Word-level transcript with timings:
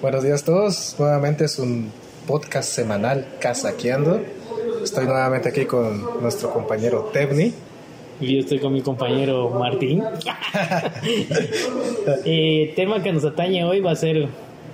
Buenos 0.00 0.22
días 0.24 0.42
a 0.42 0.46
todos, 0.46 0.96
nuevamente 0.98 1.44
es 1.44 1.58
un 1.58 1.92
podcast 2.26 2.70
semanal 2.70 3.26
Casaqueando. 3.40 4.22
Estoy 4.82 5.04
nuevamente 5.04 5.50
aquí 5.50 5.66
con 5.66 6.22
nuestro 6.22 6.50
compañero 6.50 7.10
Tebni. 7.12 7.52
Y 8.22 8.36
yo 8.36 8.40
estoy 8.40 8.58
con 8.58 8.72
mi 8.72 8.80
compañero 8.80 9.50
Martín. 9.50 10.02
Eh, 12.24 12.68
el 12.70 12.74
tema 12.74 13.02
que 13.02 13.12
nos 13.12 13.26
atañe 13.26 13.64
hoy 13.64 13.80
va 13.80 13.90
a 13.90 13.96
ser 13.96 14.28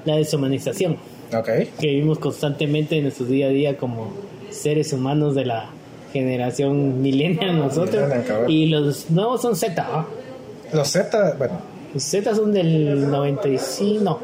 la 0.04 0.14
deshumanización. 0.14 0.98
Ok. 1.36 1.48
Que 1.80 1.88
vivimos 1.88 2.20
constantemente 2.20 2.96
en 2.96 3.02
nuestro 3.02 3.27
día 3.27 3.46
a 3.46 3.50
día 3.50 3.77
como 3.77 4.12
seres 4.50 4.93
humanos 4.93 5.34
de 5.34 5.46
la 5.46 5.70
generación 6.18 7.00
millennial 7.02 7.58
nosotros. 7.58 8.08
Millennial. 8.08 8.50
Y 8.50 8.66
los 8.66 9.10
nuevos 9.10 9.42
son 9.42 9.56
Z. 9.56 9.84
¿ah? 9.86 10.06
Los 10.72 10.88
Z, 10.88 11.34
bueno, 11.38 11.61
Los 11.94 12.02
Z 12.02 12.34
son 12.34 12.52
del 12.52 13.11
95, 13.11 14.02
no, 14.02 14.18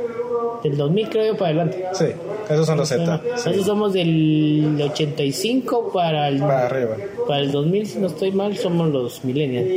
del 0.62 0.76
2000 0.76 1.08
creo 1.08 1.32
yo 1.32 1.36
para 1.38 1.50
adelante. 1.50 1.84
sí, 1.92 2.06
esos 2.50 2.66
son 2.66 2.76
los 2.78 2.88
Z. 2.88 3.04
Nosotros 3.04 3.56
sí, 3.56 3.62
somos 3.64 3.92
del 3.92 4.76
85 4.82 5.90
para 5.92 6.28
el, 6.28 6.38
para 6.40 6.66
arriba. 6.66 6.96
para 7.28 7.40
el 7.40 7.52
2000, 7.52 7.86
si 7.86 7.98
no 8.00 8.08
estoy 8.08 8.32
mal, 8.32 8.56
somos 8.56 8.90
los 8.90 9.24
millennials. 9.24 9.68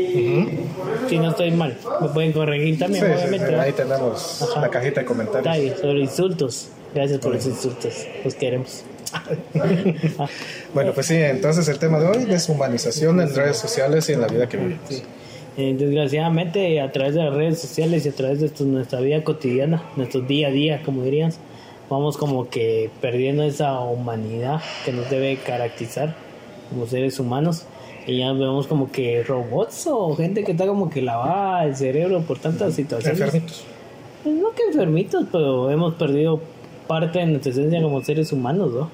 Si 1.07 1.17
no 1.20 1.29
estoy 1.29 1.51
mal, 1.51 1.77
me 2.01 2.07
pueden 2.09 2.31
corregir 2.31 2.79
también, 2.79 3.05
sí, 3.05 3.11
obviamente. 3.11 3.37
sí, 3.37 3.43
¿verdad? 3.45 3.59
ahí 3.61 3.71
tenemos 3.73 4.41
Ajá. 4.41 4.61
la 4.61 4.70
cajita 4.70 5.01
de 5.01 5.05
comentarios. 5.05 5.43
Detalles 5.43 5.79
sobre 5.79 5.99
insultos. 5.99 6.67
Gracias 6.95 7.20
por 7.20 7.34
los 7.35 7.45
insultos. 7.45 7.93
Los 8.23 8.34
queremos. 8.35 8.84
Bueno, 10.73 10.91
pues 10.93 11.05
sí, 11.07 11.15
entonces 11.15 11.67
el 11.67 11.79
tema 11.79 11.99
de 11.99 12.07
hoy, 12.07 12.25
deshumanización 12.25 13.21
en 13.21 13.33
redes 13.33 13.57
sociales 13.57 14.09
y 14.09 14.13
en 14.13 14.21
la 14.21 14.27
vida 14.27 14.47
que 14.49 14.57
vivimos. 14.57 14.81
Sí. 14.89 15.01
Eh, 15.57 15.75
desgraciadamente, 15.77 16.81
a 16.81 16.91
través 16.91 17.15
de 17.15 17.23
las 17.23 17.33
redes 17.33 17.59
sociales 17.59 18.05
y 18.05 18.09
a 18.09 18.11
través 18.11 18.41
de 18.41 18.47
esto- 18.47 18.65
nuestra 18.65 18.99
vida 18.99 19.23
cotidiana, 19.23 19.84
nuestro 19.95 20.20
día 20.21 20.49
a 20.49 20.51
día, 20.51 20.81
como 20.84 21.03
dirías, 21.03 21.40
vamos 21.90 22.17
como 22.17 22.49
que 22.49 22.90
perdiendo 23.01 23.43
esa 23.43 23.79
humanidad 23.79 24.62
que 24.84 24.91
nos 24.91 25.09
debe 25.09 25.37
caracterizar 25.37 26.13
como 26.70 26.85
seres 26.87 27.20
humanos. 27.20 27.63
Y 28.07 28.20
ya 28.20 28.34
vemos 28.34 28.68
como 28.68 28.91
que 28.91 29.23
robots 29.23 29.87
o 29.90 30.13
gente 30.15 30.43
que 30.43 30.51
está 30.51 30.68
como 30.68 30.90
que 30.91 31.01
lavada 31.01 31.63
el 31.65 31.75
cerebro 31.75 32.21
por 32.21 32.37
tantas 32.37 32.75
situaciones. 32.75 33.20
Enfermitos. 33.20 33.63
Pues 34.23 34.35
no 34.35 34.51
que 34.51 34.63
enfermitos, 34.63 35.25
pero 35.31 35.71
hemos 35.71 35.95
perdido 35.95 36.40
parte 36.87 37.20
de 37.20 37.25
nuestra 37.27 37.51
esencia 37.51 37.81
como 37.81 38.03
seres 38.03 38.31
humanos, 38.31 38.71
¿no? 38.73 38.90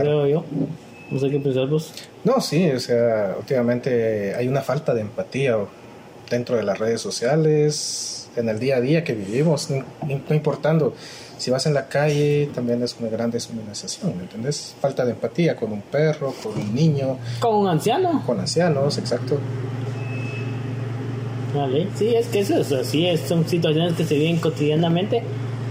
Claro. 0.00 0.22
Creo 0.22 0.26
yo. 0.26 0.44
No 1.10 1.18
sé 1.18 1.30
qué 1.30 1.38
pensar 1.38 1.68
vos. 1.68 1.92
No, 2.24 2.40
sí, 2.40 2.70
o 2.70 2.80
sea, 2.80 3.34
últimamente 3.38 4.34
hay 4.34 4.48
una 4.48 4.62
falta 4.62 4.94
de 4.94 5.02
empatía 5.02 5.56
dentro 6.30 6.56
de 6.56 6.62
las 6.62 6.78
redes 6.78 7.00
sociales, 7.00 8.28
en 8.36 8.48
el 8.48 8.58
día 8.58 8.76
a 8.76 8.80
día 8.80 9.04
que 9.04 9.12
vivimos, 9.12 9.70
no, 9.70 10.34
importando 10.34 10.94
si 11.36 11.50
vas 11.50 11.66
en 11.66 11.74
la 11.74 11.88
calle, 11.88 12.48
también 12.54 12.82
es 12.82 12.96
una 12.98 13.10
gran 13.10 13.30
deshumanización, 13.30 14.16
¿me 14.16 14.22
entiendes? 14.22 14.74
Falta 14.80 15.04
de 15.04 15.10
empatía 15.10 15.56
con 15.56 15.72
un 15.72 15.82
perro, 15.82 16.32
con 16.42 16.52
un 16.52 16.74
niño, 16.74 17.18
Con 17.40 17.56
un 17.56 17.68
anciano. 17.68 18.22
con 18.24 18.38
ancianos, 18.40 18.96
exacto. 18.98 19.38
Vale, 21.54 21.88
sí, 21.96 22.14
es 22.14 22.26
que 22.28 22.40
eso 22.40 22.56
es 22.58 22.72
así, 22.72 23.06
son 23.28 23.46
situaciones 23.48 23.94
que 23.94 24.04
se 24.04 24.14
viven 24.14 24.38
cotidianamente 24.38 25.22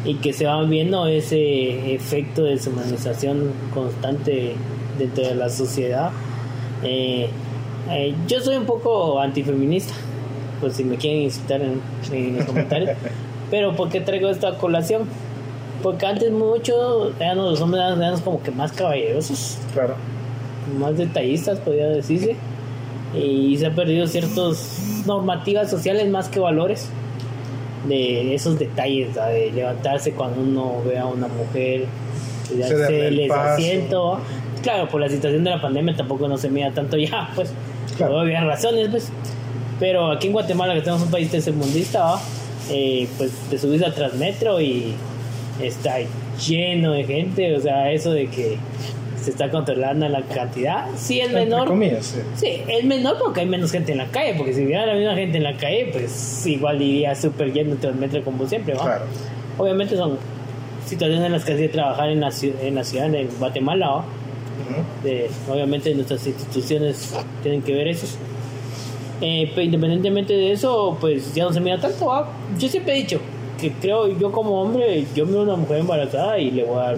y 0.06 0.16
que 0.16 0.34
se 0.34 0.46
van 0.46 0.70
viendo 0.70 1.08
ese 1.08 1.94
efecto 1.94 2.44
de 2.44 2.52
deshumanización 2.52 3.52
constante 3.74 4.56
dentro 5.00 5.28
de 5.28 5.36
la 5.36 5.50
sociedad. 5.50 6.12
Eh, 6.84 7.30
eh, 7.90 8.16
yo 8.28 8.40
soy 8.42 8.58
un 8.58 8.66
poco 8.66 9.20
antifeminista, 9.20 9.94
pues 10.60 10.76
si 10.76 10.84
me 10.84 10.98
quieren 10.98 11.22
insultar 11.24 11.62
en, 11.62 11.82
en 12.12 12.38
los 12.38 12.46
comentarios, 12.46 12.92
pero 13.52 13.76
¿por 13.76 13.90
qué 13.90 14.02
traigo 14.02 14.30
esto 14.30 14.48
a 14.48 14.58
colación? 14.58 15.04
Porque 15.82 16.06
antes 16.06 16.32
mucho 16.32 17.12
eran 17.20 17.38
los 17.38 17.60
hombres 17.62 17.84
eran 17.98 18.20
como 18.22 18.42
que 18.42 18.52
más 18.52 18.72
caballerosos, 18.72 19.58
Claro. 19.74 19.96
más 20.80 20.98
detallistas, 20.98 21.60
podría 21.60 21.88
decirse, 21.88 22.36
y 23.14 23.58
se 23.58 23.66
han 23.68 23.76
perdido 23.76 24.08
ciertas 24.08 25.04
normativas 25.06 25.70
sociales 25.70 26.10
más 26.10 26.30
que 26.30 26.40
valores 26.40 26.90
de 27.88 28.34
esos 28.36 28.58
detalles, 28.60 29.16
de 29.16 29.52
levantarse 29.54 30.12
cuando 30.14 30.42
uno 30.42 30.82
ve 30.86 30.98
a 30.98 31.06
una 31.06 31.28
mujer, 31.28 31.86
Se 32.48 33.28
paso. 33.28 33.42
asiento. 33.54 34.20
Claro, 34.62 34.88
por 34.88 35.02
la 35.02 35.10
situación 35.10 35.44
de 35.44 35.50
la 35.50 35.62
pandemia 35.62 35.96
tampoco 35.96 36.28
no 36.28 36.38
se 36.38 36.50
mira 36.50 36.72
tanto 36.72 36.98
ya, 36.98 37.30
pues, 37.36 37.52
Claro. 37.98 38.14
por 38.14 38.24
obvias 38.24 38.44
razones, 38.46 38.90
pues. 38.90 39.10
Pero 39.80 40.12
aquí 40.12 40.28
en 40.28 40.34
Guatemala, 40.34 40.74
que 40.74 40.82
tenemos 40.82 41.02
un 41.04 41.12
país 41.12 41.30
tercermundista. 41.30 42.16
Eh, 42.70 43.10
pues 43.18 43.32
te 43.50 43.58
subís 43.58 43.82
al 43.84 43.94
Transmetro 43.94 44.62
y 44.62 44.94
está 45.62 45.96
lleno 46.48 46.94
de 46.94 47.04
gente, 47.04 47.54
o 47.58 47.60
sea, 47.60 47.92
eso 47.92 48.14
de 48.14 48.28
que 48.28 48.58
se 49.24 49.32
está 49.32 49.50
controlando 49.50 50.08
la 50.10 50.22
cantidad, 50.24 50.86
sí 50.96 51.20
es 51.20 51.28
Entre 51.28 51.46
menor. 51.46 51.68
comillas, 51.68 52.06
sí. 52.06 52.20
Sí, 52.36 52.62
es 52.68 52.84
menor 52.84 53.18
porque 53.20 53.40
hay 53.42 53.46
menos 53.48 53.72
gente 53.72 53.92
en 53.94 53.98
la 54.00 54.08
calle, 54.08 54.36
porque 54.38 54.54
si 54.54 54.66
hubiera 54.66 54.86
la 54.86 54.94
misma 54.96 55.16
gente 55.16 55.38
en 55.38 55.44
la 55.44 55.56
calle, 55.58 55.90
pues 55.92 56.46
igual 56.46 56.82
iría 56.82 57.16
súper 57.16 57.52
lleno 57.54 57.72
el 57.74 57.78
Transmetro 57.80 58.24
como 58.24 58.46
siempre, 58.48 58.74
¿va? 58.76 58.84
Claro. 58.84 59.06
Obviamente 59.58 59.96
son 59.96 60.18
situaciones 60.86 61.26
en 61.26 61.32
las 61.32 61.46
que 61.46 61.54
hay 61.54 61.58
que 61.60 61.70
trabajar 61.70 62.10
en 62.10 62.20
la, 62.20 62.32
en 62.62 62.76
la 62.76 62.84
ciudad 62.84 63.10
de 63.10 63.28
Guatemala, 63.40 63.88
¿va? 63.90 63.98
Ujú. 64.00 64.84
de- 65.04 65.30
obviamente 65.50 65.94
nuestras 65.96 66.26
instituciones 66.28 67.14
tienen 67.42 67.62
que 67.64 67.74
ver 67.74 67.88
eso. 67.88 68.06
Eh, 69.22 69.50
pero 69.56 69.62
independientemente 69.64 70.34
de 70.34 70.52
eso, 70.52 70.98
pues 71.00 71.34
ya 71.34 71.46
no 71.46 71.54
se 71.54 71.60
mira 71.62 71.80
tanto. 71.80 72.08
¿va? 72.08 72.28
Yo 72.60 72.68
siempre 72.68 72.94
he 72.94 72.98
dicho 72.98 73.20
que 73.60 73.72
creo 73.72 74.08
yo 74.20 74.32
como 74.32 74.62
hombre, 74.62 75.06
yo 75.16 75.26
miro 75.26 75.40
a 75.40 75.44
una 75.44 75.56
mujer 75.56 75.78
embarazada 75.80 76.38
y 76.40 76.52
le 76.52 76.64
voy 76.66 76.78
a 76.78 76.82
dar, 76.82 76.98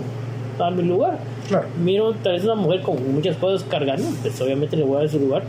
dar 0.57 0.73
mi 0.73 0.83
lugar. 0.83 1.19
Claro. 1.47 1.67
Miro 1.83 2.13
tal 2.15 2.33
vez 2.33 2.43
una 2.43 2.55
mujer 2.55 2.81
con 2.81 3.13
muchas 3.13 3.37
cosas 3.37 3.65
cargando, 3.69 4.07
pues 4.21 4.39
obviamente 4.41 4.75
le 4.77 4.83
voy 4.83 4.97
a 4.97 4.99
dar 5.01 5.09
su 5.09 5.19
lugar. 5.19 5.43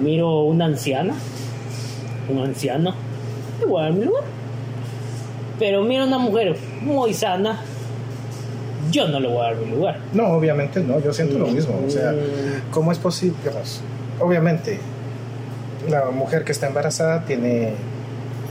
Miro 0.00 0.42
una 0.44 0.64
anciana, 0.66 1.14
un 2.28 2.38
anciano, 2.38 2.94
le 3.60 3.66
voy 3.66 3.80
a 3.80 3.84
dar 3.84 3.92
mi 3.92 4.04
lugar. 4.04 4.24
Pero 5.58 5.82
miro 5.82 6.04
una 6.04 6.18
mujer 6.18 6.56
muy 6.82 7.14
sana, 7.14 7.60
yo 8.90 9.08
no 9.08 9.20
le 9.20 9.28
voy 9.28 9.38
a 9.38 9.42
dar 9.44 9.56
mi 9.56 9.70
lugar. 9.70 9.98
No, 10.12 10.24
obviamente 10.28 10.80
no, 10.80 11.00
yo 11.00 11.12
siento 11.12 11.38
lo 11.38 11.46
mismo. 11.46 11.74
O 11.86 11.90
sea, 11.90 12.12
Mm. 12.12 12.70
¿cómo 12.70 12.92
es 12.92 12.98
posible? 12.98 13.36
Obviamente, 14.20 14.78
la 15.88 16.10
mujer 16.10 16.44
que 16.44 16.52
está 16.52 16.66
embarazada 16.66 17.24
tiene 17.24 17.72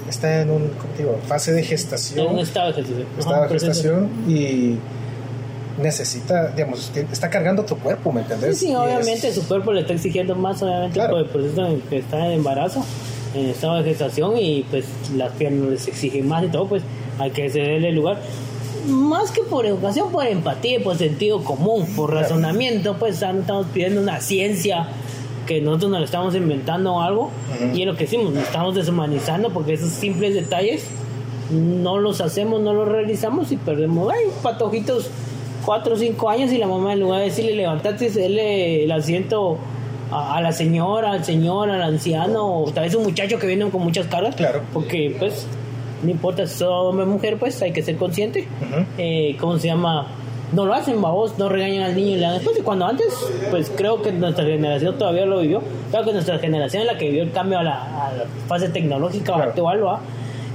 está 0.10 0.42
en 0.42 0.52
un 0.52 0.68
¿cómo 0.80 0.94
te 0.96 1.04
digo? 1.04 1.20
fase 1.28 1.52
de 1.52 1.60
En 1.62 1.66
gestación, 1.66 2.28
un 2.28 2.40
estado 2.40 2.68
de 2.68 2.74
gestación. 2.74 3.08
estado 3.20 3.42
de 3.44 3.50
gestación 3.50 4.10
y 4.28 4.76
necesita, 5.82 6.48
digamos, 6.52 6.92
está 7.12 7.30
cargando 7.30 7.64
tu 7.64 7.78
cuerpo, 7.78 8.12
¿me 8.12 8.22
Sí, 8.22 8.26
entendés? 8.32 8.58
sí, 8.60 8.72
Y 8.72 8.76
obviamente 8.76 9.28
es- 9.28 9.36
su 9.36 9.48
cuerpo 9.48 9.72
le 9.74 9.82
está 9.82 9.94
exigiendo 9.94 10.36
más, 10.36 10.62
obviamente, 10.64 10.94
Claro. 10.94 11.12
por 11.16 11.20
el 11.22 11.26
proceso 11.28 11.66
en 11.66 11.72
el 11.74 11.82
que 11.82 11.98
está 12.00 12.26
en 12.28 12.32
embarazo, 12.34 12.84
en 13.34 13.48
estado 13.50 13.76
de 13.76 13.84
gestación, 13.84 14.38
y 14.38 14.64
pues 14.70 14.86
las 15.16 15.32
piernas 15.34 15.70
les 15.70 15.88
exigen 15.88 16.28
más 16.28 16.44
y 16.44 16.48
todo, 16.48 16.68
pues 16.68 16.82
hay 17.20 17.32
que 17.32 17.50
cederle 17.50 17.92
lugar. 17.92 18.20
Más 18.88 19.32
que 19.32 19.42
por 19.42 19.66
educación, 19.66 20.12
por 20.12 20.26
empatía, 20.28 20.80
por 20.84 20.96
sentido 20.98 21.44
común, 21.44 21.86
por 21.96 22.14
razonamiento, 22.14 22.96
pues 22.98 23.20
no 23.22 23.40
estamos 23.40 23.66
pidiendo 23.74 24.00
una 24.02 24.22
ciencia 24.22 24.88
que 25.48 25.60
nosotros 25.62 25.92
nos 25.92 26.00
lo 26.00 26.06
estamos 26.06 26.36
inventando 26.36 26.94
o 26.94 27.02
algo, 27.02 27.24
Ujú. 27.24 27.76
y 27.76 27.82
es 27.82 27.88
lo 27.88 27.96
que 27.96 28.06
decimos, 28.06 28.32
nos 28.34 28.44
estamos 28.44 28.76
deshumanizando 28.76 29.50
porque 29.52 29.74
esos 29.74 29.90
simples 29.90 30.34
detalles 30.36 30.86
no 31.52 32.00
los 32.00 32.22
hacemos, 32.22 32.62
no 32.62 32.74
los 32.74 32.88
realizamos 32.88 33.52
y 33.52 33.58
perdemos, 33.58 34.12
ay, 34.12 34.26
patojitos, 34.42 35.10
cuatro 35.66 35.96
o 35.96 35.98
cinco 35.98 36.30
años 36.30 36.52
y 36.52 36.58
la 36.58 36.68
mamá 36.68 36.94
en 36.94 37.00
lugar 37.00 37.20
de 37.20 37.26
decirle 37.26 37.54
levantate 37.56 38.10
cederle 38.10 38.84
el 38.84 38.92
asiento 38.92 39.58
a, 40.12 40.38
a 40.38 40.42
la 40.42 40.52
señora, 40.52 41.12
al 41.12 41.24
señor, 41.26 41.70
al 41.70 41.82
anciano, 41.82 42.62
o 42.64 42.72
tal 42.72 42.84
vez 42.86 42.96
un 42.96 43.04
muchacho 43.04 43.40
que 43.40 43.48
viene 43.48 43.70
con 43.70 43.82
muchas 43.82 44.06
cargas, 44.08 44.36
Claro. 44.36 44.62
porque 44.74 45.16
pues 45.18 45.48
no 46.04 46.12
importa 46.12 46.46
si 46.46 46.64
hombre 46.64 47.06
o 47.06 47.08
mujer, 47.08 47.38
pues 47.40 47.60
hay 47.62 47.72
que 47.72 47.82
ser 47.82 47.96
consciente, 47.98 48.48
eh, 48.98 49.36
¿cómo 49.40 49.58
se 49.58 49.68
llama? 49.68 50.08
No 50.54 50.64
lo 50.66 50.74
hacen, 50.76 51.02
babos, 51.02 51.40
no 51.40 51.50
regañan 51.50 51.84
al 51.84 51.96
niño 51.96 52.10
y 52.12 52.16
le 52.16 52.22
dan 52.22 52.34
después. 52.36 52.58
Y 52.60 52.62
cuando 52.62 52.86
antes, 52.86 53.08
pues 53.50 53.72
creo 53.76 54.02
que 54.04 54.12
nuestra 54.12 54.46
generación 54.46 54.96
todavía 54.98 55.26
lo 55.26 55.40
vivió. 55.40 55.62
Claro 55.90 56.06
que 56.06 56.14
nuestra 56.14 56.38
generación 56.38 56.84
es 56.84 56.88
la 56.92 56.98
que 57.00 57.06
vivió 57.10 57.24
el 57.24 57.32
cambio 57.32 57.58
a 57.60 57.64
la, 57.64 58.06
a 58.08 58.14
la 58.14 58.24
fase 58.48 58.70
tecnológica 58.70 59.34
Claro. 59.34 59.50
actual, 59.50 59.84
¿va? 59.86 60.00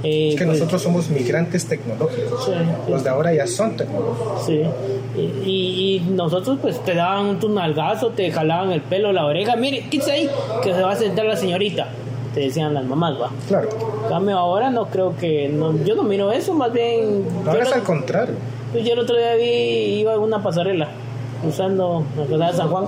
Eh, 0.03 0.29
Es 0.29 0.35
que 0.39 0.45
pues, 0.45 0.57
nosotros 0.59 0.81
somos 0.81 1.09
migrantes 1.09 1.65
tecnológicos. 1.67 2.45
Sí, 2.45 2.51
Los 2.89 3.03
de 3.03 3.09
ahora 3.09 3.33
ya 3.33 3.45
son 3.47 3.75
tecnológicos. 3.77 4.45
Sí. 4.45 4.61
Y, 5.15 5.19
y- 5.49 5.95
y 5.95 5.99
nosotros 6.11 6.57
pues 6.61 6.79
te 6.83 6.95
daban 6.95 7.39
tu 7.39 7.49
nalgazo, 7.49 8.09
te 8.09 8.31
jalaban 8.31 8.71
el 8.71 8.81
pelo, 8.81 9.11
la 9.11 9.25
oreja. 9.25 9.55
Mire, 9.55 9.85
quítese 9.89 10.11
ahí, 10.11 10.29
que 10.63 10.73
se 10.73 10.81
va 10.81 10.91
a 10.91 10.95
sentar 10.95 11.25
la 11.25 11.35
señorita. 11.35 11.87
Te 12.33 12.39
decían 12.39 12.73
las 12.73 12.85
mamás, 12.85 13.13
va. 13.21 13.29
Claro. 13.47 13.67
Cambio 14.07 14.37
ahora 14.37 14.69
no 14.69 14.85
creo 14.85 15.15
que... 15.17 15.49
No, 15.49 15.75
yo 15.83 15.95
no 15.95 16.03
miro 16.03 16.31
eso, 16.31 16.53
más 16.53 16.71
bien... 16.71 17.25
Ahora 17.45 17.61
es 17.63 17.69
lo- 17.69 17.75
al 17.75 17.83
contrario. 17.83 18.35
Pues 18.71 18.85
yo 18.85 18.93
el 18.93 18.99
otro 18.99 19.17
día 19.17 19.35
vi, 19.35 19.99
iba 19.99 20.13
en 20.13 20.21
una 20.21 20.41
pasarela, 20.41 20.87
usando 21.45 22.05
la 22.17 22.25
ciudad 22.25 22.51
de 22.51 22.57
San 22.57 22.69
Juan, 22.69 22.85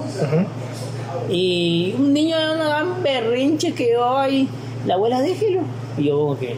y 1.30 1.94
un 1.98 2.14
niño 2.14 2.38
de 2.38 2.56
una 2.56 2.66
gran 2.66 3.04
berrinche 3.04 3.74
que 3.74 3.96
ahí, 4.02 4.48
la 4.86 4.94
abuela 4.96 5.22
déjelo. 5.22 5.62
Y 5.98 6.06
yo 6.06 6.18
como 6.20 6.38
que... 6.40 6.56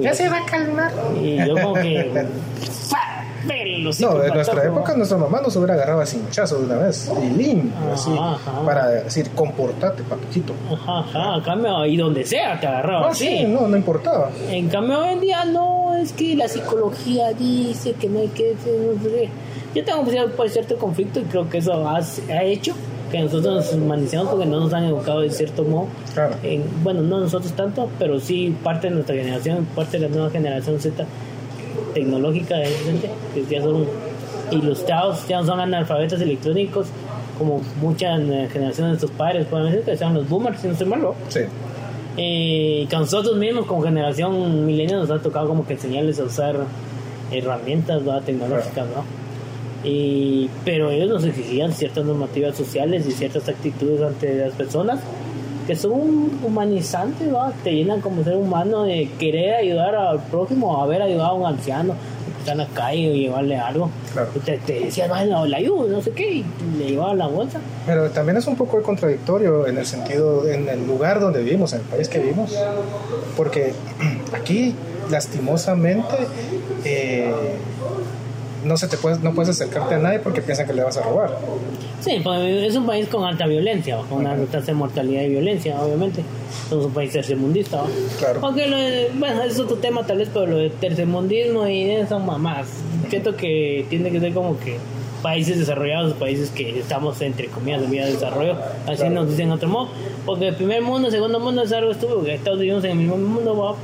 Ya 0.00 0.14
se 0.14 0.28
va 0.28 0.38
a 0.38 0.46
calmar. 0.46 0.92
Y 1.20 1.36
yo 1.36 1.54
como 1.54 1.74
que... 1.74 2.26
no, 4.00 4.24
en 4.24 4.34
nuestra 4.34 4.64
época 4.64 4.94
nuestra 4.94 5.18
mamá 5.18 5.40
nos 5.40 5.54
hubiera 5.56 5.74
agarrado 5.74 6.00
así 6.00 6.16
muchazo 6.18 6.58
de 6.58 6.64
una 6.66 6.76
vez 6.76 7.10
y 7.22 7.36
limpio, 7.36 7.92
así, 7.92 8.10
para 8.64 8.88
decir, 8.88 9.30
comportate, 9.34 10.02
papito. 10.02 10.52
Ajá, 10.72 11.00
ajá, 11.00 11.36
en 11.36 11.40
cambio, 11.42 11.76
ahí 11.78 11.96
donde 11.96 12.24
sea 12.24 12.58
te 12.58 12.66
agarraba 12.66 13.08
ah, 13.10 13.14
Sí, 13.14 13.44
no, 13.44 13.68
no 13.68 13.76
importaba. 13.76 14.30
En 14.50 14.68
cambio, 14.68 15.00
hoy 15.00 15.12
en 15.12 15.20
día 15.20 15.44
no, 15.44 15.94
es 15.96 16.12
que 16.12 16.34
la 16.36 16.48
psicología 16.48 17.32
dice 17.32 17.92
que 17.92 18.08
no 18.08 18.20
hay 18.20 18.28
que. 18.28 18.56
Yo 19.74 19.84
tengo 19.84 20.04
pues, 20.36 20.52
cierto 20.52 20.76
conflicto 20.76 21.20
y 21.20 21.24
creo 21.24 21.48
que 21.48 21.58
eso 21.58 21.86
ha, 21.86 21.98
ha 21.98 22.42
hecho 22.42 22.74
que 23.10 23.20
nosotros 23.20 23.74
nos 23.74 23.86
manejamos 23.86 24.28
porque 24.28 24.46
no 24.46 24.60
nos 24.60 24.72
han 24.72 24.84
educado 24.84 25.20
de 25.20 25.30
cierto 25.30 25.64
modo. 25.64 25.88
Claro. 26.14 26.34
bueno, 26.82 27.02
no 27.02 27.20
nosotros 27.20 27.52
tanto, 27.52 27.88
pero 27.98 28.18
sí 28.20 28.54
parte 28.62 28.88
de 28.88 28.94
nuestra 28.94 29.14
generación, 29.14 29.66
parte 29.74 29.98
de 29.98 30.08
la 30.08 30.14
nueva 30.14 30.30
generación 30.30 30.80
Z 30.80 31.04
tecnológica 31.94 32.56
de 32.56 32.66
gente, 32.66 33.10
que 33.34 33.44
ya 33.46 33.62
son 33.62 33.86
ilustrados, 34.50 35.26
ya 35.28 35.40
no 35.40 35.46
son 35.46 35.60
analfabetos 35.60 36.20
electrónicos, 36.20 36.88
como 37.38 37.60
muchas 37.80 38.20
generaciones 38.52 38.94
de 38.94 39.00
sus 39.00 39.10
padres, 39.10 39.46
pueden 39.46 39.66
decir 39.66 39.82
que 39.82 39.96
sean 39.96 40.14
los 40.14 40.28
boomers, 40.28 40.60
si 40.60 40.66
no 40.66 40.72
estoy 40.72 40.88
malo. 40.88 41.14
Sí. 41.28 41.40
Eh, 42.18 42.86
que 42.88 42.96
nosotros 42.96 43.36
mismos, 43.36 43.66
como 43.66 43.82
generación 43.82 44.64
milenio, 44.64 44.98
nos 44.98 45.10
ha 45.10 45.18
tocado 45.18 45.48
como 45.48 45.66
que 45.66 45.74
enseñarles 45.74 46.18
a 46.18 46.24
usar 46.24 46.56
herramientas 47.30 48.02
tecnológicas, 48.24 48.86
¿no? 48.86 49.25
Y, 49.86 50.50
pero 50.64 50.90
ellos 50.90 51.08
nos 51.08 51.24
exigían 51.24 51.72
ciertas 51.72 52.04
normativas 52.04 52.56
sociales 52.56 53.06
y 53.06 53.12
ciertas 53.12 53.48
actitudes 53.48 54.02
ante 54.02 54.34
las 54.34 54.52
personas 54.54 54.98
que 55.66 55.74
son 55.74 56.30
humanizantes, 56.44 57.32
¿va? 57.32 57.52
te 57.64 57.72
llenan 57.72 58.00
como 58.00 58.22
ser 58.22 58.36
humano 58.36 58.84
de 58.84 59.08
querer 59.18 59.54
ayudar 59.54 59.94
al 59.94 60.20
prójimo, 60.20 60.80
haber 60.80 61.02
ayudado 61.02 61.30
a 61.30 61.34
un 61.34 61.46
anciano 61.46 61.94
que 61.94 62.38
está 62.38 62.52
en 62.52 62.58
la 62.58 62.66
calle 62.68 63.00
y 63.00 63.20
llevarle 63.22 63.56
algo. 63.56 63.90
Claro. 64.12 64.28
Te, 64.44 64.58
te 64.58 64.80
decía, 64.80 65.08
no, 65.08 65.46
la 65.46 65.56
ayuda, 65.56 65.90
no 65.90 66.02
sé 66.02 66.12
qué, 66.12 66.30
y 66.36 66.44
le 66.78 66.90
llevaba 66.90 67.14
la 67.14 67.26
bolsa. 67.26 67.58
Pero 67.84 68.10
también 68.10 68.36
es 68.36 68.46
un 68.46 68.56
poco 68.56 68.80
contradictorio 68.82 69.66
en 69.66 69.78
el 69.78 69.86
sentido, 69.86 70.48
en 70.48 70.68
el 70.68 70.86
lugar 70.86 71.20
donde 71.20 71.42
vivimos, 71.42 71.72
en 71.72 71.80
el 71.80 71.86
país 71.86 72.08
que 72.08 72.20
vivimos, 72.20 72.54
porque 73.36 73.72
aquí, 74.32 74.74
lastimosamente, 75.10 76.16
eh, 76.84 77.32
no 78.66 78.76
se 78.76 78.88
te 78.88 78.96
puedes, 78.96 79.20
no 79.20 79.32
puedes 79.34 79.50
acercarte 79.50 79.94
a 79.94 79.98
nadie 79.98 80.18
porque 80.18 80.42
piensan 80.42 80.66
que 80.66 80.72
le 80.72 80.82
vas 80.82 80.96
a 80.96 81.02
robar. 81.02 81.38
Sí, 82.00 82.20
pues, 82.22 82.40
es 82.40 82.76
un 82.76 82.86
país 82.86 83.08
con 83.08 83.24
alta 83.24 83.46
violencia, 83.46 83.98
con 84.08 84.18
una 84.18 84.36
tasa 84.46 84.66
de 84.66 84.74
mortalidad 84.74 85.22
y 85.22 85.28
violencia, 85.28 85.80
obviamente. 85.80 86.22
Somos 86.68 86.86
un 86.86 86.92
país 86.92 87.12
tercermundista. 87.12 87.82
Claro. 88.18 88.40
Aunque, 88.42 89.10
bueno, 89.14 89.42
es 89.42 89.58
otro 89.58 89.76
tema 89.76 90.04
tal 90.06 90.18
vez, 90.18 90.28
pero 90.32 90.46
lo 90.46 90.58
de 90.58 90.70
tercermundismo 90.70 91.66
y 91.66 91.90
eso 91.90 92.18
mamás. 92.18 92.66
Siento 93.08 93.36
que 93.36 93.86
tiene 93.88 94.10
que 94.10 94.20
ser 94.20 94.34
como 94.34 94.58
que 94.58 94.78
países 95.22 95.58
desarrollados, 95.58 96.12
países 96.14 96.50
que 96.50 96.78
estamos 96.78 97.20
entre 97.22 97.48
comillas 97.48 97.82
de 97.82 97.86
vía 97.88 98.06
de 98.06 98.12
desarrollo, 98.12 98.56
así 98.86 99.08
nos 99.08 99.28
dicen 99.28 99.50
otro 99.50 99.68
modo, 99.68 99.88
porque 100.24 100.48
el 100.48 100.54
primer 100.54 100.82
mundo, 100.82 101.08
el 101.08 101.12
segundo 101.12 101.40
mundo 101.40 101.62
es 101.62 101.72
algo 101.72 101.90
estúpido, 101.90 102.26
Estados 102.26 102.60
Unidos 102.60 102.84
en 102.84 102.92
el 102.92 102.96
mismo 102.98 103.16
mundo, 103.16 103.76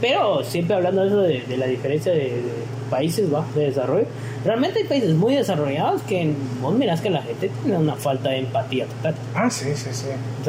pero, 0.00 0.42
siempre 0.44 0.76
hablando 0.76 1.02
de 1.02 1.08
eso 1.08 1.46
de, 1.48 1.56
la 1.56 1.66
diferencia 1.66 2.12
de, 2.12 2.42
países 2.90 3.32
¿va? 3.32 3.44
de 3.54 3.66
desarrollo, 3.66 4.06
realmente 4.44 4.80
hay 4.80 4.86
países 4.86 5.14
muy 5.14 5.34
desarrollados 5.34 6.02
que 6.02 6.32
vos 6.60 6.74
mirás 6.74 7.00
que 7.00 7.10
la 7.10 7.22
gente 7.22 7.50
tiene 7.62 7.78
una 7.78 7.94
falta 7.94 8.30
de 8.30 8.38
empatía 8.38 8.86
total. 8.86 9.14
Ah, 9.34 9.50
sí, 9.50 9.74
sí, 9.74 9.90
sí. 9.92 10.06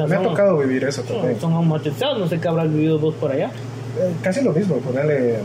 Me 0.08 0.16
ha 0.16 0.22
tocado 0.22 0.58
vivir 0.58 0.84
eso 0.86 1.02
también. 1.04 1.40
Son, 1.40 1.52
son 1.52 2.20
no 2.20 2.28
sé 2.28 2.40
qué 2.40 2.48
habrás 2.48 2.72
vivido 2.72 2.98
vos 2.98 3.14
por 3.16 3.32
allá. 3.32 3.48
Eh, 3.48 4.14
casi 4.22 4.42
lo 4.42 4.54
mismo, 4.54 4.78
ponerle 4.78 5.40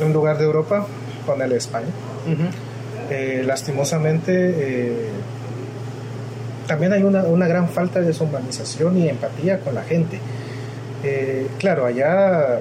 un 0.00 0.12
lugar 0.12 0.38
de 0.38 0.44
Europa, 0.44 0.86
ponerle 1.26 1.56
España. 1.56 1.86
Eh, 3.14 3.42
lastimosamente 3.44 4.32
eh, 4.32 5.08
también 6.66 6.94
hay 6.94 7.02
una, 7.02 7.24
una, 7.24 7.46
gran 7.46 7.68
falta 7.68 8.00
de 8.00 8.06
deshumanización 8.06 8.96
y 8.96 9.06
empatía 9.06 9.60
con 9.60 9.74
la 9.74 9.82
gente. 9.82 10.18
Eh, 11.04 11.46
claro, 11.58 11.84
allá 11.84 12.60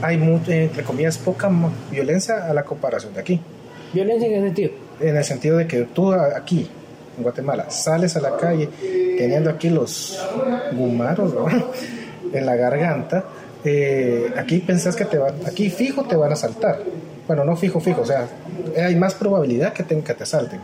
hay, 0.00 0.16
mucho, 0.16 0.52
entre 0.52 0.82
comillas, 0.84 1.18
poca 1.18 1.50
violencia 1.90 2.48
a 2.48 2.54
la 2.54 2.62
comparación 2.62 3.12
de 3.12 3.20
aquí. 3.20 3.40
¿Violencia 3.92 4.26
en 4.26 4.32
qué 4.32 4.40
sentido? 4.40 4.70
En 5.00 5.16
el 5.18 5.24
sentido 5.24 5.58
de 5.58 5.66
que 5.66 5.82
tú 5.82 6.14
aquí, 6.14 6.70
en 7.18 7.22
Guatemala, 7.22 7.68
sales 7.68 8.16
a 8.16 8.22
la 8.22 8.38
calle 8.38 8.70
teniendo 9.18 9.50
aquí 9.50 9.68
los 9.68 10.18
gumaros 10.72 11.34
en 12.32 12.46
la 12.46 12.56
garganta, 12.56 13.22
aquí 14.34 14.60
pensás 14.66 14.96
que 14.96 15.04
te 15.04 15.18
van, 15.18 15.34
aquí 15.46 15.68
fijo 15.68 16.04
te 16.04 16.16
van 16.16 16.32
a 16.32 16.36
saltar 16.36 16.78
bueno, 17.26 17.44
no 17.44 17.56
fijo, 17.56 17.80
fijo, 17.80 18.02
o 18.02 18.06
sea, 18.06 18.28
hay 18.76 18.96
más 18.96 19.14
probabilidad 19.14 19.72
que 19.72 19.82
te, 19.82 19.98
que 20.00 20.14
te 20.14 20.22
asalten. 20.22 20.60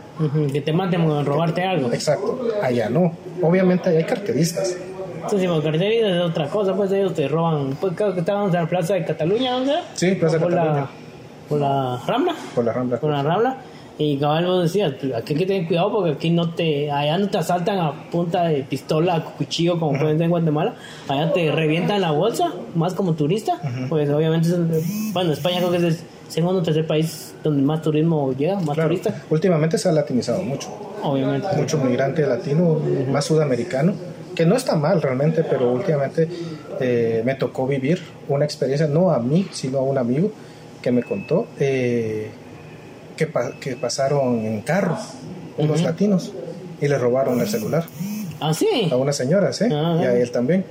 que 0.51 0.61
te 0.61 0.73
maten 0.73 1.09
a 1.09 1.23
robarte 1.23 1.63
algo. 1.63 1.91
Exacto, 1.91 2.39
allá 2.61 2.89
no. 2.89 3.13
Obviamente 3.41 3.89
allá 3.89 3.99
hay 3.99 4.05
carteristas. 4.05 4.77
Sí, 5.29 5.39
sí, 5.39 5.47
carteristas 5.47 6.11
es 6.11 6.21
otra 6.21 6.47
cosa, 6.47 6.73
pues 6.75 6.91
ellos 6.91 7.13
te 7.13 7.27
roban. 7.27 7.77
Pues 7.79 7.93
creo 7.95 8.13
que 8.13 8.19
estábamos 8.21 8.53
en 8.53 8.61
la 8.61 8.67
Plaza 8.67 8.95
de 8.95 9.05
Cataluña, 9.05 9.59
¿no? 9.59 9.73
Sí, 9.93 10.15
Plaza 10.15 10.37
de 10.37 10.43
Cataluña. 10.43 10.73
La, 10.73 10.89
por 11.47 11.59
la 11.59 12.01
Rambla. 12.05 12.35
Por 12.55 12.65
la 12.65 12.73
Rambla. 12.73 12.99
Por 12.99 13.11
la 13.11 13.23
Rambla. 13.23 13.57
Y 13.97 14.17
cabal 14.17 14.45
vos 14.45 14.63
decías, 14.63 14.93
aquí 15.13 15.33
hay 15.33 15.39
que 15.39 15.45
tener 15.45 15.67
cuidado 15.67 15.91
porque 15.91 16.11
aquí 16.13 16.29
no 16.29 16.53
te, 16.53 16.89
allá 16.89 17.17
no 17.17 17.27
te 17.27 17.37
asaltan 17.37 17.79
a 17.79 18.09
punta 18.09 18.45
de 18.45 18.63
pistola, 18.63 19.21
cuchillo 19.37 19.77
como 19.77 19.99
pueden 19.99 20.17
ser 20.17 20.23
en 20.23 20.29
Guatemala, 20.29 20.75
allá 21.09 21.33
te 21.33 21.51
revientan 21.51 21.99
la 21.99 22.11
bolsa, 22.11 22.49
más 22.75 22.93
como 22.93 23.11
turista, 23.11 23.59
pues 23.89 24.09
obviamente, 24.09 24.47
bueno, 25.11 25.33
España 25.33 25.57
creo 25.57 25.71
que 25.71 25.77
es 25.77 25.83
el 25.83 25.97
segundo 26.29 26.59
o 26.59 26.63
tercer 26.63 26.87
país 26.87 27.33
donde 27.43 27.61
más 27.61 27.81
turismo 27.81 28.33
llega, 28.33 28.59
más 28.59 28.77
turistas. 28.77 29.13
Últimamente 29.29 29.77
se 29.77 29.89
ha 29.89 29.91
latinizado 29.91 30.41
mucho. 30.41 30.69
Obviamente. 31.03 31.47
Mucho 31.55 31.77
migrante 31.77 32.25
latino, 32.25 32.79
más 33.09 33.25
sudamericano, 33.25 33.93
que 34.35 34.45
no 34.45 34.55
está 34.55 34.75
mal 34.75 35.01
realmente, 35.01 35.43
pero 35.43 35.71
últimamente 35.71 36.27
eh, 36.79 37.21
me 37.25 37.35
tocó 37.35 37.67
vivir 37.67 38.01
una 38.27 38.45
experiencia, 38.45 38.87
no 38.87 39.11
a 39.11 39.19
mí, 39.19 39.47
sino 39.51 39.79
a 39.79 39.81
un 39.81 39.97
amigo 39.97 40.31
que 40.81 40.91
me 40.91 41.03
contó. 41.03 41.47
Eh, 41.59 42.29
que, 43.59 43.75
pasaron 43.75 44.45
en 44.45 44.61
carro 44.61 44.97
unos 45.57 45.81
latinos 45.81 46.31
y 46.79 46.87
le 46.87 46.97
robaron 46.97 47.41
el 47.41 47.47
celular. 47.47 47.83
¿Ah, 48.39 48.53
sí? 48.53 48.87
A 48.89 48.95
una 48.95 49.11
señora, 49.11 49.51
¿sí? 49.51 49.65
Y 49.69 49.73
a 49.73 50.13
él 50.13 50.31
también. 50.31 50.63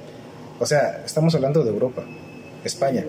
O 0.58 0.66
sea, 0.66 1.02
estamos 1.04 1.34
hablando 1.34 1.62
de 1.62 1.70
Europa, 1.70 2.02
España. 2.64 3.04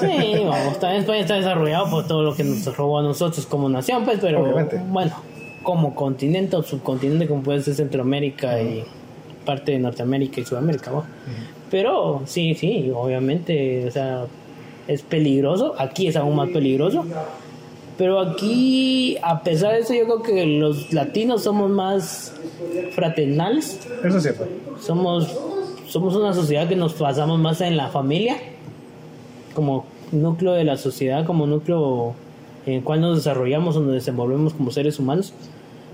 Sí, 0.00 0.44
vamos, 0.44 0.78
también 0.78 1.02
España 1.02 1.20
está 1.20 1.34
desarrollado 1.34 1.90
por 1.90 2.06
todo 2.06 2.22
lo 2.22 2.34
que 2.34 2.44
nos 2.44 2.76
robó 2.76 2.98
a 2.98 3.02
nosotros 3.02 3.46
como 3.46 3.68
nación, 3.68 4.04
pues, 4.04 4.18
pero 4.20 4.66
bueno, 4.88 5.12
como 5.62 5.94
continente 5.94 6.56
o 6.56 6.62
subcontinente 6.62 7.26
como 7.26 7.42
puede 7.42 7.62
ser 7.62 7.74
Centroamérica 7.74 8.60
y 8.60 8.84
parte 9.44 9.72
de 9.72 9.78
Norteamérica 9.78 10.40
y 10.40 10.44
Sudamérica, 10.44 10.90
Pero 11.70 12.22
sí, 12.26 12.54
sí, 12.54 12.90
obviamente, 12.94 13.86
o 13.88 13.90
sea, 13.90 14.26
es 14.88 15.02
peligroso, 15.02 15.74
aquí 15.78 16.06
es 16.08 16.16
aún 16.16 16.36
más 16.36 16.50
peligroso. 16.50 17.04
Pero 17.96 18.18
aquí, 18.18 19.16
a 19.22 19.42
pesar 19.42 19.72
de 19.72 19.80
eso, 19.80 19.94
yo 19.94 20.04
creo 20.04 20.22
que 20.22 20.46
los 20.46 20.92
latinos 20.92 21.44
somos 21.44 21.70
más 21.70 22.34
fraternales. 22.92 23.86
Eso 24.02 24.16
es 24.16 24.22
cierto. 24.22 24.48
Somos, 24.80 25.32
somos 25.86 26.16
una 26.16 26.32
sociedad 26.32 26.68
que 26.68 26.74
nos 26.74 26.98
basamos 26.98 27.38
más 27.38 27.60
en 27.60 27.76
la 27.76 27.88
familia, 27.88 28.36
como 29.54 29.86
núcleo 30.12 30.52
de 30.52 30.64
la 30.64 30.76
sociedad, 30.76 31.24
como 31.24 31.46
núcleo 31.46 32.14
en 32.66 32.74
el 32.74 32.82
cual 32.82 33.00
nos 33.00 33.16
desarrollamos 33.16 33.76
o 33.76 33.80
nos 33.80 33.92
desenvolvemos 33.92 34.54
como 34.54 34.70
seres 34.70 34.98
humanos. 34.98 35.32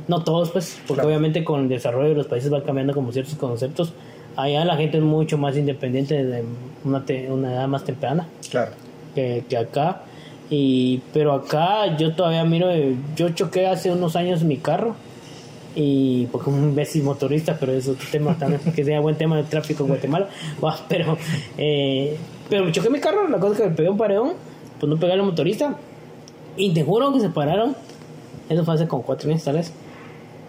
No 0.09 0.25
todos, 0.25 0.51
pues, 0.51 0.81
porque 0.89 1.07
obviamente 1.07 1.45
con 1.45 1.61
el 1.61 1.69
desarrollo 1.69 2.09
de 2.09 2.15
los 2.17 2.27
países 2.27 2.53
va 2.53 2.63
cambiando 2.65 2.95
como 2.95 3.13
ciertos 3.13 3.35
conceptos 3.35 3.93
allá 4.37 4.65
la 4.65 4.77
gente 4.77 4.99
es 4.99 5.03
mucho 5.03 5.39
más 5.39 5.57
independiente 5.57 6.25
de 6.25 6.45
una, 6.85 7.05
una 7.29 7.53
edad 7.53 7.69
más 7.69 7.85
temprana 7.85 8.27
claro. 8.51 8.73
que, 9.15 9.45
acá. 9.57 10.03
Y, 10.49 11.01
pero 11.13 11.33
acá 11.33 11.97
yo 11.97 12.15
todavía 12.15 12.45
miro, 12.45 12.69
yo 13.15 13.29
choqué 13.31 13.67
hace 13.69 13.91
unos 13.93 14.17
años 14.17 14.43
mi 14.43 14.57
carro 14.57 14.97
y 15.77 16.27
porque 16.33 16.51
un 16.51 16.71
imbécil 16.71 17.05
motorista, 17.05 17.57
pero 17.59 17.73
es 17.73 17.87
otro 17.87 18.07
tema 18.11 18.37
también, 18.37 18.61
que 18.75 18.85
sea 18.85 19.01
buen 19.01 19.17
tema 19.17 19.37
de 19.37 19.45
tráfico 19.45 19.85
en 19.85 19.91
Guatemala. 19.91 20.29
pero, 20.89 21.17
eh, 21.57 22.17
pero 22.51 22.71
choqué 22.71 22.91
mi 22.91 23.01
carro, 23.01 23.27
la 23.29 23.39
cosa 23.39 23.53
es 23.55 23.61
que 23.61 23.69
me 23.69 23.75
pegué 23.75 23.89
un 23.89 23.97
paredón, 23.97 24.33
pues 24.79 24.91
no 24.91 24.99
pegué 24.99 25.13
al 25.13 25.23
motorista 25.23 25.77
y 26.57 26.75
te 26.75 26.85
juro 26.85 27.13
que 27.13 27.21
se 27.21 27.31
pararon, 27.31 27.75
eso 28.49 28.65
fue 28.65 28.75
hace 28.75 28.87
como 28.87 29.03
cuatro 29.03 29.29
meses 29.29 29.45
tal 29.45 29.57
vez, 29.57 29.73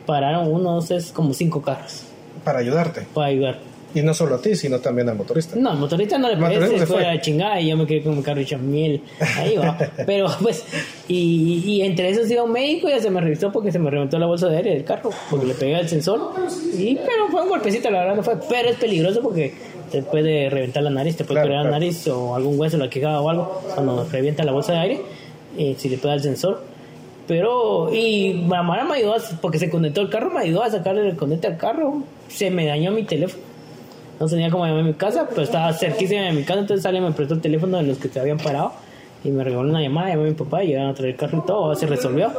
pararon 0.05 0.51
uno, 0.51 0.73
dos, 0.73 0.87
tres, 0.87 1.11
como 1.13 1.33
cinco 1.33 1.61
carros. 1.61 2.03
Para 2.43 2.59
ayudarte. 2.59 3.05
Para 3.13 3.27
ayudar. 3.27 3.71
Y 3.93 4.01
no 4.01 4.13
solo 4.13 4.35
a 4.35 4.41
ti, 4.41 4.55
sino 4.55 4.79
también 4.79 5.09
al 5.09 5.17
motorista. 5.17 5.55
No, 5.57 5.71
al 5.71 5.77
motorista 5.77 6.17
no 6.17 6.29
le 6.29 6.37
parece, 6.37 6.79
se 6.79 6.85
fue, 6.85 7.05
a 7.05 7.19
chingada 7.19 7.59
y 7.59 7.69
yo 7.69 7.77
me 7.77 7.85
quedé 7.85 8.01
con 8.01 8.15
mi 8.15 8.23
carro 8.23 8.39
hecho 8.39 8.57
miel. 8.57 9.01
Ahí 9.37 9.57
va. 9.57 9.77
Pero 10.05 10.27
pues, 10.41 10.63
y, 11.09 11.61
y 11.65 11.81
entre 11.81 12.09
esos 12.09 12.29
iba 12.31 12.43
un 12.43 12.53
médico 12.53 12.87
y 12.87 12.91
ya 12.91 13.01
se 13.01 13.09
me 13.09 13.19
revisó 13.19 13.51
porque 13.51 13.71
se 13.71 13.79
me 13.79 13.89
reventó 13.89 14.17
la 14.17 14.27
bolsa 14.27 14.47
de 14.47 14.57
aire 14.57 14.73
del 14.75 14.85
carro, 14.85 15.09
porque 15.29 15.45
le 15.45 15.53
pegué 15.55 15.77
el 15.77 15.89
sensor. 15.89 16.31
Y, 16.73 16.95
pero 16.95 17.27
fue 17.29 17.43
un 17.43 17.49
golpecito, 17.49 17.91
la 17.91 17.99
verdad 17.99 18.15
no 18.15 18.23
fue. 18.23 18.35
Pero 18.49 18.69
es 18.69 18.77
peligroso 18.77 19.21
porque 19.21 19.53
te 19.91 20.01
puede 20.03 20.49
reventar 20.49 20.83
la 20.83 20.89
nariz, 20.89 21.17
te 21.17 21.23
puede 21.23 21.41
Claro, 21.41 21.63
la 21.63 21.69
nariz 21.69 22.07
o 22.07 22.35
algún 22.35 22.59
hueso, 22.59 22.77
la 22.77 22.89
quejada 22.89 23.21
o 23.21 23.29
algo, 23.29 23.61
cuando 23.73 24.05
revienta 24.11 24.43
la 24.43 24.51
bolsa 24.51 24.73
de 24.73 24.79
aire, 24.79 25.01
eh, 25.57 25.75
si 25.77 25.89
le 25.89 25.97
pega 25.97 26.13
el 26.15 26.21
sensor. 26.21 26.63
Pero, 27.27 27.93
y 27.93 28.33
Mara 28.45 28.83
me 28.83 28.95
ayudó, 28.95 29.13
a- 29.15 29.21
porque 29.41 29.59
se 29.59 29.69
conectó 29.69 30.01
el 30.01 30.09
carro, 30.09 30.31
me 30.31 30.39
ayudó 30.41 30.63
a 30.63 30.69
sacarle 30.69 31.07
el 31.07 31.15
conecte 31.15 31.47
al 31.47 31.57
carro. 31.57 32.03
Se 32.27 32.49
me 32.49 32.65
dañó 32.65 32.91
mi 32.91 33.03
teléfono. 33.03 33.43
No 34.19 34.27
tenía 34.27 34.49
como 34.51 34.65
llamar 34.65 34.81
a 34.81 34.83
mi 34.83 34.93
casa, 34.93 35.27
pero 35.29 35.41
estaba 35.43 35.71
cerquísima 35.73 36.21
de 36.21 36.31
mi 36.33 36.43
casa, 36.43 36.59
entonces 36.59 36.85
alguien 36.85 37.03
me 37.03 37.11
prestó 37.11 37.33
el 37.35 37.41
teléfono 37.41 37.77
de 37.77 37.83
los 37.83 37.97
que 37.97 38.07
se 38.09 38.19
habían 38.19 38.37
parado 38.37 38.73
y 39.23 39.29
me 39.29 39.43
regaló 39.43 39.69
una 39.69 39.81
llamada, 39.81 40.09
llamé 40.09 40.23
a 40.23 40.27
mi 40.27 40.33
papá 40.33 40.63
y 40.63 40.67
llegaron 40.67 40.89
a 40.89 40.93
traer 40.93 41.11
el 41.11 41.17
carro 41.17 41.39
y 41.43 41.45
todo, 41.45 41.75
se 41.75 41.85
resolvió. 41.85 42.31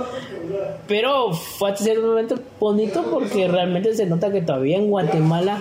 Pero 0.88 1.32
fue 1.32 1.70
a 1.70 1.76
ser 1.76 1.98
un 2.00 2.06
momento 2.10 2.38
bonito 2.58 3.04
porque 3.10 3.46
realmente 3.48 3.94
se 3.94 4.04
nota 4.06 4.30
que 4.32 4.42
todavía 4.42 4.76
en 4.76 4.88
Guatemala 4.90 5.58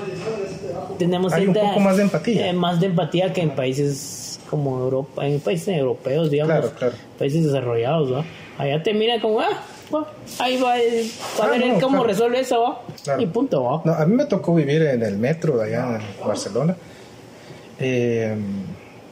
tenemos 0.97 1.31
Hay 1.33 1.47
un 1.47 1.53
poco 1.53 1.79
más 1.79 1.97
de 1.97 2.03
empatía. 2.03 2.49
eh, 2.49 2.53
más 2.53 2.79
de 2.79 2.87
empatía 2.87 3.31
que 3.33 3.41
en 3.41 3.51
países 3.51 4.39
como 4.49 4.79
Europa, 4.79 5.25
en 5.25 5.39
países 5.39 5.69
europeos, 5.77 6.29
digamos, 6.29 6.53
Claro, 6.55 6.71
claro. 6.77 6.93
países 7.17 7.45
desarrollados, 7.45 8.09
¿no? 8.09 8.25
Allá 8.57 8.83
te 8.83 8.93
mira 8.93 9.19
como, 9.21 9.39
ah, 9.39 9.47
bueno, 9.89 10.07
ahí 10.39 10.59
va, 10.61 10.77
eh, 10.79 11.05
va 11.39 11.45
a 11.45 11.49
ver 11.51 11.65
no, 11.67 11.73
cómo 11.75 11.97
claro. 11.99 12.03
resuelve 12.07 12.39
eso, 12.41 12.61
¿va? 12.61 12.81
Y 13.21 13.25
punto, 13.27 13.63
¿va? 13.63 13.81
No, 13.85 13.93
a 13.93 14.05
mí 14.05 14.13
me 14.15 14.25
tocó 14.25 14.53
vivir 14.53 14.81
en 14.83 15.03
el 15.03 15.17
metro 15.17 15.57
de 15.57 15.67
allá 15.67 15.99
en 16.19 16.27
Barcelona, 16.27 16.75
eh, 17.79 18.35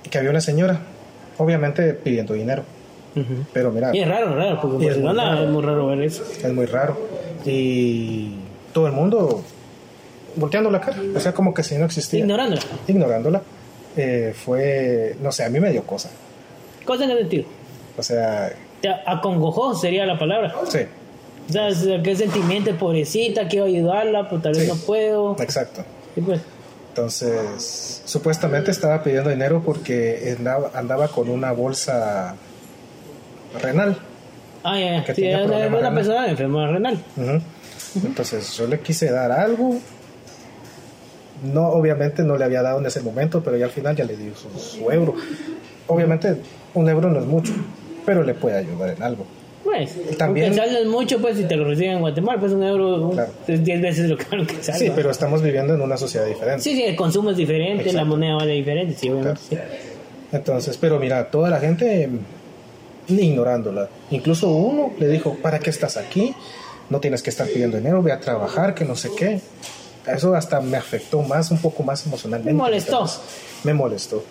que 0.09 0.17
había 0.17 0.29
una 0.31 0.41
señora, 0.41 0.79
obviamente 1.39 1.93
pidiendo 1.96 2.34
dinero, 2.36 2.63
pero 3.51 3.72
mira, 3.72 3.93
Y 3.93 4.00
es 4.00 4.08
raro, 4.08 4.34
raro, 4.36 4.62
porque 4.62 4.88
es 4.88 4.98
muy 5.00 5.13
raro. 5.13 5.43
es 5.43 5.50
muy 5.50 5.62
raro 5.63 5.88
ver 5.88 6.01
eso. 6.03 6.24
es 6.24 6.53
muy 6.53 6.65
raro. 6.67 6.96
Y 7.46 8.36
todo 8.74 8.86
el 8.88 8.93
mundo 8.93 9.41
volteando 10.36 10.69
la 10.69 10.79
cara, 10.79 10.98
o 11.15 11.19
sea, 11.19 11.34
como 11.34 11.53
que 11.53 11.63
si 11.63 11.75
no 11.77 11.86
existía. 11.86 12.19
Ignorándola. 12.19 12.62
Ignorándola. 12.88 13.41
Eh, 13.98 14.34
fue, 14.36 15.15
no 15.22 15.31
sé, 15.31 15.43
a 15.43 15.50
mí 15.50 15.60
me 15.60 15.72
dio 15.72 15.84
cosa. 15.84 16.10
Cosa 16.86 17.05
en 17.05 17.12
el 17.12 17.17
sentido. 17.19 17.46
O 17.98 18.03
sea, 18.03 18.51
Te 18.81 18.89
acongojó 19.05 19.75
sería 19.75 20.05
la 20.05 20.17
palabra. 20.17 20.53
sí, 20.69 20.79
O 21.50 21.51
sea, 21.51 22.01
qué 22.03 22.15
sentimiento, 22.15 22.74
pobrecita, 22.77 23.48
quiero 23.48 23.65
ayudarla, 23.65 24.29
pero 24.29 24.41
tal 24.41 24.53
vez 24.53 24.63
Sí. 24.63 24.69
no 24.69 24.75
puedo. 24.75 25.36
exacto. 25.41 25.81
Y 26.15 26.22
pues, 26.22 26.39
Entonces, 26.89 28.01
supuestamente 28.05 28.72
estaba 28.72 29.01
pidiendo 29.03 29.29
dinero 29.29 29.62
porque 29.65 30.36
andaba, 30.38 30.72
andaba 30.74 31.08
con 31.08 31.29
una 31.29 31.51
bolsa 31.51 32.36
renal. 33.62 33.98
ah, 34.63 34.77
ya, 34.79 34.91
ya. 34.98 35.03
Que 35.05 35.15
Sí, 35.15 35.27
una, 35.27 35.67
renal. 35.69 35.93
persona 35.93 36.27
enferma 36.29 36.67
renal. 36.67 37.03
Entonces 38.03 38.53
yo 38.58 38.67
le 38.67 38.79
quise 38.79 39.12
dar 39.12 39.31
algo. 39.31 39.77
No, 41.43 41.69
obviamente 41.69 42.22
no 42.24 42.38
le 42.38 42.43
había 42.43 42.62
dado 42.62 42.79
en 42.79 42.86
ese 42.86 43.01
momento, 43.01 43.41
pero 43.41 43.55
ya 43.55 43.65
al 43.65 43.72
final 43.72 43.96
ya 43.96 44.03
le 44.03 44.17
di 44.17 44.34
su, 44.36 44.50
su 44.60 44.91
euro. 44.91 45.15
Obviamente 45.88 46.36
un 46.74 46.89
euro 46.89 47.10
no 47.10 47.19
es 47.19 47.25
mucho, 47.25 47.53
pero 48.05 48.24
le 48.24 48.34
puede 48.34 48.58
ayudar 48.58 48.89
en 48.89 49.01
algo. 49.03 49.25
Pues, 49.69 50.17
También- 50.17 50.53
mucho, 50.89 51.19
pues, 51.19 51.38
si 51.38 51.43
te 51.43 51.55
lo 51.55 51.65
reciben 51.65 51.91
en 51.93 51.99
Guatemala, 51.99 52.39
pues 52.39 52.51
un 52.51 52.63
euro 52.63 53.11
Claro. 53.11 53.31
es 53.47 53.63
10 53.63 53.81
veces 53.81 54.09
lo 54.09 54.17
que, 54.17 54.25
sale. 54.61 54.77
Sí, 54.79 54.91
pero 54.95 55.11
estamos 55.11 55.41
viviendo 55.41 55.73
en 55.73 55.81
una 55.81 55.97
sociedad 55.97 56.25
diferente. 56.25 56.63
Sí, 56.63 56.75
sí, 56.75 56.83
el 56.83 56.95
consumo 56.95 57.31
es 57.31 57.38
diferente, 57.38 57.91
la 57.93 58.03
moneda 58.05 58.35
vale 58.35 58.53
diferente, 58.53 58.95
sí, 58.97 59.09
obviamente. 59.09 59.41
sí. 59.49 59.57
Entonces, 60.31 60.77
pero 60.77 60.99
mira, 60.99 61.29
toda 61.29 61.49
la 61.49 61.59
gente 61.59 62.07
mm, 62.07 63.13
ignorándola. 63.19 63.89
Incluso 64.11 64.49
uno 64.49 64.91
le 64.99 65.07
dijo, 65.07 65.35
¿para 65.41 65.59
qué 65.59 65.69
estás 65.69 65.97
aquí? 65.97 66.33
No 66.89 66.99
tienes 66.99 67.21
que 67.23 67.29
estar 67.29 67.47
pidiendo 67.47 67.77
dinero, 67.77 68.01
ve 68.01 68.11
a 68.11 68.19
trabajar, 68.19 68.73
que 68.73 68.85
no 68.85 68.95
sé 68.95 69.09
qué. 69.17 69.39
Eso 70.07 70.33
hasta 70.35 70.59
me 70.61 70.77
afectó 70.77 71.21
más, 71.21 71.51
un 71.51 71.59
poco 71.59 71.83
más 71.83 72.05
emocionalmente. 72.05 72.51
Me 72.53 72.57
molestó. 72.57 73.05
Me 73.63 73.73
molestó. 73.73 74.23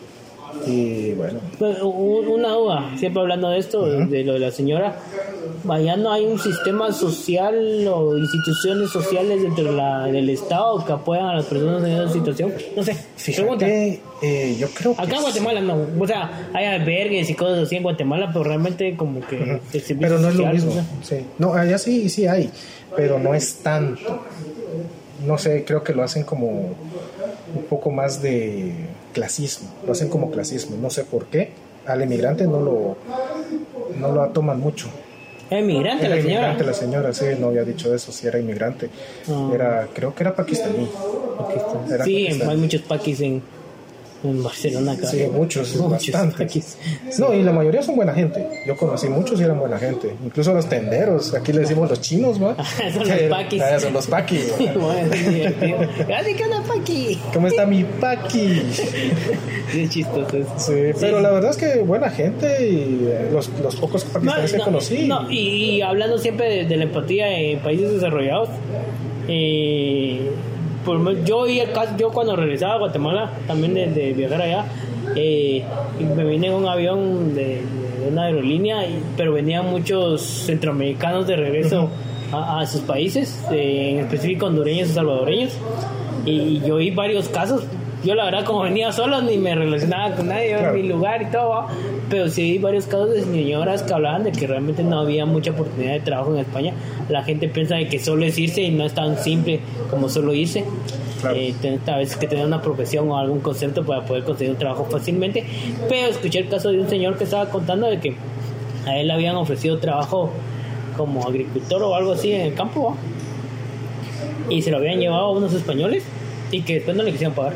Y 0.67 1.13
bueno, 1.13 1.41
Pues, 1.59 1.79
Una 1.83 2.51
duda, 2.53 2.91
siempre 2.99 3.23
hablando 3.23 3.49
de 3.51 3.59
esto, 3.59 3.85
de 3.87 4.25
lo 4.25 4.35
de 4.35 4.39
la 4.39 4.51
señora, 4.51 4.97
allá 5.69 5.97
no 5.97 6.13
hay 6.13 6.25
un 6.27 6.39
sistema 6.39 6.93
social 6.93 7.87
o 7.89 8.17
instituciones 8.17 8.91
sociales 8.91 9.43
dentro 9.43 9.65
de 9.65 9.73
la- 9.73 10.07
del 10.07 10.29
Estado 10.31 10.85
que 10.85 10.93
apoyan 10.93 11.27
a 11.27 11.35
las 11.37 11.45
personas 11.47 11.83
en 11.85 11.93
esa 11.93 12.13
situación. 12.13 12.53
No 12.77 12.83
sé, 12.83 12.97
pregunta. 13.25 13.67
fíjate, 13.67 14.01
eh, 14.23 14.57
yo 14.59 14.69
creo 14.69 14.95
que... 14.97 15.03
Acá 15.03 15.17
en 15.17 15.23
Guatemala 15.23 15.61
no, 15.61 15.87
o 15.99 16.07
sea, 16.07 16.51
hay 16.53 16.65
albergues 16.67 17.29
y 17.31 17.35
cosas 17.35 17.59
así 17.61 17.77
en 17.77 17.83
Guatemala, 17.83 18.31
pero 18.33 18.45
realmente 18.45 18.97
como 18.97 19.21
que... 19.21 19.37
el 19.73 19.99
Pero 20.01 20.19
no 20.19 20.29
es 20.29 20.35
lo 20.35 20.47
mismo. 20.47 20.71
o 20.71 20.75
sea, 20.75 20.85
Sí. 21.03 21.25
No, 21.39 21.55
allá 21.55 21.79
sí, 21.79 22.09
sí 22.09 22.27
hay, 22.27 22.51
pero 22.97 23.19
no 23.19 23.35
es 23.35 23.57
tanto. 23.63 24.25
No 25.27 25.37
sé, 25.39 25.65
creo 25.65 25.83
que 25.83 25.93
lo 25.95 26.03
hacen 26.03 26.23
como 26.25 26.49
un 26.51 27.63
poco 27.69 27.91
más 27.91 28.23
de 28.23 28.73
clasismo. 29.19 29.69
Lo 29.85 29.93
hacen 29.93 30.09
como 30.09 30.31
clasismo. 30.31 30.77
No 30.81 30.91
sé 30.91 31.05
por 31.05 31.27
qué. 31.27 31.51
Al 31.87 32.03
inmigrante 32.03 32.45
no 32.45 32.61
lo, 32.61 32.97
no 33.99 34.13
lo 34.13 34.29
toman 34.31 34.61
mucho. 34.61 34.89
Es 35.51 35.65
migrante 35.65 36.05
Era 36.07 36.17
la 36.17 36.23
señora. 36.23 36.35
inmigrante 36.37 36.65
la 36.65 36.75
señora, 36.75 37.13
sí, 37.15 37.25
no 37.41 37.47
había 37.49 37.65
dicho 37.65 37.95
eso, 37.95 38.13
sí 38.13 38.27
era 38.27 38.39
inmigrante. 38.39 38.91
Ah. 39.29 39.51
Era, 39.55 39.89
creo 39.95 40.15
que 40.15 40.23
era 40.23 40.37
pakistaní. 40.37 40.87
Era 41.91 42.05
Sí, 42.05 42.25
pakistaní. 42.27 42.51
hay 42.53 42.57
muchos 42.59 42.83
paquis 42.83 43.19
en, 44.25 44.43
Barcelona 44.43 44.93
acá. 44.93 45.07
Sí, 45.07 45.25
muchos, 45.33 45.77
Muchos 45.77 45.91
bastantes. 45.91 46.37
paquis. 46.39 46.79
No, 47.19 47.33
y 47.35 47.43
la 47.43 47.53
mayoría 47.53 47.83
son 47.83 47.97
buena 47.97 48.13
gente. 48.15 48.47
Yo 48.67 48.77
conocí 48.77 49.09
muchos 49.09 49.41
y 49.41 49.45
eran 49.45 49.59
buena 49.59 49.79
gente. 49.79 50.15
Incluso 50.25 50.53
los 50.55 50.69
tenderos, 50.69 51.35
aquí 51.35 51.53
le 51.53 51.61
decimos 51.61 51.89
los 51.89 52.01
chinos, 52.01 52.43
¿va? 52.43 52.57
Son 52.93 53.09
los 53.09 53.21
paquis. 53.31 53.63
Ah, 53.63 53.79
son 53.81 53.93
los 53.93 54.07
paquis. 54.07 54.53
¿va? 54.53 54.73
Bueno, 54.79 55.13
es 55.13 55.29
divertido. 55.31 55.79
Así 56.17 56.35
que 56.35 56.45
anda 56.45 56.63
paqui. 56.63 57.19
¿Cómo 57.33 57.47
está 57.47 57.67
mi 57.67 57.85
paqui? 57.85 58.63
Es 59.75 59.91
chistoso 59.91 60.35
eso. 60.37 60.51
Sí, 60.57 60.73
pero 60.99 61.21
la 61.21 61.31
verdad 61.31 61.51
es 61.51 61.57
que 61.59 61.81
buena 61.81 62.09
gente 62.09 62.47
y 62.67 63.07
eh, 63.07 63.29
los, 63.31 63.51
los 63.63 63.77
pocos 63.77 64.03
pakistaníes 64.05 64.53
que 64.55 64.59
conocí. 64.61 65.07
no, 65.07 65.31
y, 65.31 65.37
y 65.77 65.83
hablando 65.83 66.17
siempre 66.17 66.49
de, 66.49 66.65
de 66.65 66.77
la 66.79 66.85
empatía 66.85 67.39
en 67.39 67.59
países 67.59 67.93
desarrollados, 67.93 68.49
eh, 69.29 70.31
por 70.97 71.25
yo, 71.25 71.47
y 71.47 71.61
el 71.61 71.73
caso- 71.73 71.95
yo 71.99 72.11
cuando 72.11 72.35
regresaba 72.37 72.75
a 72.75 72.79
Guatemala, 72.79 73.31
también 73.47 73.75
de, 73.75 73.87
de 73.89 74.13
viajar 74.13 74.43
allá, 74.43 74.65
eh, 75.15 75.63
me 76.17 76.25
vine 76.25 76.49
en 76.49 76.55
un 76.55 76.67
avión 76.67 77.35
de, 77.35 77.63
de 78.01 78.09
una 78.11 78.25
aerolínea, 78.25 78.87
y- 78.87 79.03
pero 79.17 79.33
venían 79.33 79.71
muchos 79.71 80.23
centroamericanos 80.23 81.27
de 81.27 81.37
regreso 81.37 81.89
a, 82.33 82.61
a 82.61 82.67
sus 82.67 82.81
países, 82.83 83.45
eh, 83.53 83.91
en 83.93 83.99
específico 84.01 84.47
hondureños 84.47 84.91
y 84.91 84.93
salvadoreños, 84.93 85.53
y, 86.25 86.31
y 86.33 86.63
yo 86.67 86.77
vi 86.77 86.91
varios 86.91 87.29
casos. 87.29 87.63
Yo 88.05 88.15
la 88.15 88.25
verdad 88.27 88.45
como 88.45 88.63
venía 88.63 88.93
solo 88.93 89.21
ni 89.23 89.37
me 89.39 89.55
relacionaba 89.55 90.15
con 90.15 90.29
nadie, 90.29 90.51
yo 90.51 90.57
en 90.57 90.63
Claro. 90.63 90.77
mi 90.77 90.83
lugar 90.89 91.23
y 91.23 91.27
todo, 91.27 91.67
pero 92.09 92.29
sí 92.29 92.43
vi 92.43 92.59
varios 92.59 92.87
casos 92.87 93.11
de 93.11 93.23
señoras 93.25 93.83
que 93.83 93.93
hablaban 93.93 94.23
de 94.23 94.31
que 94.33 94.47
realmente 94.47 94.85
no 94.85 95.01
había 95.01 95.27
mucha 95.27 95.51
oportunidad 95.51 95.95
de 95.95 96.01
trabajo 96.01 96.33
en 96.33 96.39
España. 96.41 96.75
La 97.09 97.25
gente 97.25 97.49
piensa 97.49 97.75
de 97.75 97.89
que 97.89 97.99
solo 97.99 98.25
es 98.25 98.39
irse 98.39 98.63
y 98.63 98.71
no 98.71 98.85
es 98.85 98.95
tan 98.95 99.19
simple 99.19 99.61
como 99.91 100.09
solo 100.09 100.33
irse. 100.33 100.65
Claro. 101.21 101.37
Eh, 101.37 101.53
a 101.89 101.97
veces 101.97 102.17
que 102.17 102.29
tener 102.29 102.47
una 102.47 102.63
profesión 102.63 103.11
o 103.11 103.19
algún 103.19 103.41
concepto 103.41 103.85
para 103.85 104.05
poder 104.05 104.23
conseguir 104.23 104.53
un 104.53 104.59
trabajo 104.59 104.85
fácilmente. 104.89 105.45
Pero 105.89 106.07
escuché 106.09 106.39
el 106.39 106.49
caso 106.49 106.71
de 106.71 106.79
un 106.81 106.89
señor 106.89 107.19
que 107.19 107.25
estaba 107.25 107.47
contando 107.51 107.89
de 107.89 107.99
que 107.99 108.15
a 108.87 108.97
él 108.97 109.09
le 109.09 109.13
habían 109.13 109.35
ofrecido 109.35 109.79
trabajo 109.79 110.31
como 110.97 111.27
agricultor 111.27 111.83
o 111.83 111.95
algo 111.97 112.13
así 112.13 112.33
en 112.33 112.43
el 112.43 112.55
campo 112.55 112.91
¿va? 112.91 114.53
y 114.53 114.63
se 114.63 114.71
lo 114.71 114.77
habían 114.79 115.01
llevado 115.01 115.27
a 115.27 115.31
unos 115.33 115.53
españoles 115.53 116.05
y 116.53 116.63
que 116.63 116.75
después 116.75 116.97
no 116.97 117.03
le 117.03 117.11
quisieron 117.11 117.35
pagar. 117.35 117.55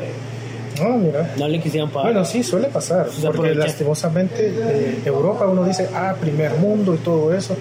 No, 0.81 0.97
mira. 0.97 1.33
No 1.37 1.47
le 1.47 1.59
quisieron 1.59 1.89
pagar. 1.89 2.11
Bueno, 2.13 2.25
sí, 2.25 2.41
suele 2.43 2.67
pasar, 2.67 3.07
Se 3.09 3.21
porque 3.25 3.39
aprovecha. 3.39 3.59
lastimosamente 3.67 4.35
eh, 4.55 4.99
Europa 5.05 5.45
uno 5.47 5.63
dice, 5.65 5.87
ah, 5.93 6.15
primer 6.19 6.53
mundo 6.55 6.93
y 6.95 6.97
todo 6.97 7.33
eso, 7.33 7.55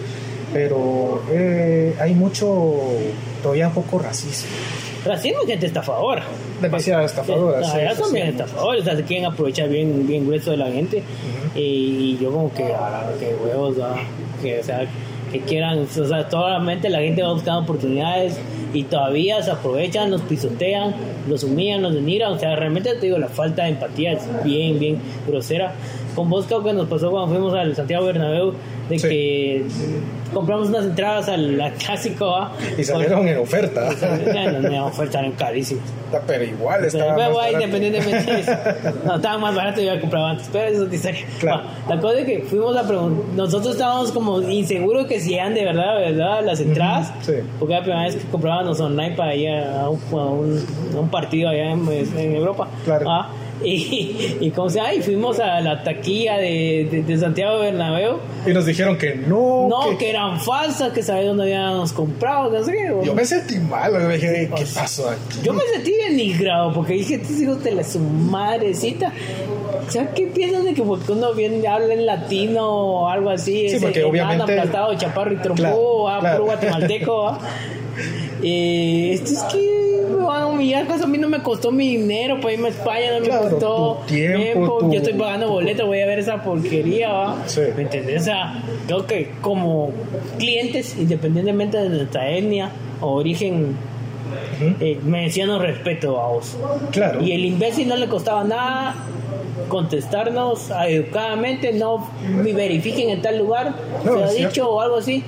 pero 0.53 1.23
eh, 1.31 1.95
hay 2.01 2.15
mucho, 2.15 2.75
todavía 3.43 3.69
un 3.69 3.75
poco 3.75 3.99
racismo, 3.99 4.49
Racismo 5.05 5.41
hay 5.41 5.47
gente 5.49 5.67
está 5.67 5.81
a 5.81 5.83
favor. 5.83 6.21
demasiada 6.61 7.05
estafadora. 7.05 7.59
Ah, 7.59 7.65
sí, 7.65 7.79
ya 7.83 7.95
sí, 8.05 8.19
estafadores, 8.19 8.83
o 8.83 8.85
sea, 8.85 8.97
se 8.97 9.03
quieren 9.03 9.27
aprovechar 9.27 9.69
bien, 9.69 10.07
bien 10.07 10.25
grueso 10.25 10.53
de 10.53 10.57
la 10.59 10.71
gente. 10.71 11.03
y, 11.57 12.17
yo 12.19 12.31
como 12.31 12.53
que, 12.55 12.65
ah, 12.73 13.11
que 13.19 13.35
huevos, 13.35 13.77
ah, 13.83 13.97
que, 14.41 14.61
o 14.61 14.63
sea, 14.63 14.87
que 15.33 15.41
quieran, 15.41 15.79
o 15.81 15.87
sea, 15.87 16.29
totalmente 16.29 16.89
la 16.91 17.01
gente 17.01 17.23
va 17.23 17.33
buscando 17.33 17.63
oportunidades 17.63 18.39
y 18.73 18.85
todavía 18.85 19.43
se 19.43 19.51
aprovechan, 19.51 20.11
los 20.11 20.21
pisotean, 20.23 20.95
los 21.29 21.43
humillan, 21.43 21.83
los 21.83 21.95
denigran, 21.95 22.33
o 22.33 22.39
sea, 22.39 22.55
realmente 22.55 22.95
te 22.95 23.07
digo, 23.07 23.19
la 23.19 23.29
falta 23.29 23.65
de 23.65 23.71
empatía 23.71 24.13
es 24.13 24.45
bien, 24.45 24.79
bien 24.79 24.99
grosera. 25.27 25.73
Con 26.15 26.29
vos 26.29 26.47
que 26.47 26.73
nos 26.73 26.87
pasó 26.89 27.11
cuando 27.11 27.35
fuimos 27.35 27.55
al 27.55 27.75
Santiago 27.75 28.05
Bernabéu, 28.05 28.53
de 28.93 28.99
Sí. 28.99 29.09
que 29.09 29.65
compramos 30.33 30.69
unas 30.69 30.85
entradas 30.87 31.29
al, 31.29 31.61
al 31.61 31.73
clásico, 31.75 32.27
¿va? 32.31 32.53
Y 32.79 32.85
salieron 32.85 33.27
en 33.29 33.39
oferta. 33.39 33.91
Ya, 34.35 34.51
no, 34.53 34.61
no, 34.69 34.87
ofertaron 34.87 35.33
carísimos. 35.33 35.85
Pero 36.27 36.45
igual 36.45 36.85
estaba 36.85 37.15
pero, 37.17 37.29
más 37.31 37.33
bueno, 37.33 37.63
independientemente. 37.63 38.45
No, 39.05 39.17
estaba 39.17 39.39
más 39.39 39.55
barato 39.55 39.81
y 39.81 39.87
yo 39.87 40.01
compraba 40.01 40.31
antes. 40.31 40.49
Pero 40.53 40.65
eso 40.67 40.77
es 40.77 40.83
otra 40.83 40.95
historia. 40.97 41.21
Claro. 41.41 41.63
Va, 41.89 41.95
La 41.95 42.01
cosa 42.01 42.19
es 42.21 42.27
que 42.27 42.41
fuimos 42.43 42.77
a 42.77 42.87
preguntar. 42.87 43.25
Nosotros 43.35 43.73
estábamos 43.73 44.13
como 44.13 44.41
inseguros 44.43 45.07
que 45.07 45.21
si 45.21 45.35
eran 45.35 45.55
de 45.55 45.65
verdad, 45.65 45.97
verdad, 45.99 46.45
las 46.45 46.61
entradas. 46.61 47.13
sí. 47.23 47.33
Porque 47.59 47.75
la 47.75 47.81
primera 47.83 48.03
vez 48.05 48.17
que 48.17 48.25
comprábamos 48.31 48.79
online 48.81 49.15
para 49.17 49.35
ir 49.35 49.49
a 49.51 49.89
un, 49.89 50.01
a 50.13 50.17
un, 50.25 50.65
a 50.97 51.01
un 51.01 51.09
partido 51.09 51.49
allá 51.49 51.71
en, 51.73 51.85
pues, 51.85 52.09
en 52.17 52.35
Europa. 52.37 52.69
Claro. 52.85 53.11
Ah, 53.11 53.29
y, 53.65 54.37
y 54.41 54.51
como 54.51 54.71
sea, 54.71 54.93
y 54.95 55.03
fuimos 55.03 55.39
a 55.41 55.61
la 55.61 55.83
taquilla 55.83 56.37
de, 56.39 56.89
de, 56.91 57.03
de 57.03 57.19
Santiago 57.19 57.61
Bernabéu. 57.61 58.19
Y 58.47 58.51
nos 58.51 58.67
dijeron 58.67 58.99
que 58.99 59.15
no. 59.15 59.69
No, 59.69 59.91
que- 59.91 59.97
que 59.99 60.11
eran 60.11 60.41
falsas, 60.41 60.93
que 60.93 61.03
sabían 61.03 61.37
dónde 61.37 61.55
habíamos 61.55 61.93
comprado, 61.93 62.51
no 62.51 62.65
sé 62.65 62.73
qué. 62.73 62.93
Yo 63.07 63.15
me 63.15 63.25
sentí 63.25 63.59
mal, 63.59 63.91
güey. 63.93 64.17
Dije, 64.19 64.51
¿qué 64.57 64.65
pasó 64.75 65.09
aquí? 65.11 65.39
Yo 65.43 65.53
me 65.53 65.63
sentí 65.73 65.93
denigrado 66.09 66.73
porque 66.73 66.95
dije, 66.95 67.15
estos 67.17 67.41
hijos 67.41 67.63
de 67.63 67.73
la 67.73 67.85
su 67.85 67.99
madrecita. 68.01 69.13
O 69.87 69.91
sea, 69.91 70.13
¿qué 70.15 70.27
piensan 70.29 70.65
de 70.65 70.75
que 70.75 70.83
porque 70.83 71.13
uno 71.13 71.35
viene, 71.35 71.67
habla 71.67 71.93
en 71.95 72.07
latino 72.07 72.67
o 72.69 73.09
algo 73.09 73.31
así? 73.31 73.69
Sí, 73.69 73.79
porque 73.81 74.03
obviamente- 74.05 74.43
aplastado, 74.43 74.95
chaparro 74.97 75.33
y 75.33 75.37
trompó, 75.37 75.63
Claro, 75.63 76.09
ah, 76.09 76.21
claro. 76.21 76.37
puro 76.39 76.47
guatemalteco, 76.47 77.29
ah. 77.29 77.39
Eh, 78.45 79.11
esto 79.13 79.33
es 79.35 79.43
que 79.53 79.92
me 80.71 80.85
van 80.85 81.03
a 81.03 81.07
mí 81.07 81.19
no 81.19 81.29
me 81.29 81.43
costó 81.43 81.71
mi 81.73 81.97
dinero 81.97 82.41
para 82.41 82.55
irme 82.55 82.69
a 82.69 82.71
España, 82.71 83.13
no 83.15 83.21
me 83.21 83.27
Claro, 83.27 83.51
costó 83.51 83.99
tu 84.07 84.15
tiempo, 84.15 84.79
tu- 84.79 84.93
yo 84.93 84.99
estoy 84.99 85.15
pagando 85.15 85.49
boleto, 85.51 85.87
voy 85.87 86.01
a 86.01 86.07
ver 86.07 86.19
esa 86.21 86.43
porquería, 86.43 87.11
¿va? 87.13 87.37
Sí. 87.47 87.61
¿me 87.77 87.83
entendés? 87.83 88.23
O 88.23 88.25
sea, 88.25 88.63
creo 88.87 89.07
que 89.07 89.31
como 89.41 89.91
clientes, 90.39 90.97
independientemente 90.99 91.79
de 91.79 91.89
nuestra 91.89 92.29
etnia 92.31 92.71
o 93.01 93.13
origen, 93.15 93.77
Ujú. 94.61 94.75
eh, 94.81 94.99
merecían 95.05 95.59
respeto 95.59 96.21
a 96.21 96.29
vos. 96.29 96.57
Claro. 96.91 97.23
Y 97.23 97.33
el 97.33 97.45
imbécil 97.45 97.89
no 97.89 97.97
le 97.97 98.07
costaba 98.09 98.45
nada 98.45 98.95
contestarnos 99.69 100.71
educadamente, 100.87 101.73
no 101.73 102.09
me 102.43 102.53
verifiquen 102.53 103.11
en 103.11 103.23
tal 103.23 103.39
lugar, 103.39 103.75
No, 104.05 104.19
se 104.19 104.25
ha 104.25 104.31
dicho 104.31 104.51
cierto. 104.51 104.71
o 104.71 104.81
algo 104.81 104.97
así, 104.97 105.23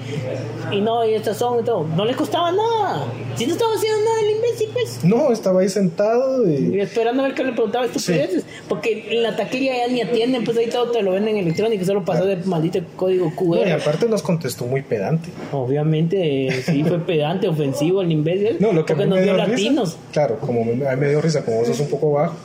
y 0.70 0.80
no, 0.80 1.04
y 1.06 1.14
estas 1.14 1.36
son 1.38 1.60
y 1.60 1.62
todo. 1.64 1.86
No 1.96 2.04
le 2.04 2.14
costaba 2.14 2.52
nada. 2.52 3.04
Si 3.36 3.46
no 3.46 3.52
estaba 3.52 3.74
haciendo 3.74 3.98
nada 4.00 4.20
el 4.22 4.36
imbécil, 4.36 4.68
pues. 4.72 5.04
No, 5.04 5.32
estaba 5.32 5.60
ahí 5.60 5.68
sentado 5.68 6.48
Y 6.48 6.76
y. 6.76 6.80
esperando 6.80 7.22
a 7.22 7.26
ver 7.26 7.34
qué 7.34 7.44
le 7.44 7.52
preguntaba 7.52 7.86
estupideces. 7.86 8.44
Porque 8.68 9.08
en 9.10 9.22
la 9.22 9.34
taquilla 9.36 9.72
ya 9.76 9.92
ni 9.92 10.00
atienden, 10.02 10.44
pues 10.44 10.56
ahí 10.56 10.68
todo 10.68 10.90
te 10.90 11.02
lo 11.02 11.12
venden 11.12 11.36
electrónico, 11.36 11.84
solo 11.84 12.04
pasó 12.04 12.24
de 12.26 12.36
maldito 12.36 12.80
código 12.96 13.26
No, 13.36 13.56
y 13.56 13.60
QR. 13.64 13.72
aparte 13.72 14.08
nos 14.08 14.22
contestó 14.22 14.66
muy 14.66 14.82
pedante. 14.82 15.28
Obviamente, 15.52 16.46
eh, 16.48 16.62
sí 16.64 16.84
fue 16.84 16.98
pedante, 17.06 17.48
ofensivo 17.48 18.02
el 18.02 18.12
imbécil. 18.12 18.56
No, 18.60 18.72
lo 18.72 18.84
que 18.84 18.94
porque 18.94 19.08
nos 19.08 19.22
dio 19.22 19.34
latinos. 19.36 19.90
risa. 19.94 19.98
Claro, 20.12 20.38
como 20.38 20.64
me 20.64 21.08
dio 21.08 21.20
risa, 21.20 21.44
como 21.44 21.58
vos 21.58 21.66
sos 21.68 21.80
un 21.80 21.88
poco 21.88 22.12
bajo, 22.12 22.36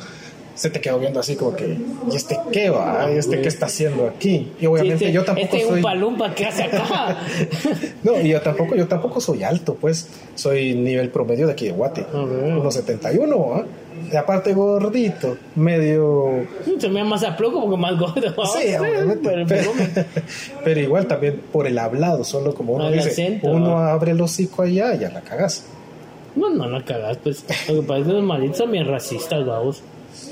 se 0.59 0.69
te 0.69 0.81
quedó 0.81 0.99
viendo 0.99 1.21
así 1.21 1.37
como 1.37 1.55
que, 1.55 1.77
¿y 2.11 2.15
este 2.17 2.37
qué 2.51 2.69
va? 2.69 3.09
¿Y 3.13 3.17
este 3.17 3.39
qué 3.39 3.47
está 3.47 3.67
haciendo 3.67 4.07
aquí? 4.07 4.51
Y 4.59 4.65
obviamente 4.65 5.09
yo 5.09 5.23
tampoco 5.23 5.55
este 5.55 5.67
soy. 5.69 5.81
palumpa 5.81 6.35
que 6.35 6.45
hace 6.45 6.63
acá. 6.63 7.17
No, 8.03 8.19
y 8.19 8.29
yo 8.29 8.41
tampoco, 8.41 8.75
yo 8.75 8.87
tampoco 8.87 9.19
soy 9.21 9.43
alto, 9.43 9.75
pues. 9.75 10.07
Soy 10.35 10.73
nivel 10.75 11.09
promedio 11.09 11.47
de 11.47 11.53
aquí 11.53 11.65
de 11.67 11.71
Guate. 11.71 12.05
Unos 12.13 12.73
71, 12.73 13.53
¿ah? 13.55 13.63
Y 14.11 14.15
aparte 14.15 14.53
gordito, 14.53 15.37
medio. 15.55 16.45
Se 16.77 16.87
me 16.89 17.03
más 17.03 17.23
aploco 17.23 17.61
porque 17.61 17.77
más 17.77 17.97
gordo. 17.99 18.35
¿va? 18.37 18.45
Sí, 18.47 18.73
obviamente. 18.79 19.29
Pero, 19.29 19.45
Pero, 19.47 19.71
pero- 19.93 20.05
pero 20.63 20.79
igual 20.81 21.07
también 21.07 21.41
por 21.51 21.67
el 21.67 21.77
hablado, 21.77 22.23
solo 22.23 22.53
como 22.53 22.73
uno 22.73 22.89
dice, 22.91 23.09
acento, 23.11 23.47
uno 23.49 23.75
¿va? 23.75 23.91
abre 23.93 24.11
el 24.11 24.21
hocico 24.21 24.63
allá 24.63 24.93
y 24.95 24.99
ya 24.99 25.09
la 25.09 25.21
cagas. 25.21 25.65
no, 26.35 26.49
no 26.49 26.67
la 26.67 26.83
cagas, 26.83 27.17
pues. 27.23 27.43
Lo 27.69 27.81
que 27.81 27.87
pasa 27.87 27.99
es 28.01 28.07
que 28.07 28.13
los 28.13 28.23
malditos 28.23 28.57
son 28.57 28.71
bien 28.71 28.87
racistas, 28.87 29.45
vamos. 29.45 29.83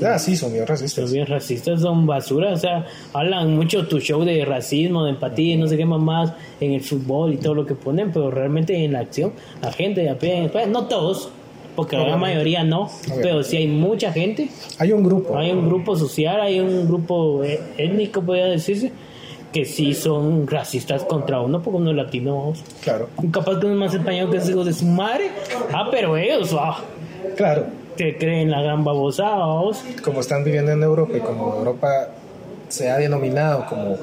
Ah, 0.05 0.19
sí, 0.19 0.35
son 0.35 0.51
bien 0.53 0.65
Son 0.65 0.75
racistas. 0.75 1.11
bien 1.11 1.25
racistas, 1.25 1.81
son 1.81 2.05
basura. 2.05 2.53
O 2.53 2.57
sea, 2.57 2.85
hablan 3.13 3.55
mucho 3.55 3.87
tu 3.87 3.99
show 3.99 4.23
de 4.23 4.45
racismo, 4.45 5.03
de 5.03 5.11
empatía 5.11 5.53
y 5.53 5.57
no 5.57 5.67
sé 5.67 5.77
qué 5.77 5.85
más 5.85 6.33
en 6.59 6.73
el 6.73 6.81
fútbol 6.81 7.33
y 7.33 7.37
todo 7.37 7.55
lo 7.55 7.65
que 7.65 7.75
ponen, 7.75 8.11
pero 8.11 8.29
realmente 8.31 8.83
en 8.83 8.93
la 8.93 8.99
acción, 8.99 9.33
la 9.61 9.71
gente 9.71 10.01
de 10.01 10.09
a 10.09 10.17
pie 10.17 10.37
en 10.37 10.43
España, 10.45 10.67
no 10.67 10.85
todos, 10.85 11.29
porque 11.75 11.95
la 11.95 12.17
mayoría 12.17 12.63
no, 12.63 12.89
pero 13.21 13.43
sí 13.43 13.57
hay 13.57 13.67
mucha 13.67 14.11
gente. 14.11 14.49
Hay 14.79 14.91
un 14.91 15.03
grupo. 15.03 15.37
Hay 15.37 15.51
un 15.51 15.67
grupo 15.67 15.95
social, 15.95 16.41
hay 16.41 16.59
un 16.59 16.87
grupo 16.87 17.43
eh, 17.43 17.59
étnico, 17.77 18.21
podría 18.21 18.45
decirse, 18.47 18.91
que 19.53 19.63
sí 19.65 19.93
son 19.93 20.47
racistas 20.47 21.03
contra 21.03 21.39
uno, 21.39 21.61
porque 21.61 21.77
uno 21.77 21.91
es 21.91 21.95
latino. 21.95 22.53
Claro, 22.81 23.09
capaz 23.31 23.59
que 23.59 23.65
uno 23.67 23.75
es 23.75 23.79
más 23.79 23.93
español 23.93 24.31
que 24.31 24.37
es 24.37 24.49
hijo 24.49 24.63
de 24.63 24.73
su 24.73 24.85
madre. 24.85 25.29
Ah, 25.71 25.87
pero 25.91 26.17
ellos, 26.17 26.55
ah, 26.59 26.79
claro. 27.35 27.65
Te 27.97 28.17
creen 28.17 28.51
la 28.51 28.61
gran 28.61 28.83
babosada. 28.83 29.45
Como 30.03 30.21
están 30.21 30.43
viviendo 30.43 30.71
en 30.71 30.83
Europa 30.83 31.17
y 31.17 31.19
como 31.19 31.55
Europa 31.55 32.09
se 32.69 32.89
ha 32.89 32.97
denominado 32.97 33.65
como 33.65 33.97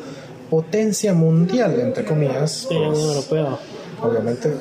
potencia 0.51 1.15
mundial, 1.15 1.79
entre 1.81 2.05
comillas, 2.05 2.69
la 2.71 3.23
pues, 3.29 3.49
obviamente 4.03 4.53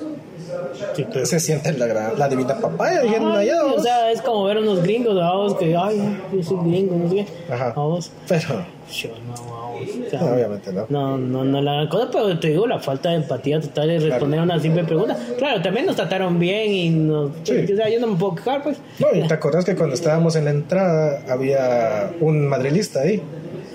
Se 1.23 1.39
siente 1.39 1.73
la, 1.73 1.85
gran- 1.87 2.17
la 2.19 2.27
divina 2.29 2.55
papaya, 2.59 3.01
dijeron 3.01 3.31
allá. 3.33 3.61
o 3.63 3.65
vamos. 3.67 3.83
sea, 3.83 4.11
es 4.11 4.21
como 4.21 4.43
ver 4.45 4.57
a 4.57 4.59
unos 4.61 4.81
gringos, 4.83 5.15
vamos, 5.15 5.55
que, 5.55 5.75
ay, 5.75 6.19
yo 6.33 6.43
soy 6.43 6.57
gringo, 6.69 6.95
no 6.95 7.09
sé 7.09 7.15
qué. 7.15 7.53
Ajá. 7.53 7.73
Vamos. 7.75 8.11
Pero, 8.27 8.65
Yo 8.91 9.09
no, 9.27 9.33
vamos. 9.33 9.63
O 10.05 10.09
sea, 10.09 10.19
no, 10.21 10.27
obviamente 10.33 10.71
no. 10.71 10.85
No, 10.89 11.17
no, 11.17 11.43
no 11.43 11.61
la 11.61 11.89
cosa, 11.89 12.09
pero 12.11 12.39
te 12.39 12.49
digo, 12.49 12.67
la 12.67 12.79
falta 12.79 13.09
de 13.09 13.15
empatía 13.17 13.59
total 13.59 13.87
de 13.87 13.99
responder 13.99 14.39
a 14.39 14.43
una 14.43 14.59
simple 14.59 14.83
pregunta. 14.83 15.17
Claro, 15.37 15.61
también 15.61 15.85
nos 15.85 15.95
trataron 15.95 16.39
bien 16.39 16.71
y 16.71 16.89
nos. 16.89 17.31
Sí. 17.43 17.65
O 17.71 17.75
sea, 17.75 17.89
yo 17.89 17.99
no 17.99 18.07
me 18.07 18.15
puedo 18.17 18.35
quejar, 18.35 18.63
pues. 18.63 18.77
No, 18.99 19.07
y 19.13 19.27
te 19.27 19.33
acordás 19.33 19.65
que 19.65 19.75
cuando 19.75 19.95
estábamos 19.95 20.35
en 20.35 20.45
la 20.45 20.51
entrada 20.51 21.21
había 21.29 22.11
un 22.21 22.47
madrilista 22.47 23.01
ahí 23.01 23.21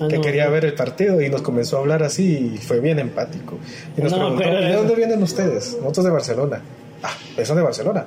Ah, 0.01 0.07
que 0.09 0.15
no. 0.17 0.21
quería 0.21 0.47
ver 0.49 0.65
el 0.65 0.73
partido 0.73 1.21
y 1.21 1.29
nos 1.29 1.41
comenzó 1.41 1.77
a 1.77 1.79
hablar 1.81 2.03
así 2.03 2.53
y 2.55 2.57
fue 2.57 2.79
bien 2.79 2.99
empático. 2.99 3.57
Y 3.97 4.01
nos 4.01 4.11
No, 4.11 4.17
preguntó, 4.17 4.43
pero- 4.43 4.59
"¿Y 4.61 4.65
¿de 4.69 4.73
dónde 4.75 4.95
vienen 4.95 5.21
ustedes? 5.23 5.77
Nosotros 5.81 6.05
de 6.05 6.11
Barcelona. 6.11 6.61
Ah, 7.03 7.13
¿pero 7.35 7.45
son 7.47 7.57
de 7.57 7.63
Barcelona? 7.63 8.05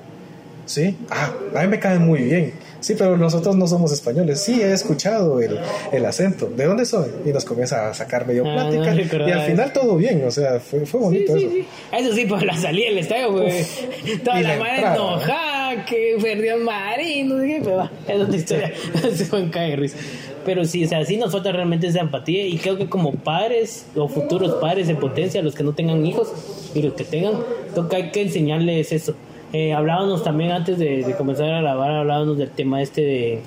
Sí. 0.64 0.96
Ah, 1.10 1.30
a 1.56 1.62
mí 1.62 1.68
me 1.68 1.78
caen 1.80 2.06
muy 2.06 2.20
bien. 2.22 2.52
Sí, 2.80 2.94
pero 2.98 3.16
nosotros 3.16 3.56
no 3.56 3.66
somos 3.66 3.92
españoles. 3.92 4.40
Sí, 4.40 4.60
he 4.62 4.72
escuchado 4.72 5.40
el, 5.40 5.58
el 5.92 6.04
acento. 6.06 6.46
¿De 6.48 6.64
dónde 6.64 6.84
son? 6.84 7.06
Y 7.24 7.28
nos 7.30 7.44
comienza 7.44 7.88
a 7.88 7.94
sacar 7.94 8.26
medio 8.26 8.44
Ah, 8.46 8.54
plática. 8.70 9.18
no 9.18 9.28
y 9.28 9.32
al 9.32 9.42
final 9.42 9.72
todo 9.72 9.96
bien, 9.96 10.24
o 10.26 10.30
sea, 10.30 10.58
fue, 10.60 10.80
fue 10.86 10.98
Sí, 11.00 11.04
bonito 11.06 11.36
sí, 11.38 11.44
eso. 11.44 11.52
sí. 11.52 11.66
Eso 11.96 12.14
sí, 12.14 12.24
por 12.26 12.42
la 12.42 12.56
salida 12.56 12.86
del 12.88 12.98
estadio, 12.98 13.32
güey. 13.32 13.64
Toda 14.24 14.40
la 14.40 14.56
la 14.56 14.60
madre 14.60 14.80
enojada, 14.82 15.84
que 15.84 16.16
perdió 16.20 16.54
el 16.56 16.62
Madrid, 16.62 17.24
no 17.24 17.38
sé 17.40 17.46
qué, 17.46 17.60
pero 17.62 17.76
va, 17.76 17.90
es 18.08 18.20
otra 18.20 18.36
historia. 18.36 18.72
Se 19.14 19.24
fue 19.26 19.40
en 19.40 19.50
cae 19.50 19.70
de 19.70 19.76
risa. 19.76 19.96
Pero 20.44 20.64
sí, 20.64 20.84
o 20.84 20.88
sea, 20.88 21.04
sí 21.04 21.16
nos 21.16 21.32
falta 21.32 21.52
realmente 21.52 21.86
esa 21.86 22.00
empatía 22.00 22.46
y 22.46 22.56
creo 22.58 22.76
que 22.76 22.88
como 22.88 23.12
padres 23.12 23.86
o 23.94 24.08
futuros 24.08 24.54
padres 24.54 24.88
en 24.88 24.96
potencia, 24.96 25.40
los 25.42 25.54
que 25.54 25.62
no 25.62 25.72
tengan 25.72 26.04
hijos 26.04 26.32
y 26.74 26.82
los 26.82 26.94
que 26.94 27.04
tengan, 27.04 27.34
creo 27.72 27.88
que 27.88 27.96
hay 27.96 28.10
que 28.10 28.22
enseñarles 28.22 28.90
eso. 28.92 29.14
Eh, 29.52 29.72
hablábamos 29.72 30.24
también 30.24 30.50
antes 30.50 30.78
de, 30.78 31.04
de 31.04 31.14
comenzar 31.14 31.48
a 31.52 31.60
grabar, 31.60 31.90
hablábamos 31.92 32.38
del 32.38 32.50
tema 32.50 32.80
este 32.82 33.02
de, 33.02 33.40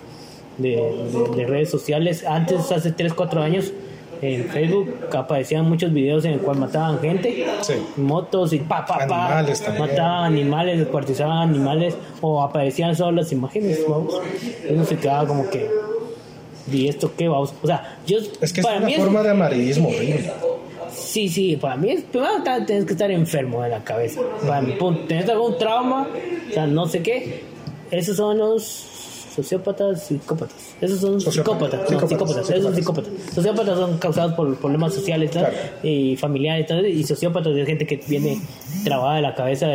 de, 0.57 0.69
de- 0.69 1.35
de 1.35 1.45
redes 1.47 1.69
sociales. 1.69 2.23
Antes, 2.25 2.71
hace 2.71 2.91
3, 2.91 3.13
4 3.13 3.41
años, 3.41 3.73
en 4.21 4.45
Facebook 4.45 4.95
aparecían 5.13 5.67
muchos 5.67 5.91
videos 5.91 6.23
en 6.23 6.31
el 6.33 6.39
cual 6.39 6.57
mataban 6.57 6.99
gente 6.99 7.45
Sí. 7.61 7.73
motos 7.97 8.53
y 8.53 8.59
pa 8.59 8.85
pa 8.85 9.05
pa 9.05 9.39
Animales 9.39 9.63
mataban 9.77 10.23
animales 10.33 10.79
descuartizaban 10.79 11.49
animales 11.49 11.97
o 12.21 12.41
aparecían 12.41 12.95
solo 12.95 13.17
las 13.17 13.31
imágenes 13.33 13.83
vamos 13.87 14.17
uno 14.69 14.85
se 14.85 14.95
quedaba 14.97 15.27
como 15.27 15.49
que 15.49 15.69
y 16.71 16.87
esto 16.87 17.11
qué 17.17 17.27
vamos 17.27 17.53
o 17.61 17.67
sea 17.67 17.97
yo 18.07 18.17
Es 18.41 18.51
que 18.53 18.61
es 18.61 18.67
una 18.67 18.79
mí 18.85 18.93
es- 18.93 18.99
forma 18.99 19.21
de 19.23 19.29
amarillismo 19.31 19.89
horrible. 19.89 20.31
sí 20.91 21.29
sí 21.29 21.55
para 21.57 21.75
mí 21.75 21.91
es 21.91 22.01
primero 22.03 22.31
tienes 22.65 22.85
que 22.85 22.93
estar 22.93 23.11
enfermo 23.11 23.61
de 23.63 23.69
la 23.69 23.83
cabeza. 23.83 24.21
Para 24.45 24.61
mi 24.61 24.73
punto 24.73 25.05
tenés 25.07 25.29
algún 25.29 25.57
trauma 25.57 26.07
o 26.49 26.53
sea 26.53 26.65
no 26.67 26.87
sé 26.87 27.01
qué. 27.01 27.43
Esos 27.91 28.17
son 28.17 28.37
los 28.39 28.63
sociópatas 29.35 30.03
psicópatas 30.03 30.75
esos 30.81 30.99
son 30.99 31.19
psicópatas 31.19 31.81
no, 31.91 31.99
psicópatas, 32.07 32.49
esos 32.49 32.63
son 32.63 32.75
psicópatas. 32.75 33.11
sociópatas 33.33 33.77
son 33.77 33.97
causados 33.97 34.33
por 34.33 34.55
problemas 34.57 34.93
sociales. 34.93 35.31
Claro. 35.31 35.53
y 35.83 36.15
familiares 36.15 36.67
tal, 36.67 36.85
y 36.85 37.03
sociópatas 37.03 37.55
es 37.55 37.65
gente 37.65 37.85
que 37.85 37.99
viene 38.07 38.39
trabada 38.83 39.15
de 39.17 39.21
la 39.21 39.35
cabeza 39.35 39.67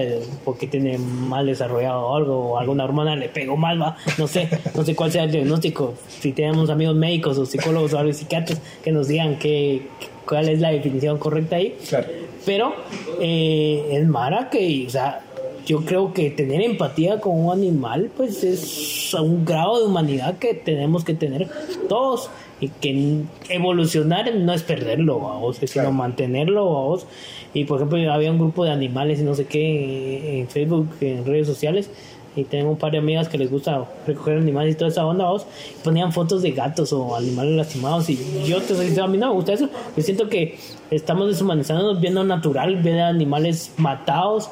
porque 0.44 0.66
tiene 0.66 0.98
mal 0.98 1.46
desarrollado 1.46 2.14
algo 2.14 2.52
o 2.52 2.58
alguna 2.58 2.84
hormona 2.84 3.16
le 3.16 3.28
pegó 3.28 3.56
mal 3.56 3.80
va 3.80 3.96
no 4.18 4.26
sé 4.26 4.48
no 4.74 4.84
sé 4.84 4.94
cuál 4.94 5.12
sea 5.12 5.24
el 5.24 5.30
diagnóstico 5.32 5.94
si 6.20 6.32
tenemos 6.32 6.70
amigos 6.70 6.96
médicos 6.96 7.36
o 7.38 7.44
psicólogos 7.46 7.92
o 7.92 7.98
algo, 7.98 8.12
psiquiatras 8.12 8.60
que 8.82 8.92
nos 8.92 9.08
digan 9.08 9.38
qué 9.38 9.88
cuál 10.26 10.48
es 10.48 10.60
la 10.60 10.70
definición 10.70 11.18
correcta 11.18 11.56
ahí 11.56 11.76
Claro. 11.88 12.06
pero 12.46 12.74
eh, 13.20 13.88
es 13.92 14.06
Mara 14.06 14.48
que, 14.48 14.84
o 14.86 14.90
sea, 14.90 15.20
yo 15.66 15.84
creo 15.84 16.12
que 16.12 16.30
tener 16.30 16.62
empatía 16.62 17.20
con 17.20 17.44
un 17.44 17.52
animal, 17.52 18.10
pues 18.16 18.44
es 18.44 19.14
un 19.14 19.44
grado 19.44 19.78
de 19.78 19.86
humanidad 19.86 20.38
que 20.38 20.54
tenemos 20.54 21.04
que 21.04 21.14
tener 21.14 21.48
todos 21.88 22.30
y 22.60 22.68
que 22.68 23.22
evolucionar 23.48 24.34
no 24.34 24.52
es 24.52 24.62
perderlo, 24.62 25.18
vamos, 25.18 25.58
sino 25.64 25.92
mantenerlo, 25.92 26.72
vamos. 26.72 27.06
Y 27.54 27.64
por 27.64 27.78
ejemplo, 27.78 28.12
había 28.12 28.30
un 28.30 28.38
grupo 28.38 28.64
de 28.64 28.70
animales 28.70 29.20
y 29.20 29.22
no 29.22 29.34
sé 29.34 29.46
qué 29.46 30.40
en 30.40 30.48
Facebook, 30.48 30.88
en 31.00 31.24
redes 31.24 31.46
sociales, 31.46 31.90
y 32.36 32.44
tengo 32.44 32.70
un 32.70 32.76
par 32.76 32.92
de 32.92 32.98
amigas 32.98 33.28
que 33.28 33.38
les 33.38 33.50
gusta 33.50 33.84
recoger 34.06 34.38
animales 34.38 34.74
y 34.74 34.78
toda 34.78 34.90
esa 34.90 35.04
onda, 35.04 35.28
vos, 35.28 35.46
ponían 35.82 36.12
fotos 36.12 36.42
de 36.42 36.52
gatos 36.52 36.92
o 36.92 37.16
animales 37.16 37.56
lastimados. 37.56 38.08
Y 38.08 38.18
yo 38.46 38.60
te 38.60 38.74
soy 38.74 38.96
a 38.98 39.06
mí 39.06 39.18
no 39.18 39.28
me 39.28 39.34
gusta 39.34 39.54
eso, 39.54 39.68
yo 39.96 40.02
siento 40.02 40.28
que 40.28 40.56
estamos 40.90 41.28
deshumanizando, 41.28 41.98
viendo 41.98 42.22
natural, 42.22 42.76
ver 42.82 43.00
animales 43.00 43.72
matados 43.78 44.48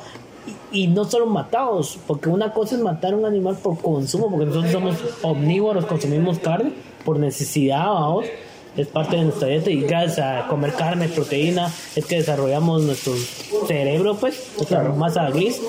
y, 0.72 0.86
no 0.86 1.04
solo 1.04 1.26
matados, 1.26 1.98
porque 2.06 2.28
una 2.28 2.52
cosa 2.52 2.76
es 2.76 2.82
matar 2.82 3.14
a 3.14 3.16
un 3.16 3.24
animal 3.24 3.56
por 3.62 3.78
consumo, 3.78 4.30
porque 4.30 4.46
nosotros 4.46 4.72
somos 4.72 4.96
omnívoros, 5.22 5.86
consumimos 5.86 6.38
carne 6.38 6.72
por 7.04 7.18
necesidad, 7.18 7.86
vamos 7.86 8.26
es 8.82 8.88
parte 8.88 9.16
de 9.16 9.24
nuestra 9.24 9.48
dieta 9.48 9.70
y 9.70 9.82
gracias 9.82 10.18
a 10.18 10.46
comer 10.48 10.72
carne, 10.74 11.08
proteína, 11.08 11.72
es 11.96 12.04
que 12.06 12.16
desarrollamos 12.16 12.82
nuestro 12.82 13.14
cerebro, 13.66 14.16
pues, 14.16 14.52
nuestra 14.56 14.82
masa 14.84 15.30
gris. 15.30 15.60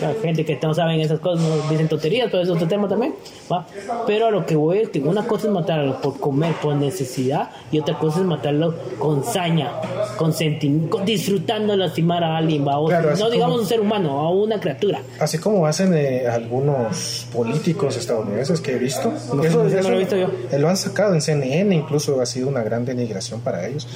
La 0.00 0.14
gente 0.20 0.44
que 0.44 0.58
no 0.62 0.74
saben 0.74 1.00
esas 1.00 1.20
cosas 1.20 1.44
nos 1.46 1.68
dicen 1.70 1.88
tonterías, 1.88 2.28
pero 2.30 2.42
es 2.42 2.48
otro 2.48 2.66
tema 2.66 2.88
también. 2.88 3.14
¿va? 3.50 3.66
Pero 4.06 4.26
a 4.26 4.30
lo 4.30 4.46
que 4.46 4.56
voy 4.56 4.78
es 4.78 4.88
que 4.88 5.00
una 5.00 5.26
cosa 5.26 5.46
es 5.46 5.52
matarlo 5.52 6.00
por 6.00 6.18
comer, 6.18 6.54
por 6.62 6.74
necesidad, 6.74 7.50
y 7.70 7.78
otra 7.78 7.98
cosa 7.98 8.20
es 8.20 8.26
matarlo 8.26 8.74
con 8.98 9.24
saña, 9.24 9.70
con 10.16 10.32
sentimiento, 10.32 10.98
disfrutando 11.04 11.76
lastimar 11.76 12.24
a 12.24 12.36
alguien, 12.36 12.66
¿va? 12.66 12.74
no 13.18 13.30
digamos 13.30 13.60
un 13.60 13.66
ser 13.66 13.80
humano, 13.80 14.20
a 14.20 14.30
una 14.30 14.60
criatura. 14.60 15.00
Así 15.20 15.38
como 15.38 15.66
hacen 15.66 15.94
eh, 15.94 16.26
algunos 16.26 17.26
políticos 17.32 17.96
estadounidenses 17.96 18.60
que 18.60 18.72
he 18.72 18.78
visto. 18.78 19.12
No, 19.34 19.42
eso, 19.42 19.64
lo 19.64 19.94
he 19.94 19.98
visto 19.98 20.16
yo. 20.16 20.28
Eh, 20.50 20.58
lo 20.58 20.68
han 20.68 20.76
sacado 20.76 21.14
en 21.14 21.20
CNN, 21.20 21.74
incluso 21.74 22.20
ha 22.20 22.26
sido 22.26 22.48
una 22.54 22.62
gran 22.62 22.84
denigración 22.84 23.40
para 23.40 23.66
ellos, 23.66 23.88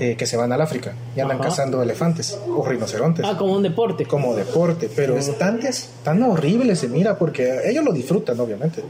eh, 0.00 0.16
que 0.16 0.26
se 0.26 0.36
van 0.36 0.50
al 0.52 0.60
África 0.60 0.94
y 1.14 1.20
andan 1.20 1.38
cazando 1.38 1.82
elefantes 1.82 2.38
o 2.48 2.64
rinocerontes. 2.64 3.24
Ah, 3.28 3.36
como 3.36 3.54
un 3.54 3.62
deporte. 3.62 4.06
Como 4.06 4.34
deporte, 4.34 4.90
pero 4.94 5.16
es 5.16 5.36
tan, 5.38 5.60
tan 6.02 6.22
horrible 6.22 6.74
se 6.74 6.88
mira 6.88 7.18
porque 7.18 7.60
ellos 7.64 7.84
lo 7.84 7.92
disfrutan, 7.92 8.40
obviamente. 8.40 8.82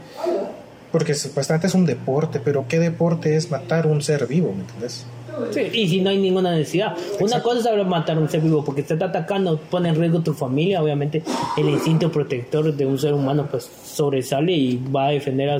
Porque 0.91 1.13
supuestamente 1.13 1.67
es 1.67 1.75
un 1.75 1.85
deporte, 1.85 2.39
pero 2.39 2.65
¿qué 2.67 2.79
deporte 2.79 3.35
es 3.35 3.51
matar 3.51 3.85
un 3.85 4.01
ser 4.01 4.25
vivo, 4.25 4.53
¿me 4.53 4.61
entiendes? 4.61 5.05
Sí, 5.51 5.61
y 5.73 5.87
si 5.87 6.01
no 6.01 6.09
hay 6.09 6.17
ninguna 6.17 6.51
necesidad. 6.51 6.95
Una 7.19 7.41
cosa 7.41 7.73
es 7.73 7.87
matar 7.87 8.17
un 8.17 8.29
ser 8.29 8.41
vivo 8.41 8.63
porque 8.63 8.83
te 8.83 8.93
está 8.93 9.05
atacando, 9.05 9.57
pone 9.57 9.89
en 9.89 9.95
riesgo 9.95 10.21
tu 10.21 10.33
familia. 10.33 10.81
Obviamente, 10.81 11.23
el 11.57 11.69
instinto 11.69 12.11
protector 12.11 12.73
de 12.73 12.85
un 12.85 12.97
ser 12.97 13.13
humano 13.13 13.47
pues 13.49 13.69
sobresale 13.85 14.53
y 14.53 14.77
va 14.77 15.07
a 15.07 15.11
defender 15.11 15.49
a, 15.49 15.59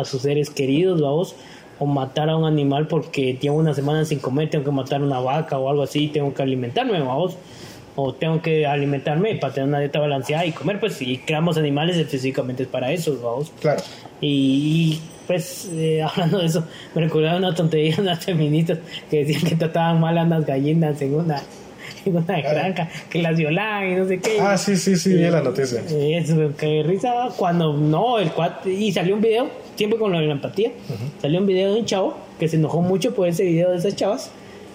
a 0.00 0.04
sus 0.04 0.22
seres 0.22 0.50
queridos, 0.50 1.00
vamos 1.00 1.34
o 1.80 1.86
matar 1.86 2.28
a 2.28 2.36
un 2.36 2.44
animal 2.44 2.86
porque 2.86 3.36
tengo 3.40 3.56
una 3.56 3.72
semana 3.72 4.04
sin 4.04 4.18
comer, 4.18 4.50
tengo 4.50 4.64
que 4.66 4.70
matar 4.70 5.02
una 5.02 5.18
vaca 5.18 5.58
o 5.58 5.68
algo 5.68 5.82
así, 5.82 6.08
tengo 6.08 6.32
que 6.34 6.42
alimentarme, 6.42 7.00
vamos. 7.00 7.36
O 7.96 8.14
tengo 8.14 8.40
que 8.40 8.66
alimentarme 8.66 9.34
para 9.36 9.54
tener 9.54 9.68
una 9.68 9.80
dieta 9.80 9.98
balanceada 9.98 10.44
y 10.44 10.52
comer, 10.52 10.78
pues, 10.78 11.00
y 11.00 11.16
creamos 11.18 11.56
animales 11.56 11.96
específicamente 11.96 12.66
para 12.66 12.92
eso, 12.92 13.18
vamos. 13.22 13.50
Claro. 13.60 13.82
Y, 14.20 15.00
pues, 15.26 15.70
eh, 15.72 16.02
hablando 16.08 16.38
de 16.38 16.46
eso, 16.46 16.64
me 16.94 17.00
recordaba 17.00 17.38
una 17.38 17.54
tontería 17.54 17.96
de 17.96 18.02
unas 18.02 18.24
feministas 18.24 18.78
que 19.10 19.24
decían 19.24 19.42
que 19.42 19.56
trataban 19.56 20.00
mal 20.00 20.18
a 20.18 20.24
unas 20.24 20.44
gallinas 20.44 21.00
en 21.00 21.14
una 21.14 21.42
en 22.04 22.16
una 22.16 22.40
granja 22.40 22.88
que 23.10 23.20
las 23.20 23.36
violaban 23.36 23.90
y 23.90 23.94
no 23.94 24.06
sé 24.06 24.18
qué. 24.20 24.38
Ah, 24.40 24.56
sí, 24.56 24.76
sí, 24.76 24.96
sí, 24.96 25.14
vi 25.14 25.28
la 25.28 25.42
noticia. 25.42 25.82
Eso, 25.88 26.52
que 26.56 26.82
risa 26.82 27.28
cuando 27.36 27.74
no, 27.74 28.18
el 28.18 28.30
cuate, 28.30 28.72
y 28.72 28.92
salió 28.92 29.14
un 29.14 29.22
video 29.22 29.69
siempre 29.80 29.98
con 29.98 30.12
la 30.12 30.22
empatía. 30.22 30.72
Salió 31.22 31.40
un 31.40 31.46
video 31.46 31.72
de 31.72 31.80
un 31.80 31.86
chavo 31.86 32.14
que 32.38 32.48
se 32.48 32.56
enojó 32.56 32.82
mucho 32.82 33.14
por 33.14 33.26
ese 33.26 33.44
video 33.44 33.70
de 33.70 33.78
esas 33.78 33.96
chavas 33.96 34.30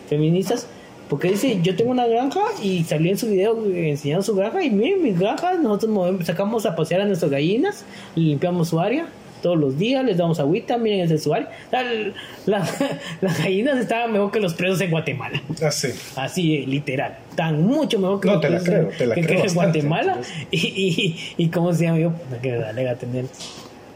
feministas. 0.10 0.65
Porque 1.08 1.30
dice, 1.30 1.60
yo 1.62 1.76
tengo 1.76 1.91
una 1.91 2.08
granja 2.08 2.41
y 2.63 2.84
salió 2.86 3.12
en 3.12 3.18
su 3.20 3.28
video 3.28 3.56
enseñando 3.68 4.24
su 4.24 4.34
granja 4.34 4.63
y 4.63 4.72
miren 4.72 5.04
mis 5.04 5.20
granjas, 5.20 5.60
nosotros 5.60 6.26
sacamos 6.26 6.65
a 6.65 6.76
pasear 6.76 7.02
a 7.02 7.06
nuestras 7.06 7.30
gallinas, 7.30 7.86
limpiamos 8.15 8.70
su 8.70 8.80
área 8.80 9.06
todos 9.44 9.60
los 9.60 9.78
días, 9.78 10.04
les 10.04 10.18
damos 10.18 10.39
agüita, 10.39 10.80
miren 10.80 11.02
ese 11.02 11.20
su 11.20 11.32
área. 11.32 11.52
las 12.48 13.38
gallinas 13.38 13.78
estaban 13.78 14.12
mejor 14.12 14.32
que 14.32 14.39
los 14.39 14.56
presos 14.56 14.82
en 14.82 14.89
Guatemala. 14.89 15.39
Así. 15.63 15.89
Así, 16.15 16.65
literal. 16.65 17.20
Están 17.30 17.62
mucho 17.62 18.00
mejor 18.00 18.22
que 18.22 18.28
no, 18.28 18.34
los 18.41 18.63
presos 18.63 19.50
en 19.50 19.54
Guatemala. 19.54 20.18
Y, 20.50 20.58
y, 20.58 21.20
y, 21.38 21.50
cómo 21.50 21.74
se 21.74 21.84
llama 21.84 22.00
yo, 22.00 22.13
que 22.41 22.54
dale 22.54 22.89
a 22.89 22.96
tener 22.96 23.26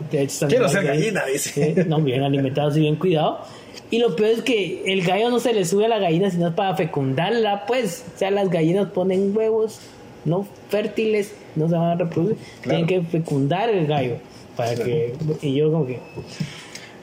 Quiero 0.10 0.70
ser 0.70 0.84
gallina, 0.86 1.26
dice. 1.26 1.86
No, 1.88 2.00
bien 2.00 2.24
alimentados 2.24 2.78
y 2.78 2.82
bien 2.82 2.96
cuidados. 2.96 3.48
Y 3.92 4.00
lo 4.00 4.16
peor 4.16 4.30
es 4.30 4.42
que 4.42 4.84
el 4.86 5.04
gallo 5.04 5.30
no 5.30 5.40
se 5.40 5.54
le 5.54 5.66
sube 5.66 5.86
a 5.86 5.88
la 5.88 6.00
gallina, 6.00 6.30
sino 6.30 6.56
para 6.56 6.76
fecundarla, 6.76 7.66
pues. 7.66 8.06
O 8.16 8.18
sea, 8.18 8.32
las 8.32 8.50
gallinas 8.50 8.90
ponen 8.92 9.36
huevos 9.36 9.80
no 10.26 10.48
fértiles, 10.70 11.32
no 11.56 11.68
se 11.68 11.76
van 11.76 11.92
a 11.92 11.96
reproducir. 11.96 12.38
Tienen 12.62 12.86
que 12.86 13.02
fecundar 13.02 13.70
el 13.70 13.88
gallo. 13.88 14.18
Para 14.56 14.76
que. 14.76 15.14
Y 15.42 15.56
yo, 15.56 15.72
como 15.72 15.88
que. 15.88 16.00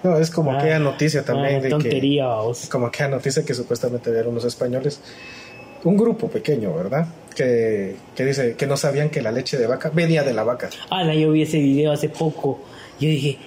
No, 0.03 0.19
es 0.19 0.31
como 0.31 0.53
aquella 0.53 0.79
noticia 0.79 1.25
también. 1.25 1.61
de 1.63 1.69
tontería, 1.69 2.27
que, 2.61 2.69
Como 2.69 2.87
aquella 2.87 3.09
noticia 3.09 3.45
que 3.45 3.55
supuestamente 3.55 4.11
vieron 4.11 4.35
los 4.35 4.45
españoles. 4.45 5.01
Un 5.85 5.97
grupo 5.97 6.29
pequeño, 6.29 6.75
¿verdad? 6.75 7.07
Que, 7.35 7.97
que 8.15 8.25
dice 8.25 8.55
que 8.55 8.67
no 8.67 8.77
sabían 8.77 9.11
que 9.11 9.23
la 9.23 9.31
leche 9.31 9.57
de 9.57 9.67
vaca 9.67 9.91
venía 9.93 10.23
de 10.23 10.33
la 10.33 10.43
vaca. 10.43 10.71
Ah, 10.91 11.13
yo 11.13 11.33
vi 11.33 11.43
ese 11.43 11.59
video 11.59 11.93
hace 11.93 12.09
poco 12.09 12.61
yo 13.01 13.09
dije, 13.09 13.39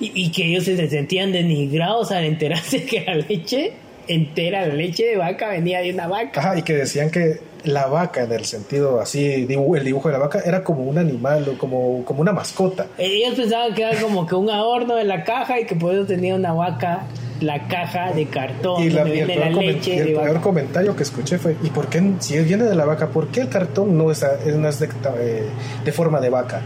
y, 0.00 0.30
que 0.30 0.46
ellos 0.46 0.64
se 0.64 0.88
sentían 0.88 1.32
denigrados 1.32 2.10
al 2.10 2.24
enterarse 2.24 2.84
que 2.86 3.02
la 3.02 3.16
leche 3.16 3.72
entera, 4.08 4.66
la 4.66 4.74
leche 4.74 5.04
de 5.04 5.16
vaca 5.16 5.48
venía 5.50 5.80
de 5.80 5.92
una 5.92 6.08
vaca. 6.08 6.40
Ajá, 6.40 6.58
y 6.58 6.62
que 6.62 6.74
decían 6.74 7.10
que 7.10 7.40
la 7.64 7.86
vaca, 7.86 8.24
en 8.24 8.32
el 8.32 8.44
sentido 8.44 9.00
así, 9.00 9.24
el 9.24 9.46
dibujo 9.46 10.08
de 10.08 10.12
la 10.12 10.18
vaca, 10.18 10.40
era 10.44 10.64
como 10.64 10.84
un 10.84 10.98
animal 10.98 11.46
o 11.48 11.58
como, 11.58 12.04
como 12.04 12.22
una 12.22 12.32
mascota. 12.32 12.86
Ellos 12.98 13.34
pensaban 13.34 13.74
que 13.74 13.82
era 13.82 14.00
como 14.00 14.26
que 14.26 14.34
un 14.34 14.50
adorno 14.50 14.96
de 14.96 15.04
la 15.04 15.22
caja 15.22 15.60
y 15.60 15.66
que 15.66 15.76
por 15.76 15.94
eso 15.94 16.06
tenía 16.06 16.34
una 16.34 16.52
vaca 16.52 17.06
la 17.40 17.68
caja 17.68 18.12
de 18.12 18.26
cartón 18.26 18.82
y, 18.82 18.90
la, 18.90 19.02
el, 19.02 19.26
peor, 19.26 20.40
comentario 20.42 20.94
que 20.94 21.04
escuché 21.04 21.38
fue 21.38 21.56
¿y 21.62 21.70
por 21.70 21.88
qué 21.88 22.02
si 22.18 22.38
viene 22.40 22.64
de 22.64 22.74
la 22.74 22.84
vaca 22.84 23.08
por 23.08 23.28
qué 23.28 23.40
el 23.40 23.48
cartón 23.48 23.96
no 23.96 24.10
es, 24.10 24.22
no 24.44 24.68
es 24.68 24.78
de, 24.78 24.88
eh, 25.18 25.44
de 25.82 25.92
forma 25.92 26.20
de 26.20 26.28
vaca? 26.28 26.60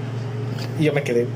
y 0.81 0.85
yo 0.85 0.93
me 0.93 1.05
quedé 1.05 1.29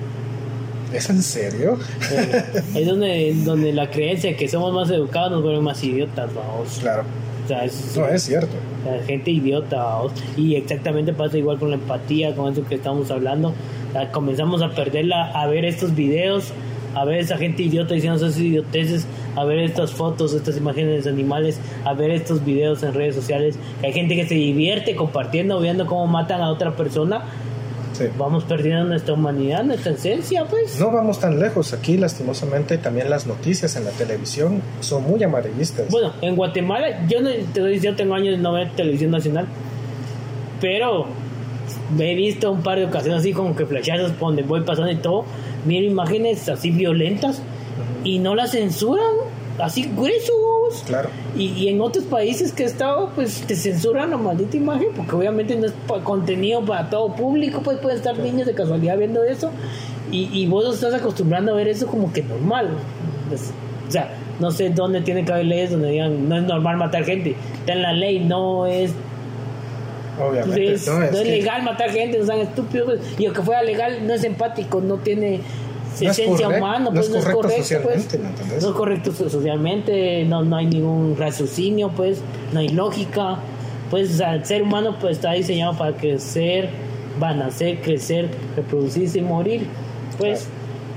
¿Es 0.93 1.11
en 1.11 1.23
serio? 1.23 1.79
es 2.75 2.87
donde, 2.87 3.35
donde 3.45 3.73
la 3.73 3.91
creencia 3.91 4.37
que 4.37 4.49
somos 4.49 4.73
más 4.73 4.91
educados 4.91 5.33
nos 5.33 5.43
vuelve 5.43 5.61
más 5.61 5.83
idiotas, 5.85 6.31
vamos. 6.35 6.79
Claro. 6.81 7.03
O 7.45 7.49
sea, 7.49 7.65
es, 7.65 7.97
no, 7.97 8.07
es 8.07 8.23
cierto. 8.23 8.55
La 8.85 9.05
gente 9.05 9.31
idiota, 9.31 9.77
vamos. 9.77 10.13
Y 10.37 10.55
exactamente 10.55 11.13
pasa 11.13 11.39
igual 11.39 11.59
con 11.59 11.71
la 11.71 11.77
empatía, 11.77 12.35
con 12.35 12.53
eso 12.53 12.65
que 12.67 12.77
estamos 12.77 13.11
hablando. 13.11 13.55
comenzamos 14.13 14.63
a 14.63 14.71
perderla, 14.71 15.31
a 15.31 15.47
ver 15.47 15.65
estos 15.65 15.95
videos, 15.95 16.53
a 16.95 17.05
ver 17.05 17.21
esa 17.21 17.37
gente 17.37 17.63
idiota 17.63 17.95
diciendo 17.95 18.17
esas 18.17 18.39
idioteces, 18.39 19.07
a 19.37 19.45
ver 19.45 19.59
estas 19.59 19.93
fotos, 19.93 20.35
estas 20.35 20.57
imágenes 20.57 21.05
de 21.05 21.11
animales, 21.11 21.61
a 21.85 21.93
ver 21.93 22.11
estos 22.11 22.45
videos 22.45 22.83
en 22.83 22.95
redes 22.95 23.15
sociales. 23.15 23.59
Hay 23.83 23.93
gente 23.93 24.17
que 24.17 24.27
se 24.27 24.35
divierte 24.35 24.97
compartiendo, 24.97 25.61
viendo 25.61 25.87
cómo 25.87 26.07
matan 26.07 26.41
a 26.41 26.51
otra 26.51 26.77
persona 26.77 27.23
Vamos 28.19 28.45
perdiendo 28.45 28.85
nuestra 28.85 29.15
humanidad, 29.15 29.65
nuestra 29.65 29.93
esencia, 29.93 30.45
pues. 30.45 30.79
No 30.79 30.91
vamos 30.91 31.19
tan 31.21 31.39
lejos. 31.39 31.73
Aquí, 31.73 31.97
lastimosamente, 31.97 32.79
también 32.79 33.11
las 33.11 33.27
noticias 33.27 33.77
en 33.77 33.85
la 33.85 33.91
televisión 33.91 34.63
son 34.81 35.05
muy 35.05 35.23
amarillistas. 35.23 35.89
Bueno, 35.91 36.13
en 36.21 36.37
Guatemala, 36.37 37.07
yo 37.09 37.21
no, 37.21 37.31
te 37.53 37.81
yo 37.81 37.97
tengo 37.97 38.15
años 38.15 38.37
de 38.37 38.43
no 38.43 38.53
ver 38.53 38.71
televisión 38.73 39.11
nacional, 39.11 39.47
pero 40.61 41.07
he 41.99 42.15
visto 42.15 42.53
un 42.53 42.63
par 42.63 42.79
de 42.79 42.87
ocasiones 42.87 43.21
así 43.21 43.33
como 43.33 43.55
que 43.55 43.67
flashazos 43.67 44.19
donde 44.19 44.43
voy 44.43 44.63
pasando 44.63 44.91
y 44.91 44.97
todo. 44.97 45.25
Miro 45.65 45.87
imágenes 45.87 46.49
así 46.49 46.71
violentas 46.71 47.43
y 48.05 48.19
no 48.19 48.35
las 48.35 48.53
censuran 48.53 49.38
así 49.59 49.91
gruesos. 49.95 50.85
Claro. 50.87 51.09
Y, 51.37 51.69
en 51.69 51.81
otros 51.81 52.05
países 52.05 52.53
que 52.53 52.65
he 52.65 52.67
estado, 52.67 53.11
pues 53.15 53.43
te 53.43 53.55
censuran 53.55 54.11
la 54.11 54.17
maldita 54.17 54.57
imagen, 54.57 54.89
porque 54.95 55.15
obviamente 55.15 55.57
no 55.57 55.67
es 55.67 55.73
contenido 56.05 56.65
para 56.65 56.91
todo 56.91 57.15
público, 57.15 57.61
pues 57.63 57.79
pueden 57.79 57.99
estar 57.99 58.19
niños 58.19 58.47
de 58.47 58.55
casualidad 58.55 58.99
viendo 58.99 59.25
eso, 59.25 59.51
y, 60.11 60.29
y 60.33 60.47
vos 60.47 60.75
estás 60.75 60.95
acostumbrando 60.95 61.53
a 61.53 61.57
ver 61.57 61.69
eso 61.69 61.87
como 61.87 62.13
que 62.13 62.23
normal. 62.23 62.71
Pues, 63.29 63.53
o 63.87 63.91
sea, 63.91 64.11
no 64.41 64.51
sé 64.51 64.71
dónde 64.71 65.01
tiene 65.01 65.25
que 65.25 65.33
haber 65.33 65.47
leyes 65.47 65.71
donde 65.71 65.91
digan 65.91 66.29
no 66.29 66.37
es 66.37 66.43
normal 66.45 66.77
matar 66.77 67.05
gente. 67.05 67.35
Está 67.61 67.73
en 67.73 67.83
la 67.83 67.93
ley, 67.93 68.21
no 68.21 68.67
es 68.67 68.93
Obviamente. 70.21 70.77
no, 70.87 71.03
es, 71.03 71.27
legal 71.27 71.63
matar 71.63 71.91
gente, 71.91 72.19
no 72.19 72.27
sean 72.27 72.41
estúpidos. 72.41 73.01
Y 73.19 73.27
aunque 73.27 73.43
fuera 73.43 73.63
legal, 73.63 74.07
no 74.07 74.15
es 74.15 74.25
empático, 74.25 74.81
no 74.81 74.97
tiene 74.97 75.41
esencia 76.01 76.49
humana, 76.49 76.91
pues 76.93 77.11
no 77.11 77.19
es 77.19 77.25
correcto, 77.25 77.81
pues, 77.83 78.19
no 78.63 78.69
es 78.69 78.75
correcto 78.75 79.13
socialmente, 79.13 80.25
no, 80.25 80.43
no 80.43 80.57
hay 80.57 80.67
ningún 80.67 81.17
raciocinio, 81.17 81.91
pues, 81.91 82.21
no 82.53 82.61
hay 82.61 82.69
lógica, 82.69 83.39
pues 83.91 84.21
el 84.21 84.45
ser 84.45 84.63
humano 84.63 84.97
pues 85.01 85.17
está 85.17 85.33
diseñado 85.33 85.77
para 85.77 85.97
crecer, 85.97 86.69
van 87.19 87.41
a 87.41 87.47
nacer, 87.47 87.81
crecer, 87.81 88.29
reproducirse 88.57 89.19
y 89.19 89.23
morir. 89.23 89.67
Pues 90.19 90.49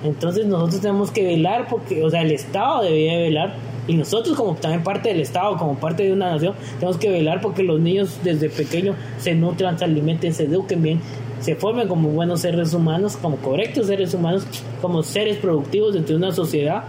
entonces 0.03 0.45
nosotros 0.45 0.81
tenemos 0.81 1.11
que 1.11 1.23
velar 1.23 1.67
porque, 1.69 2.03
o 2.03 2.09
sea, 2.09 2.21
el 2.21 2.31
Estado 2.31 2.83
debería 2.83 3.17
velar 3.17 3.55
y 3.87 3.95
nosotros 3.95 4.37
como 4.37 4.55
también 4.55 4.83
parte 4.83 5.09
del 5.09 5.21
Estado, 5.21 5.57
como 5.57 5.75
parte 5.75 6.03
de 6.03 6.13
una 6.13 6.31
nación, 6.31 6.53
tenemos 6.79 6.97
que 6.97 7.09
velar 7.09 7.41
porque 7.41 7.63
los 7.63 7.79
niños 7.79 8.19
desde 8.23 8.49
pequeños 8.49 8.95
se 9.17 9.33
nutran, 9.33 9.77
se 9.77 9.85
alimenten, 9.85 10.33
se 10.33 10.43
eduquen 10.43 10.81
bien, 10.81 11.01
se 11.39 11.55
formen 11.55 11.87
como 11.87 12.09
buenos 12.09 12.41
seres 12.41 12.73
humanos, 12.73 13.17
como 13.17 13.37
correctos 13.37 13.87
seres 13.87 14.13
humanos, 14.13 14.45
como 14.81 15.01
seres 15.03 15.37
productivos 15.37 15.93
dentro 15.93 16.15
de 16.15 16.23
una 16.23 16.31
sociedad. 16.31 16.83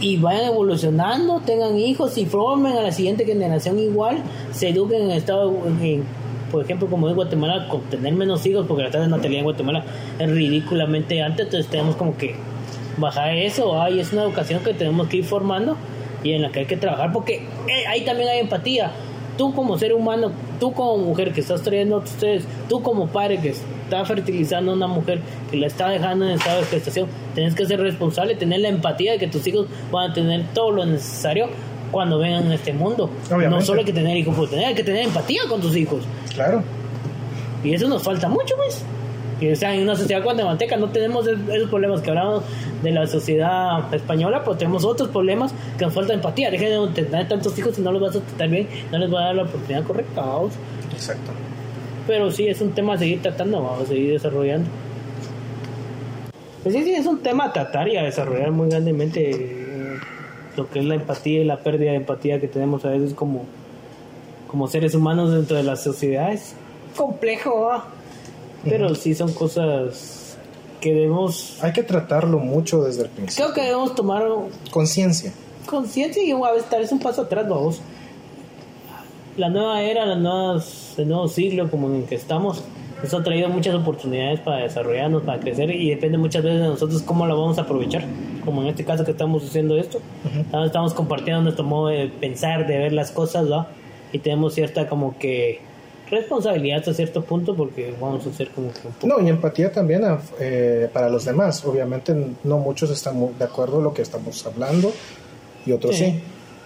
Y 0.00 0.16
vayan 0.16 0.46
evolucionando, 0.46 1.40
tengan 1.46 1.78
hijos 1.78 2.18
y 2.18 2.26
formen 2.26 2.76
a 2.76 2.82
la 2.82 2.90
siguiente 2.90 3.24
generación 3.24 3.78
igual, 3.78 4.22
se 4.52 4.70
eduquen 4.70 5.02
en 5.02 5.10
el 5.12 5.18
estado, 5.18 5.52
por 6.52 6.62
ejemplo, 6.62 6.86
como 6.86 7.08
en 7.08 7.14
Guatemala, 7.14 7.66
con 7.66 7.80
tener 7.84 8.12
menos 8.12 8.44
hijos, 8.44 8.66
porque 8.68 8.82
la 8.82 8.90
tasa 8.90 9.04
de 9.04 9.10
natalidad 9.10 9.38
en 9.38 9.44
Guatemala 9.44 9.84
es 10.18 10.30
ridículamente 10.30 11.22
alta, 11.22 11.44
entonces 11.44 11.68
tenemos 11.70 11.96
como 11.96 12.16
que 12.16 12.36
bajar 12.98 13.34
eso, 13.34 13.80
ahí 13.80 13.98
es 13.98 14.12
una 14.12 14.24
educación 14.24 14.62
que 14.62 14.74
tenemos 14.74 15.08
que 15.08 15.16
ir 15.16 15.24
formando 15.24 15.76
y 16.22 16.32
en 16.32 16.42
la 16.42 16.52
que 16.52 16.60
hay 16.60 16.66
que 16.66 16.76
trabajar, 16.76 17.10
porque 17.10 17.36
eh, 17.36 17.86
ahí 17.88 18.04
también 18.04 18.28
hay 18.28 18.40
empatía. 18.40 18.92
Tú 19.38 19.54
como 19.54 19.78
ser 19.78 19.94
humano, 19.94 20.30
tú 20.60 20.72
como 20.74 20.98
mujer 20.98 21.32
que 21.32 21.40
estás 21.40 21.62
trayendo 21.62 21.96
a 21.96 21.98
ustedes, 22.00 22.44
tú 22.68 22.82
como 22.82 23.06
padre 23.06 23.40
que 23.40 23.48
está 23.48 24.04
fertilizando 24.04 24.72
a 24.72 24.74
una 24.74 24.86
mujer 24.86 25.20
que 25.50 25.56
la 25.56 25.68
está 25.68 25.88
dejando 25.88 26.26
en 26.26 26.32
estado 26.32 26.60
de 26.60 26.66
gestación, 26.66 27.08
tienes 27.34 27.54
que 27.54 27.64
ser 27.64 27.80
responsable, 27.80 28.34
tener 28.34 28.60
la 28.60 28.68
empatía 28.68 29.12
de 29.12 29.18
que 29.18 29.28
tus 29.28 29.46
hijos 29.46 29.66
puedan 29.90 30.12
tener 30.12 30.44
todo 30.52 30.70
lo 30.70 30.84
necesario 30.84 31.48
cuando 31.92 32.18
vengan 32.18 32.50
a 32.50 32.54
este 32.56 32.72
mundo. 32.72 33.08
No 33.30 33.60
solo 33.60 33.80
hay 33.80 33.84
que 33.84 33.92
tener 33.92 34.16
hijos, 34.16 34.34
pues 34.36 34.50
tener, 34.50 34.66
hay 34.66 34.74
que 34.74 34.82
tener 34.82 35.04
empatía 35.04 35.42
con 35.48 35.60
tus 35.60 35.76
hijos. 35.76 36.02
Claro. 36.34 36.64
Y 37.62 37.74
eso 37.74 37.88
nos 37.88 38.02
falta 38.02 38.28
mucho, 38.28 38.56
pues. 38.56 38.82
Y, 39.40 39.50
o 39.50 39.56
sea, 39.56 39.74
en 39.74 39.82
una 39.82 39.96
sociedad 39.96 40.22
guatemalteca 40.22 40.76
no 40.76 40.88
tenemos 40.90 41.26
esos 41.26 41.68
problemas 41.68 42.00
que 42.00 42.10
hablamos 42.10 42.42
de 42.82 42.92
la 42.92 43.06
sociedad 43.06 43.92
española, 43.92 44.42
pues 44.44 44.58
tenemos 44.58 44.84
otros 44.84 45.08
problemas 45.10 45.52
que 45.78 45.84
nos 45.84 45.94
falta 45.94 46.14
empatía. 46.14 46.50
Dejen 46.50 46.92
de 46.92 47.02
tener 47.02 47.28
tantos 47.28 47.56
hijos 47.58 47.76
si 47.76 47.82
no 47.82 47.92
los 47.92 48.00
vas 48.00 48.16
a 48.16 48.20
tratar 48.20 48.48
bien, 48.48 48.68
no 48.90 48.98
les 48.98 49.12
va 49.12 49.20
a 49.20 49.24
dar 49.26 49.34
la 49.36 49.42
oportunidad 49.42 49.84
correcta. 49.84 50.24
Exacto. 50.92 51.30
Pero 52.06 52.30
sí, 52.30 52.48
es 52.48 52.60
un 52.60 52.72
tema 52.72 52.94
a 52.94 52.98
seguir 52.98 53.22
tratando, 53.22 53.62
vamos 53.62 53.82
a 53.82 53.86
seguir 53.86 54.12
desarrollando. 54.12 54.68
Pues 56.62 56.74
sí, 56.74 56.84
sí, 56.84 56.94
es 56.94 57.06
un 57.06 57.18
tema 57.18 57.46
a 57.46 57.52
tratar 57.52 57.88
y 57.88 57.96
a 57.96 58.04
desarrollar 58.04 58.52
muy 58.52 58.68
grandemente 58.68 59.61
lo 60.56 60.68
que 60.68 60.80
es 60.80 60.84
la 60.84 60.94
empatía 60.94 61.40
y 61.40 61.44
la 61.44 61.58
pérdida 61.58 61.90
de 61.90 61.96
empatía 61.96 62.40
que 62.40 62.48
tenemos 62.48 62.84
a 62.84 62.90
veces 62.90 63.14
como, 63.14 63.44
como 64.48 64.68
seres 64.68 64.94
humanos 64.94 65.32
dentro 65.32 65.56
de 65.56 65.62
las 65.62 65.82
sociedades. 65.82 66.54
Complejo, 66.96 67.82
pero 68.64 68.94
sí 68.94 69.14
son 69.14 69.32
cosas 69.32 70.36
que 70.80 70.92
debemos... 70.92 71.62
Hay 71.62 71.72
que 71.72 71.82
tratarlo 71.82 72.38
mucho 72.38 72.82
desde 72.82 73.04
el 73.04 73.08
principio. 73.08 73.46
Creo 73.46 73.54
que 73.54 73.62
debemos 73.62 73.94
tomar... 73.94 74.24
Conciencia. 74.70 75.32
Conciencia 75.66 76.22
y 76.22 76.32
a 76.32 76.52
veces 76.52 76.68
tal 76.68 76.80
vez 76.80 76.92
un 76.92 76.98
paso 76.98 77.22
atrás, 77.22 77.48
vamos 77.48 77.80
la 79.36 79.48
nueva 79.48 79.82
era, 79.82 80.04
las 80.04 80.18
nuevas, 80.18 80.94
el 80.98 81.08
nuevo 81.08 81.28
siglo 81.28 81.70
como 81.70 81.88
en 81.88 81.96
el 81.96 82.04
que 82.04 82.14
estamos, 82.14 82.62
nos 83.02 83.14
ha 83.14 83.22
traído 83.22 83.48
muchas 83.48 83.74
oportunidades 83.74 84.40
para 84.40 84.62
desarrollarnos, 84.62 85.22
para 85.22 85.40
crecer 85.40 85.70
y 85.70 85.90
depende 85.90 86.18
muchas 86.18 86.42
veces 86.42 86.60
de 86.60 86.68
nosotros 86.68 87.02
cómo 87.02 87.26
la 87.26 87.34
vamos 87.34 87.58
a 87.58 87.62
aprovechar, 87.62 88.04
como 88.44 88.62
en 88.62 88.68
este 88.68 88.84
caso 88.84 89.04
que 89.04 89.10
estamos 89.10 89.44
haciendo 89.44 89.76
esto. 89.76 90.00
Estamos 90.64 90.94
compartiendo 90.94 91.42
nuestro 91.42 91.64
modo 91.64 91.88
de 91.88 92.08
pensar, 92.08 92.66
de 92.66 92.78
ver 92.78 92.92
las 92.92 93.10
cosas, 93.10 93.50
¿va? 93.50 93.68
Y 94.12 94.18
tenemos 94.18 94.54
cierta 94.54 94.88
como 94.88 95.18
que 95.18 95.60
responsabilidad 96.10 96.80
hasta 96.80 96.92
cierto 96.92 97.22
punto 97.22 97.56
porque 97.56 97.94
vamos 97.98 98.26
a 98.26 98.30
hacer 98.30 98.50
como 98.50 98.72
que 98.72 98.86
un 98.86 98.94
poco... 98.94 99.06
No, 99.06 99.26
y 99.26 99.30
empatía 99.30 99.72
también 99.72 100.02
eh, 100.38 100.88
para 100.92 101.08
los 101.08 101.24
demás. 101.24 101.64
Obviamente 101.64 102.14
no 102.44 102.58
muchos 102.58 102.90
están 102.90 103.36
de 103.38 103.44
acuerdo 103.44 103.78
en 103.78 103.84
lo 103.84 103.94
que 103.94 104.02
estamos 104.02 104.46
hablando 104.46 104.92
y 105.64 105.72
otros 105.72 105.96
sí 105.96 106.22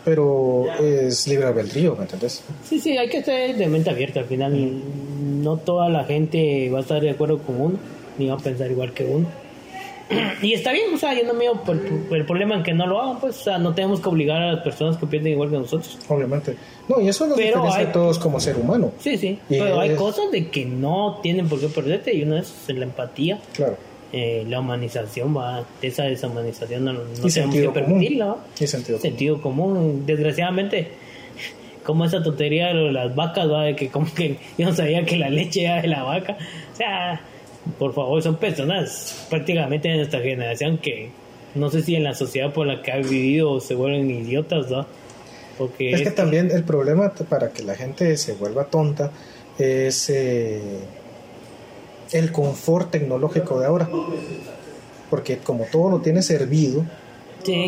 pero 0.07 0.66
es 0.81 1.27
libre 1.27 1.47
albedrío, 1.47 1.97
¿me 1.97 2.03
entiendes? 2.03 2.45
Sí, 2.64 2.79
sí, 2.79 2.97
hay 2.97 3.09
que 3.09 3.25
ser 3.25 3.57
de 3.57 3.66
mente 3.66 3.90
abierta. 3.90 4.21
Al 4.21 4.27
final, 4.27 4.53
no 5.42 5.57
toda 5.57 5.88
la 5.88 6.05
gente 6.05 6.71
va 6.71 6.79
a 6.79 6.83
estar 6.83 7.03
de 7.03 7.11
acuerdo 7.11 7.38
con 7.38 7.61
uno, 7.61 7.79
ni 8.16 8.29
va 8.29 8.35
a 8.35 8.38
pensar 8.38 8.71
igual 8.71 8.92
que 8.92 9.05
uno. 9.05 9.27
Y 10.42 10.53
está 10.53 10.71
bien, 10.71 10.95
o 10.95 10.97
sea, 10.97 11.12
yo 11.12 11.27
no 11.27 11.35
me 11.35 11.47
por, 11.64 11.77
el 11.77 12.25
problema 12.25 12.55
en 12.55 12.62
que 12.62 12.73
no 12.73 12.87
lo 12.87 13.01
hagan, 13.01 13.19
pues, 13.19 13.40
o 13.40 13.42
sea, 13.42 13.59
no 13.59 13.75
tenemos 13.75 13.99
que 13.99 14.09
obligar 14.09 14.40
a 14.40 14.53
las 14.53 14.62
personas 14.62 14.97
que 14.97 15.07
piensen 15.07 15.33
igual 15.33 15.51
que 15.51 15.57
nosotros. 15.57 15.99
Obviamente. 16.07 16.57
No, 16.88 17.01
y 17.01 17.09
eso 17.09 17.27
nos 17.27 17.37
pero 17.37 17.62
diferencia 17.62 17.90
a 17.90 17.92
todos 17.92 18.21
como 18.21 18.38
ser 18.38 18.57
humano. 18.57 18.92
Sí, 19.01 19.19
sí, 19.19 19.40
pero 19.49 19.81
hay 19.81 19.97
cosas 19.97 20.31
de 20.31 20.49
que 20.51 20.66
no 20.66 21.19
tienen 21.21 21.49
por 21.49 21.59
qué 21.59 21.66
perderte 21.66 22.14
y 22.14 22.23
una 22.23 22.38
es 22.38 22.55
la 22.69 22.85
empatía. 22.85 23.40
Claro. 23.55 23.77
Eh, 24.12 24.45
la 24.49 24.61
humanización 24.61 25.37
va, 25.37 25.64
esa 25.83 26.05
deshumanización 26.05 26.85
no, 26.85 26.92
no 26.92 27.29
tenemos 27.29 27.55
que 27.55 27.69
permitirla. 27.71 28.37
Y 28.59 28.66
sentido, 28.66 28.99
sentido 28.99 29.40
común. 29.40 30.05
Desgraciadamente, 30.07 30.88
como 31.83 32.05
esa 32.05 32.23
tontería 32.23 32.69
de 32.69 32.92
las 32.92 33.14
vacas, 33.14 33.51
va, 33.51 33.64
de 33.64 33.77
que 33.77 33.88
como 33.88 34.12
que 34.14 34.38
yo 34.59 34.66
no 34.66 34.75
sabía 34.75 35.05
que 35.05 35.16
la 35.16 35.29
leche 35.29 35.64
era 35.64 35.83
de 35.83 35.88
la 35.88 36.03
vaca. 36.03 36.38
O 36.73 36.77
sea, 36.77 37.21
por 37.79 37.95
favor, 37.95 38.23
son 38.23 38.37
personas 38.37 39.27
prácticamente 39.29 39.88
de 39.88 39.97
nuestra 39.97 40.21
generación 40.21 40.79
que 40.79 41.11
no 41.55 41.71
sé 41.71 41.83
si 41.83 41.97
en 41.97 42.05
la 42.05 42.14
sociedad 42.14 42.53
por 42.53 42.66
la 42.66 42.83
que 42.83 42.92
ha 42.92 42.99
vivido 42.99 43.61
se 43.61 43.75
vuelven 43.75 44.11
idiotas, 44.11 44.71
¿no? 44.71 44.87
Porque 45.59 45.92
es 45.92 46.03
que 46.03 46.11
también 46.11 46.51
el 46.51 46.64
problema 46.64 47.12
para 47.29 47.51
que 47.51 47.62
la 47.62 47.75
gente 47.75 48.16
se 48.16 48.35
vuelva 48.35 48.64
tonta 48.64 49.11
es 49.59 50.11
eh, 50.11 50.61
el 52.12 52.33
confort 52.33 52.90
tecnológico 52.90 53.61
de 53.61 53.66
ahora. 53.66 53.88
Porque 55.11 55.38
como 55.38 55.64
todo 55.64 55.90
lo 55.90 56.01
tienes 56.01 56.27
servido, 56.27 56.85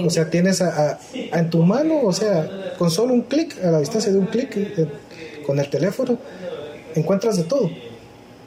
o 0.04 0.10
sea, 0.10 0.28
tienes 0.30 0.60
a, 0.60 0.98
en 1.12 1.50
tu 1.50 1.62
mano, 1.62 2.02
o 2.02 2.12
sea, 2.12 2.74
con 2.78 2.90
solo 2.90 3.14
un 3.14 3.22
clic, 3.22 3.62
a 3.62 3.70
la 3.70 3.80
distancia 3.80 4.12
de 4.12 4.18
un 4.18 4.26
clic, 4.26 4.56
eh, 4.56 4.88
con 5.46 5.58
el 5.58 5.70
teléfono, 5.70 6.18
encuentras 6.94 7.36
de 7.36 7.44
todo. 7.44 7.70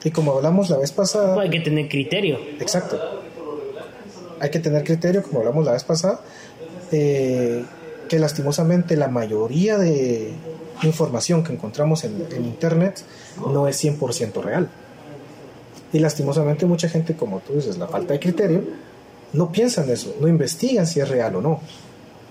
Y 0.03 0.11
como 0.11 0.33
hablamos 0.33 0.69
la 0.69 0.77
vez 0.77 0.91
pasada... 0.91 1.39
Hay 1.39 1.49
que 1.49 1.59
tener 1.61 1.87
criterio. 1.87 2.39
Exacto. 2.59 2.99
Hay 4.39 4.49
que 4.49 4.59
tener 4.59 4.83
criterio, 4.83 5.23
como 5.23 5.39
hablamos 5.39 5.65
la 5.65 5.73
vez 5.73 5.83
pasada, 5.83 6.21
eh, 6.91 7.63
que 8.09 8.19
lastimosamente 8.19 8.97
la 8.97 9.07
mayoría 9.07 9.77
de 9.77 10.31
información 10.83 11.43
que 11.43 11.53
encontramos 11.53 12.03
en, 12.03 12.25
en 12.31 12.45
Internet 12.45 13.03
no 13.47 13.67
es 13.67 13.83
100% 13.83 14.41
real. 14.41 14.69
Y 15.93 15.99
lastimosamente 15.99 16.65
mucha 16.65 16.87
gente, 16.87 17.15
como 17.15 17.39
tú 17.39 17.53
dices, 17.53 17.77
la 17.77 17.87
falta 17.87 18.13
de 18.13 18.19
criterio, 18.19 18.63
no 19.33 19.51
piensan 19.51 19.89
eso, 19.89 20.15
no 20.19 20.27
investigan 20.27 20.87
si 20.87 20.99
es 20.99 21.09
real 21.09 21.35
o 21.35 21.41
no. 21.41 21.61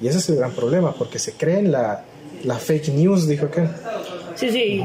Y 0.00 0.08
ese 0.08 0.18
es 0.18 0.28
el 0.30 0.36
gran 0.36 0.52
problema, 0.52 0.94
porque 0.94 1.18
se 1.18 1.32
creen 1.32 1.70
la, 1.70 2.04
la 2.44 2.56
fake 2.56 2.88
news, 2.88 3.28
dijo 3.28 3.50
que. 3.50 3.66
Sí, 4.34 4.50
sí, 4.50 4.82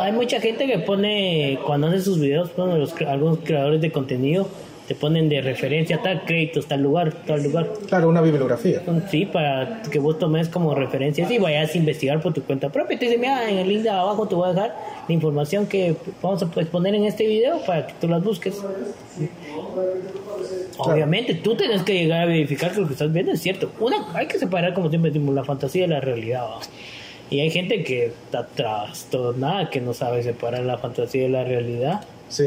hay 0.00 0.12
mucha 0.12 0.40
gente 0.40 0.66
que 0.66 0.78
pone, 0.78 1.58
cuando 1.66 1.88
hace 1.88 2.00
sus 2.00 2.20
videos, 2.20 2.50
los, 2.56 2.94
algunos 3.00 3.38
creadores 3.40 3.80
de 3.80 3.90
contenido, 3.90 4.48
te 4.92 5.00
ponen 5.00 5.30
de 5.30 5.40
referencia 5.40 6.02
tal 6.02 6.22
créditos, 6.26 6.66
tal 6.66 6.82
lugar, 6.82 7.14
tal 7.26 7.42
lugar. 7.42 7.66
Claro, 7.88 8.10
una 8.10 8.20
bibliografía. 8.20 8.82
Sí, 9.10 9.24
para 9.24 9.80
que 9.90 9.98
vos 9.98 10.18
tomes 10.18 10.48
como 10.48 10.74
referencias 10.74 11.30
y 11.30 11.38
vayas 11.38 11.74
a 11.74 11.78
investigar 11.78 12.20
por 12.20 12.34
tu 12.34 12.42
cuenta 12.42 12.68
propia. 12.68 12.98
Te 12.98 13.06
dice, 13.06 13.16
mira, 13.16 13.48
en 13.48 13.56
el 13.56 13.68
link 13.68 13.80
de 13.80 13.88
abajo 13.88 14.28
te 14.28 14.34
voy 14.34 14.50
a 14.50 14.52
dejar 14.52 14.76
la 15.08 15.14
información 15.14 15.66
que 15.66 15.96
vamos 16.20 16.42
a 16.42 16.60
exponer 16.60 16.94
en 16.94 17.04
este 17.04 17.26
video 17.26 17.64
para 17.64 17.86
que 17.86 17.94
tú 18.02 18.06
las 18.06 18.22
busques. 18.22 18.62
Obviamente, 20.76 21.36
tú 21.36 21.56
tienes 21.56 21.82
que 21.84 21.94
llegar 21.94 22.24
a 22.24 22.26
verificar 22.26 22.72
que 22.72 22.82
lo 22.82 22.86
que 22.86 22.92
estás 22.92 23.10
viendo 23.10 23.32
es 23.32 23.40
cierto. 23.40 23.70
Una, 23.80 24.14
hay 24.14 24.26
que 24.26 24.38
separar, 24.38 24.74
como 24.74 24.90
siempre 24.90 25.10
decimos, 25.10 25.34
la 25.34 25.44
fantasía 25.44 25.82
de 25.82 25.88
la 25.88 26.00
realidad. 26.00 26.48
Y 27.30 27.40
hay 27.40 27.50
gente 27.50 27.82
que 27.82 28.08
está 28.08 28.46
trastornada, 28.46 29.70
que 29.70 29.80
no 29.80 29.94
sabe 29.94 30.22
separar 30.22 30.64
la 30.64 30.76
fantasía 30.76 31.22
de 31.22 31.30
la 31.30 31.44
realidad. 31.44 32.02
Sí. 32.28 32.44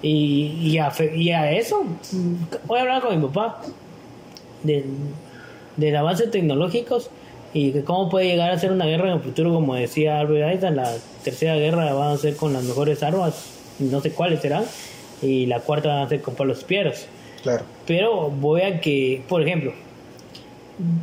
Y, 0.00 0.58
y, 0.60 0.78
a, 0.78 0.92
y 1.14 1.30
a 1.30 1.50
eso, 1.52 1.84
voy 2.66 2.78
a 2.78 2.82
hablar 2.82 3.02
con 3.02 3.20
mi 3.20 3.26
papá 3.26 3.62
de, 4.62 4.84
de 5.76 5.96
avances 5.96 6.30
tecnológicos 6.30 7.10
y 7.52 7.72
que 7.72 7.82
cómo 7.82 8.08
puede 8.08 8.26
llegar 8.26 8.50
a 8.50 8.58
ser 8.58 8.72
una 8.72 8.84
guerra 8.84 9.08
en 9.08 9.14
el 9.14 9.20
futuro, 9.20 9.52
como 9.52 9.74
decía 9.74 10.20
Albert 10.20 10.50
Einstein, 10.50 10.76
la 10.76 10.94
tercera 11.24 11.56
guerra 11.56 11.92
va 11.94 12.12
a 12.12 12.16
ser 12.16 12.36
con 12.36 12.52
las 12.52 12.62
mejores 12.62 13.02
armas, 13.02 13.50
no 13.78 14.00
sé 14.00 14.12
cuáles 14.12 14.40
serán, 14.40 14.64
y 15.22 15.46
la 15.46 15.60
cuarta 15.60 15.88
va 15.88 16.02
a 16.02 16.08
ser 16.08 16.20
con 16.20 16.34
palos 16.34 16.62
pieros. 16.62 17.06
Claro. 17.42 17.64
Pero 17.86 18.30
voy 18.30 18.62
a 18.62 18.80
que, 18.80 19.22
por 19.28 19.42
ejemplo, 19.42 19.72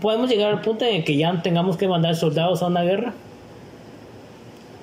podemos 0.02 0.30
llegar 0.30 0.52
al 0.52 0.62
punto 0.62 0.86
en 0.86 1.04
que 1.04 1.18
ya 1.18 1.42
tengamos 1.42 1.78
que 1.78 1.88
mandar 1.88 2.16
soldados 2.16 2.62
a 2.62 2.68
una 2.68 2.84
guerra 2.84 3.14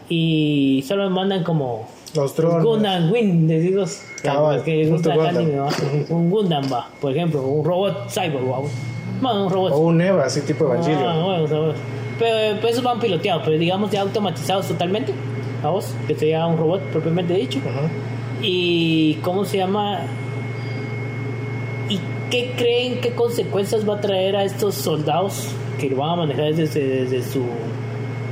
y 0.09 0.85
solo 0.87 1.09
mandan 1.11 1.45
como 1.45 1.89
los 2.15 2.37
drones. 2.37 2.65
Gundam 2.65 3.13
Wing, 3.13 3.47
decimos. 3.47 4.03
que 4.65 4.87
gusta 4.89 5.15
el 5.15 5.21
anime, 5.21 5.61
Un 6.09 6.31
Gundam 6.31 6.65
va, 6.73 6.89
por 7.01 7.13
ejemplo, 7.13 7.43
un 7.43 7.65
robot 7.65 8.09
cyber, 8.11 8.41
wow. 8.41 8.69
un 9.23 9.51
robot. 9.51 9.73
O 9.73 9.79
un 9.79 10.01
EVA, 10.01 10.25
así 10.25 10.41
tipo 10.43 10.65
Evangelion. 10.65 11.07
Ah, 11.07 11.25
bueno, 11.25 11.45
pero, 11.49 11.75
pero, 12.59 12.69
esos 12.69 12.83
van 12.83 13.01
piloteados, 13.01 13.43
pero 13.45 13.59
digamos 13.59 13.91
ya 13.91 14.03
automatizados 14.03 14.69
totalmente. 14.69 15.13
vamos, 15.63 15.95
que 16.07 16.15
sería 16.15 16.47
un 16.47 16.59
robot 16.59 16.81
propiamente 16.93 17.35
dicho. 17.35 17.59
¿Y 18.43 19.15
cómo 19.23 19.45
se 19.45 19.59
llama? 19.59 20.01
¿Y 21.89 22.01
qué 22.31 22.53
creen, 22.57 23.01
qué 23.01 23.15
consecuencias 23.15 23.89
va 23.89 23.97
a 23.97 24.01
traer 24.01 24.37
a 24.37 24.45
estos 24.45 24.75
soldados 24.75 25.49
que 25.79 25.91
lo 25.91 25.97
van 25.97 26.11
a 26.11 26.17
manejar 26.17 26.55
desde, 26.55 27.05
desde 27.05 27.23
su 27.23 27.43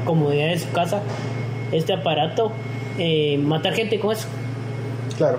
comodidad 0.04 0.48
de 0.48 0.58
su 0.58 0.70
casa, 0.72 1.02
este 1.72 1.92
aparato, 1.92 2.52
eh, 3.00 3.38
matar 3.38 3.72
gente 3.74 3.98
con 3.98 4.12
eso? 4.12 4.28
Claro. 5.16 5.38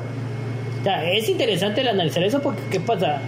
O 0.80 0.84
sea, 0.84 1.10
es 1.10 1.30
interesante 1.30 1.82
el 1.82 1.88
analizar 1.88 2.24
eso 2.24 2.42
porque 2.42 2.62
¿qué 2.72 2.80
pasa? 2.82 3.22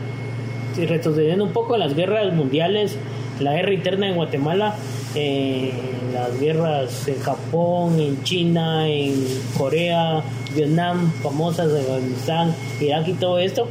Si 0.75 0.85
retrocediendo 0.85 1.45
un 1.45 1.53
poco 1.53 1.77
las 1.77 1.93
guerras 1.95 2.33
mundiales, 2.33 2.97
la 3.39 3.53
guerra 3.53 3.73
interna 3.73 4.07
en 4.09 4.15
Guatemala, 4.15 4.73
eh, 5.15 5.71
las 6.13 6.39
guerras 6.39 7.07
en 7.07 7.19
Japón, 7.19 7.99
en 7.99 8.23
China, 8.23 8.87
en 8.89 9.23
Corea, 9.57 10.23
Vietnam, 10.55 11.11
famosas, 11.21 11.71
Afganistán, 11.71 12.55
Irak 12.81 13.07
y 13.07 13.13
todo 13.13 13.37
esto, 13.37 13.67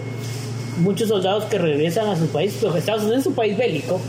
muchos 0.79 1.09
soldados 1.09 1.45
que 1.47 1.59
regresan 1.59 2.07
a 2.09 2.17
su 2.17 2.27
país, 2.29 2.57
pues 2.61 2.75
Estados 2.77 3.03
Unidos 3.03 3.21
es 3.23 3.27
un 3.27 3.35
país 3.35 3.57
bélico, 3.59 4.01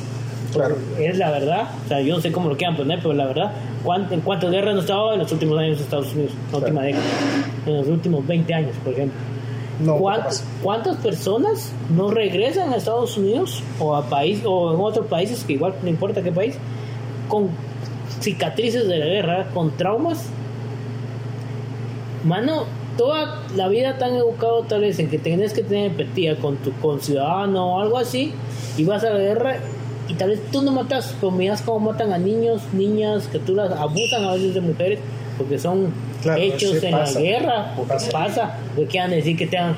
Claro. 0.54 0.78
es 1.00 1.18
la 1.18 1.32
verdad, 1.32 1.70
o 1.86 1.88
sea, 1.88 2.02
yo 2.02 2.16
no 2.16 2.22
sé 2.22 2.32
cómo 2.32 2.50
lo 2.50 2.58
quieran 2.58 2.76
poner, 2.78 3.00
pero 3.02 3.14
la 3.16 3.26
verdad, 3.26 3.52
¿cuán- 3.54 3.73
¿en 4.12 4.22
cuántas 4.22 4.52
guerras 4.52 4.76
no 4.76 4.82
estaba 4.82 5.14
en 5.14 5.20
los 5.20 5.32
últimos 5.32 5.58
años 5.60 5.78
de 5.78 5.84
Estados 5.84 6.14
Unidos? 6.14 6.32
La 6.34 6.50
Claro. 6.60 6.66
última 6.66 6.82
década, 6.84 7.04
en 7.66 7.78
los 7.78 7.88
últimos 7.88 8.28
20 8.28 8.54
años, 8.54 8.72
por 8.84 8.94
ejemplo. 8.94 9.20
No, 9.84 9.98
¿Cuánt- 9.98 10.24
más. 10.26 10.46
¿Cuántas 10.62 10.98
personas 10.98 11.74
no 11.96 12.10
regresan 12.12 12.72
a 12.72 12.76
Estados 12.78 13.18
Unidos 13.18 13.64
o 13.80 13.96
a 13.96 14.04
país 14.04 14.42
o 14.46 14.74
en 14.74 14.80
otros 14.80 15.08
países 15.08 15.44
que 15.44 15.54
igual 15.54 15.74
no 15.82 15.90
importa 15.90 16.22
qué 16.22 16.32
país 16.32 16.56
con 17.28 17.50
cicatrices 18.22 18.88
de 18.88 18.98
la 19.00 19.06
guerra, 19.06 19.48
con 19.54 19.72
traumas? 19.72 20.28
Mano, 22.24 22.64
toda 22.98 23.42
la 23.56 23.68
vida 23.68 23.98
tan 23.98 24.14
educado 24.14 24.62
tal 24.64 24.82
vez 24.82 25.00
en 25.00 25.10
que 25.10 25.18
tenés 25.18 25.52
que 25.54 25.64
tener 25.64 25.88
empatía 25.92 26.38
con 26.38 26.56
tu 26.58 26.72
conciudadano 26.74 27.76
o 27.76 27.82
algo 27.82 27.98
así 27.98 28.32
y 28.78 28.86
vas 28.86 29.04
a 29.04 29.10
la 29.10 29.20
guerra 29.20 29.58
y 30.08 30.14
tal 30.16 30.30
vez 30.30 30.42
tú 30.52 30.62
no 30.62 30.72
matas, 30.72 31.16
pero 31.20 31.32
miras 31.32 31.62
cómo 31.62 31.92
matan 31.92 32.12
a 32.14 32.18
niños, 32.18 32.62
niñas, 32.74 33.28
que 33.28 33.40
tú 33.40 33.56
las 33.56 33.72
abusan 33.72 34.24
a 34.24 34.34
veces 34.34 34.54
de 34.56 34.62
mujeres 34.62 35.00
porque 35.38 35.58
son 35.58 35.92
Claro, 36.22 36.42
hechos 36.42 36.78
sí 36.80 36.86
en 36.86 36.92
pasa. 36.92 37.20
la 37.20 37.26
guerra, 37.26 37.74
porque 37.76 37.94
Pasa. 37.94 38.12
pasa, 38.12 38.58
lo 38.78 38.88
que 38.88 39.00
decir 39.18 39.36
que 39.38 39.48
tengan 39.48 39.76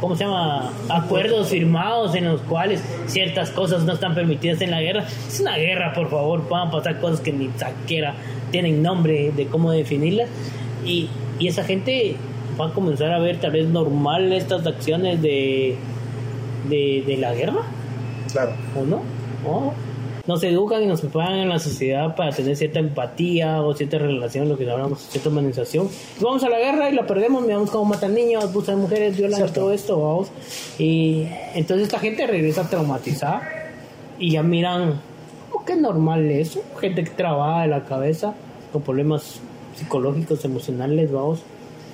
¿cómo 0.00 0.16
se 0.16 0.24
llama? 0.24 0.72
acuerdos 0.88 1.48
firmados 1.48 2.14
en 2.14 2.24
los 2.24 2.40
cuales 2.40 2.82
ciertas 3.06 3.50
cosas 3.50 3.82
no 3.84 3.92
están 3.92 4.14
permitidas 4.14 4.62
en 4.62 4.70
la 4.70 4.80
guerra. 4.80 5.04
Es 5.28 5.40
una 5.40 5.56
guerra, 5.58 5.92
por 5.92 6.08
favor, 6.10 6.42
a 6.68 6.70
pasar 6.70 7.00
cosas 7.00 7.20
que 7.20 7.32
ni 7.32 7.50
siquiera 7.58 8.14
tienen 8.50 8.82
nombre 8.82 9.30
de 9.36 9.46
cómo 9.46 9.70
definirlas. 9.70 10.28
Y, 10.86 11.08
y 11.38 11.48
esa 11.48 11.64
gente 11.64 12.16
va 12.58 12.68
a 12.68 12.72
comenzar 12.72 13.12
a 13.12 13.18
ver 13.18 13.40
tal 13.40 13.50
vez 13.52 13.66
normal 13.68 14.32
estas 14.32 14.66
acciones 14.66 15.20
de, 15.20 15.76
de, 16.70 17.04
de 17.06 17.16
la 17.18 17.34
guerra, 17.34 17.60
Claro. 18.32 18.52
¿o 18.76 18.84
no? 18.84 19.02
¿O 19.46 19.72
nos 20.26 20.42
educan 20.44 20.82
y 20.82 20.86
nos 20.86 21.00
preparan 21.00 21.40
en 21.40 21.48
la 21.48 21.58
sociedad 21.58 22.14
para 22.14 22.30
tener 22.30 22.56
cierta 22.56 22.78
empatía 22.78 23.60
o 23.60 23.74
cierta 23.74 23.98
relación, 23.98 24.48
lo 24.48 24.56
que 24.56 24.70
hablamos, 24.70 25.00
cierta 25.00 25.30
humanización. 25.30 25.88
Vamos 26.20 26.44
a 26.44 26.48
la 26.48 26.58
guerra 26.58 26.90
y 26.90 26.94
la 26.94 27.06
perdemos, 27.06 27.42
miramos 27.42 27.70
cómo 27.70 27.86
matan 27.86 28.14
niños, 28.14 28.44
abusan 28.44 28.78
mujeres, 28.78 29.16
violan 29.16 29.38
Cierto. 29.38 29.60
todo 29.60 29.72
esto, 29.72 30.00
vamos. 30.00 30.28
Y 30.78 31.26
entonces 31.54 31.86
esta 31.88 31.98
gente 31.98 32.24
regresa 32.26 32.68
traumatizada 32.70 33.42
y 34.18 34.32
ya 34.32 34.44
miran, 34.44 35.00
¿cómo 35.50 35.64
que 35.64 35.72
es 35.72 35.80
normal 35.80 36.30
eso? 36.30 36.62
Gente 36.80 37.02
que 37.02 37.10
trabaja 37.10 37.62
de 37.62 37.68
la 37.68 37.84
cabeza 37.84 38.34
con 38.72 38.82
problemas 38.82 39.40
psicológicos, 39.74 40.44
emocionales, 40.44 41.10
vamos, 41.10 41.40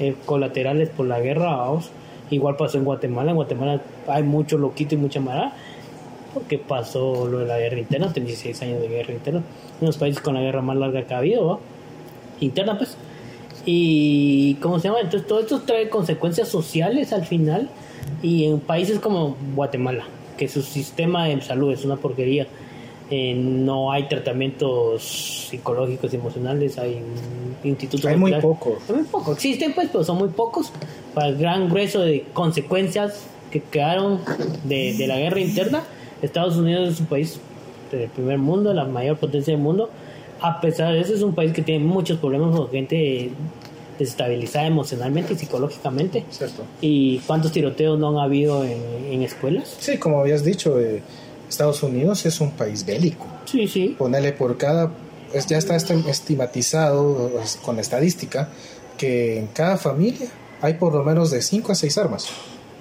eh, 0.00 0.14
colaterales 0.26 0.90
por 0.90 1.06
la 1.06 1.18
guerra, 1.20 1.56
vamos. 1.56 1.90
Igual 2.30 2.56
pasó 2.56 2.76
en 2.76 2.84
Guatemala, 2.84 3.30
en 3.30 3.36
Guatemala 3.36 3.80
hay 4.06 4.22
mucho 4.22 4.58
loquito 4.58 4.94
y 4.94 4.98
mucha 4.98 5.18
mara 5.18 5.54
porque 6.34 6.58
pasó 6.58 7.26
lo 7.26 7.38
de 7.38 7.46
la 7.46 7.58
guerra 7.58 7.78
interna, 7.78 8.12
tenía 8.12 8.28
16 8.28 8.62
años 8.62 8.80
de 8.80 8.88
guerra 8.88 9.12
interna, 9.12 9.40
uno 9.40 9.80
de 9.80 9.86
los 9.86 9.98
países 9.98 10.20
con 10.22 10.34
la 10.34 10.40
guerra 10.40 10.62
más 10.62 10.76
larga 10.76 11.02
que 11.02 11.14
ha 11.14 11.18
habido, 11.18 11.46
¿va? 11.46 11.58
interna 12.40 12.76
pues. 12.78 12.96
Y, 13.66 14.54
¿cómo 14.62 14.78
se 14.78 14.88
llama? 14.88 15.00
Entonces 15.00 15.26
todo 15.26 15.40
esto 15.40 15.60
trae 15.60 15.88
consecuencias 15.88 16.48
sociales 16.48 17.12
al 17.12 17.26
final 17.26 17.68
y 18.22 18.44
en 18.44 18.60
países 18.60 18.98
como 18.98 19.36
Guatemala, 19.54 20.04
que 20.36 20.48
su 20.48 20.62
sistema 20.62 21.26
de 21.26 21.40
salud 21.42 21.72
es 21.72 21.84
una 21.84 21.96
porquería, 21.96 22.46
eh, 23.10 23.34
no 23.34 23.90
hay 23.90 24.04
tratamientos 24.04 25.48
psicológicos 25.50 26.12
y 26.12 26.16
emocionales, 26.16 26.78
hay 26.78 27.00
institutos... 27.64 28.06
Hay 28.06 28.16
muy 28.16 28.32
hospitalarios. 28.32 28.58
poco. 28.58 28.78
Son 28.86 28.96
muy 28.96 29.04
pocos, 29.06 29.34
existen 29.36 29.72
pues, 29.74 29.88
pero 29.90 30.04
son 30.04 30.18
muy 30.18 30.28
pocos 30.28 30.72
para 31.14 31.28
el 31.28 31.38
gran 31.38 31.68
grueso 31.68 32.00
de 32.00 32.26
consecuencias 32.32 33.26
que 33.50 33.60
quedaron 33.60 34.20
de, 34.64 34.94
de 34.94 35.06
la 35.06 35.18
guerra 35.18 35.40
interna. 35.40 35.84
Estados 36.22 36.56
Unidos 36.56 36.88
es 36.94 37.00
un 37.00 37.06
país 37.06 37.38
del 37.92 38.08
primer 38.10 38.38
mundo, 38.38 38.72
la 38.74 38.84
mayor 38.84 39.16
potencia 39.18 39.52
del 39.54 39.62
mundo. 39.62 39.90
A 40.40 40.60
pesar 40.60 40.92
de 40.92 41.00
eso, 41.00 41.14
es 41.14 41.22
un 41.22 41.34
país 41.34 41.52
que 41.52 41.62
tiene 41.62 41.84
muchos 41.84 42.18
problemas 42.18 42.54
con 42.56 42.68
gente 42.70 43.30
desestabilizada 43.98 44.66
emocionalmente 44.66 45.32
y 45.34 45.36
psicológicamente. 45.36 46.24
Cierto. 46.30 46.62
¿Y 46.80 47.18
cuántos 47.20 47.50
tiroteos 47.52 47.98
no 47.98 48.10
han 48.10 48.24
habido 48.24 48.64
en, 48.64 48.80
en 49.10 49.22
escuelas? 49.22 49.76
Sí, 49.80 49.98
como 49.98 50.20
habías 50.20 50.44
dicho, 50.44 50.78
eh, 50.78 51.02
Estados 51.48 51.82
Unidos 51.82 52.24
es 52.26 52.40
un 52.40 52.52
país 52.52 52.84
bélico. 52.86 53.26
Sí, 53.46 53.66
sí. 53.66 53.96
Ponerle 53.98 54.32
por 54.32 54.56
cada, 54.56 54.92
es- 55.32 55.46
ya 55.46 55.58
está 55.58 55.74
estim- 55.74 56.06
estigmatizado 56.06 57.40
es, 57.42 57.56
con 57.56 57.78
estadística 57.80 58.50
que 58.96 59.38
en 59.38 59.46
cada 59.48 59.76
familia 59.76 60.28
hay 60.60 60.74
por 60.74 60.94
lo 60.94 61.02
menos 61.02 61.30
de 61.30 61.42
5 61.42 61.72
a 61.72 61.74
6 61.74 61.98
armas. 61.98 62.28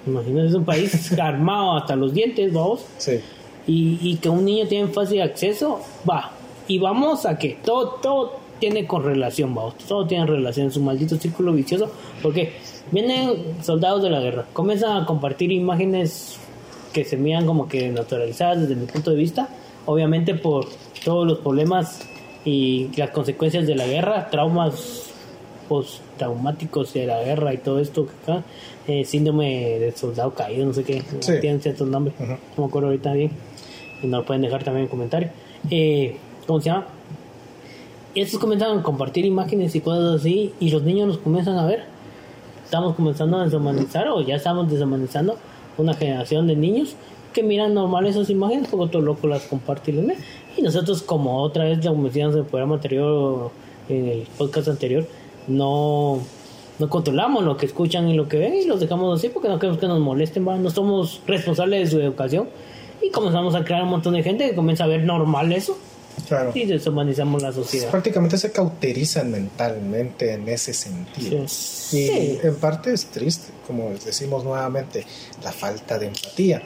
Imagínate, 0.06 0.48
es 0.48 0.54
un 0.54 0.64
país 0.64 1.12
armado 1.20 1.76
hasta 1.76 1.96
los 1.96 2.14
dientes, 2.14 2.52
vamos. 2.52 2.84
Sí, 2.98 3.20
y, 3.68 3.98
y 4.00 4.16
que 4.16 4.30
un 4.30 4.44
niño 4.46 4.66
tiene 4.66 4.88
fácil 4.88 5.20
acceso, 5.20 5.80
va. 6.08 6.32
Y 6.66 6.78
vamos 6.78 7.26
a 7.26 7.38
que 7.38 7.58
todo, 7.62 7.98
todo 8.02 8.40
tiene 8.58 8.86
correlación, 8.86 9.54
vamos. 9.54 9.74
Todo 9.86 10.06
tiene 10.06 10.26
relación, 10.26 10.68
es 10.68 10.76
un 10.76 10.86
maldito 10.86 11.16
círculo 11.16 11.52
vicioso. 11.52 11.90
Porque 12.22 12.54
vienen 12.90 13.62
soldados 13.62 14.02
de 14.02 14.10
la 14.10 14.20
guerra, 14.20 14.46
comienzan 14.54 15.02
a 15.02 15.06
compartir 15.06 15.52
imágenes 15.52 16.38
que 16.92 17.04
se 17.04 17.18
miran 17.18 17.44
como 17.44 17.68
que 17.68 17.90
naturalizadas 17.90 18.62
desde 18.62 18.74
mi 18.74 18.86
punto 18.86 19.10
de 19.10 19.16
vista. 19.16 19.48
Obviamente 19.84 20.34
por 20.34 20.66
todos 21.04 21.26
los 21.26 21.38
problemas 21.38 22.00
y 22.46 22.88
las 22.96 23.10
consecuencias 23.10 23.66
de 23.66 23.74
la 23.74 23.86
guerra, 23.86 24.30
traumas 24.30 25.04
post-traumáticos 25.68 26.94
de 26.94 27.06
la 27.06 27.22
guerra 27.22 27.52
y 27.52 27.58
todo 27.58 27.78
esto 27.78 28.06
que 28.06 28.32
acá, 28.32 28.44
eh, 28.88 29.04
síndrome 29.04 29.78
de 29.78 29.92
soldado 29.92 30.32
caído, 30.34 30.66
no 30.66 30.72
sé 30.74 30.82
qué, 30.82 31.02
Sí. 31.20 31.32
tienen 31.40 31.60
ciertos 31.60 31.86
nombres, 31.86 32.14
Ujú. 32.18 32.32
no 32.32 32.38
me 32.56 32.64
acuerdo 32.64 32.88
ahorita 32.88 33.12
bien, 33.12 33.30
nos 34.02 34.10
lo 34.20 34.24
pueden 34.26 34.42
dejar 34.42 34.64
también 34.64 34.84
en 34.86 34.90
comentarios. 34.90 35.30
Eh, 35.70 36.16
¿Cómo 36.46 36.60
se 36.60 36.70
llama? 36.70 36.86
Estos 38.14 38.40
comienzan 38.40 38.78
a 38.78 38.82
compartir 38.82 39.24
imágenes 39.24 39.74
y 39.76 39.80
cosas 39.80 40.20
así, 40.20 40.52
y 40.58 40.70
los 40.70 40.82
niños 40.82 41.08
los 41.08 41.18
comienzan 41.18 41.58
a 41.58 41.66
ver. 41.66 41.84
Estamos 42.64 42.94
comenzando 42.96 43.36
a 43.38 43.44
deshumanizar, 43.44 44.08
o 44.08 44.20
ya 44.22 44.36
estamos 44.36 44.70
deshumanizando 44.70 45.36
una 45.76 45.94
generación 45.94 46.46
de 46.46 46.56
niños 46.56 46.96
que 47.32 47.42
miran 47.42 47.74
normal 47.74 48.06
esas 48.06 48.30
imágenes, 48.30 48.68
porque 48.68 48.86
otro 48.86 49.00
loco 49.02 49.26
las 49.28 49.42
comparte 49.42 49.90
y 49.90 49.94
las 49.94 50.06
ve. 50.06 50.16
Y 50.56 50.62
nosotros, 50.62 51.02
como 51.02 51.40
otra 51.42 51.64
vez, 51.64 51.86
como 51.86 52.04
decíamos 52.04 52.34
en 52.34 52.40
el 52.40 52.46
programa 52.46 52.76
anterior, 52.76 53.50
en 53.88 54.06
el 54.08 54.26
podcast 54.36 54.68
anterior, 54.68 55.06
no, 55.46 56.20
no 56.78 56.88
controlamos 56.88 57.44
lo 57.44 57.56
que 57.56 57.66
escuchan 57.66 58.08
y 58.08 58.14
lo 58.14 58.28
que 58.28 58.38
ven 58.38 58.54
y 58.54 58.64
los 58.64 58.80
dejamos 58.80 59.18
así 59.18 59.28
porque 59.28 59.48
no 59.48 59.58
queremos 59.58 59.80
que 59.80 59.86
nos 59.88 60.00
molesten, 60.00 60.46
¿va? 60.46 60.56
no 60.56 60.70
somos 60.70 61.20
responsables 61.26 61.84
de 61.90 61.90
su 61.96 62.00
educación 62.00 62.48
y 63.02 63.10
comenzamos 63.10 63.54
a 63.54 63.64
crear 63.64 63.82
un 63.82 63.90
montón 63.90 64.14
de 64.14 64.22
gente 64.22 64.48
que 64.48 64.54
comienza 64.54 64.84
a 64.84 64.86
ver 64.86 65.02
normal 65.04 65.52
eso 65.52 65.76
claro. 66.26 66.52
y 66.54 66.64
deshumanizamos 66.66 67.42
la 67.42 67.52
sociedad. 67.52 67.90
Prácticamente 67.90 68.38
se 68.38 68.52
cauterizan 68.52 69.30
mentalmente 69.30 70.32
en 70.34 70.48
ese 70.48 70.72
sentido. 70.72 71.44
Sí. 71.48 71.98
Y 72.04 72.06
Sí. 72.06 72.38
en 72.42 72.54
parte 72.56 72.92
es 72.92 73.06
triste, 73.06 73.52
como 73.66 73.90
decimos 74.04 74.44
nuevamente, 74.44 75.04
la 75.42 75.52
falta 75.52 75.98
de 75.98 76.06
empatía 76.06 76.62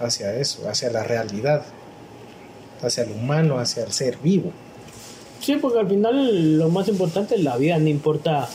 hacia 0.00 0.34
eso, 0.34 0.68
hacia 0.68 0.90
la 0.90 1.02
realidad, 1.04 1.62
hacia 2.82 3.04
el 3.04 3.12
humano, 3.12 3.58
hacia 3.58 3.84
el 3.84 3.92
ser 3.92 4.16
vivo. 4.22 4.50
Sí, 5.40 5.56
porque 5.60 5.78
al 5.80 5.88
final 5.88 6.58
lo 6.58 6.68
más 6.68 6.88
importante 6.88 7.34
es 7.34 7.42
la 7.44 7.56
vida, 7.56 7.78
no 7.78 7.88
importa 7.88 8.48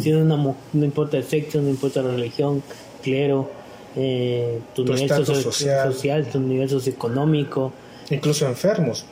si 0.00 0.10
es 0.10 0.16
una 0.16 0.36
mu- 0.36 0.54
no 0.72 0.84
importa 0.84 1.16
el 1.18 1.24
sexo, 1.24 1.60
no 1.60 1.68
importa 1.68 2.02
la 2.02 2.10
religión, 2.12 2.62
clero, 3.02 3.50
eh, 3.96 4.60
tu, 4.74 4.84
Tu 4.84 4.94
nivel 4.94 5.08
socio- 5.08 5.34
social. 5.34 5.92
social, 5.92 6.26
tu 6.26 6.40
nivel 6.40 6.68
socioeconómico, 6.68 7.72
Incluso 8.10 8.46
enfermos. 8.46 9.04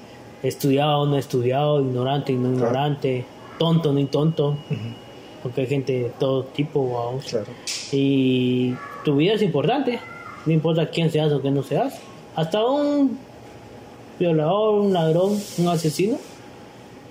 estudiado, 0.42 1.06
no 1.06 1.16
estudiado, 1.18 1.80
ignorante, 1.80 2.32
no 2.32 2.52
ignorante, 2.52 3.24
tonto, 3.58 3.92
no 3.92 4.06
tonto, 4.06 4.48
Ujú, 4.50 4.78
porque 5.42 5.62
hay 5.62 5.66
gente 5.66 5.92
de 5.92 6.10
todo 6.18 6.44
tipo. 6.44 7.20
Claro. 7.28 7.46
Y 7.92 8.74
tu 9.04 9.16
vida 9.16 9.34
es 9.34 9.42
importante, 9.42 9.98
no 10.46 10.52
importa 10.52 10.88
quién 10.88 11.10
seas 11.10 11.30
o 11.32 11.40
quién 11.42 11.54
no 11.54 11.62
seas. 11.62 11.98
Hasta 12.36 12.64
un 12.64 13.18
violador, 14.18 14.80
un 14.80 14.92
ladrón, 14.92 15.38
un 15.58 15.68
asesino, 15.68 16.16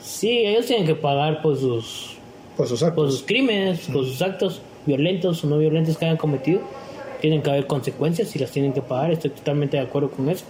Sí, 0.02 0.30
ellos 0.30 0.66
tienen 0.66 0.88
que 0.88 0.96
pagar 0.96 1.42
por 1.42 1.58
sus, 1.60 2.12
por 2.60 2.68
sus 2.68 2.82
por 2.82 2.90
actos. 2.90 3.14
sus 3.14 3.24
crímenes, 3.24 3.88
por 3.88 4.04
sus 4.04 4.22
actos 4.22 4.62
violentos 4.86 5.42
o 5.46 5.48
no 5.48 5.58
violentos 5.58 5.98
que 5.98 6.04
hayan 6.04 6.18
cometido. 6.18 6.60
Tienen 7.22 7.42
que 7.42 7.50
haber 7.50 7.68
consecuencias 7.68 8.36
y 8.36 8.40
las 8.40 8.52
tienen 8.52 8.74
que 8.74 8.82
pagar. 8.82 9.12
Estoy 9.12 9.32
totalmente 9.32 9.78
de 9.78 9.84
acuerdo 9.84 10.12
con 10.12 10.30
eso. 10.30 10.44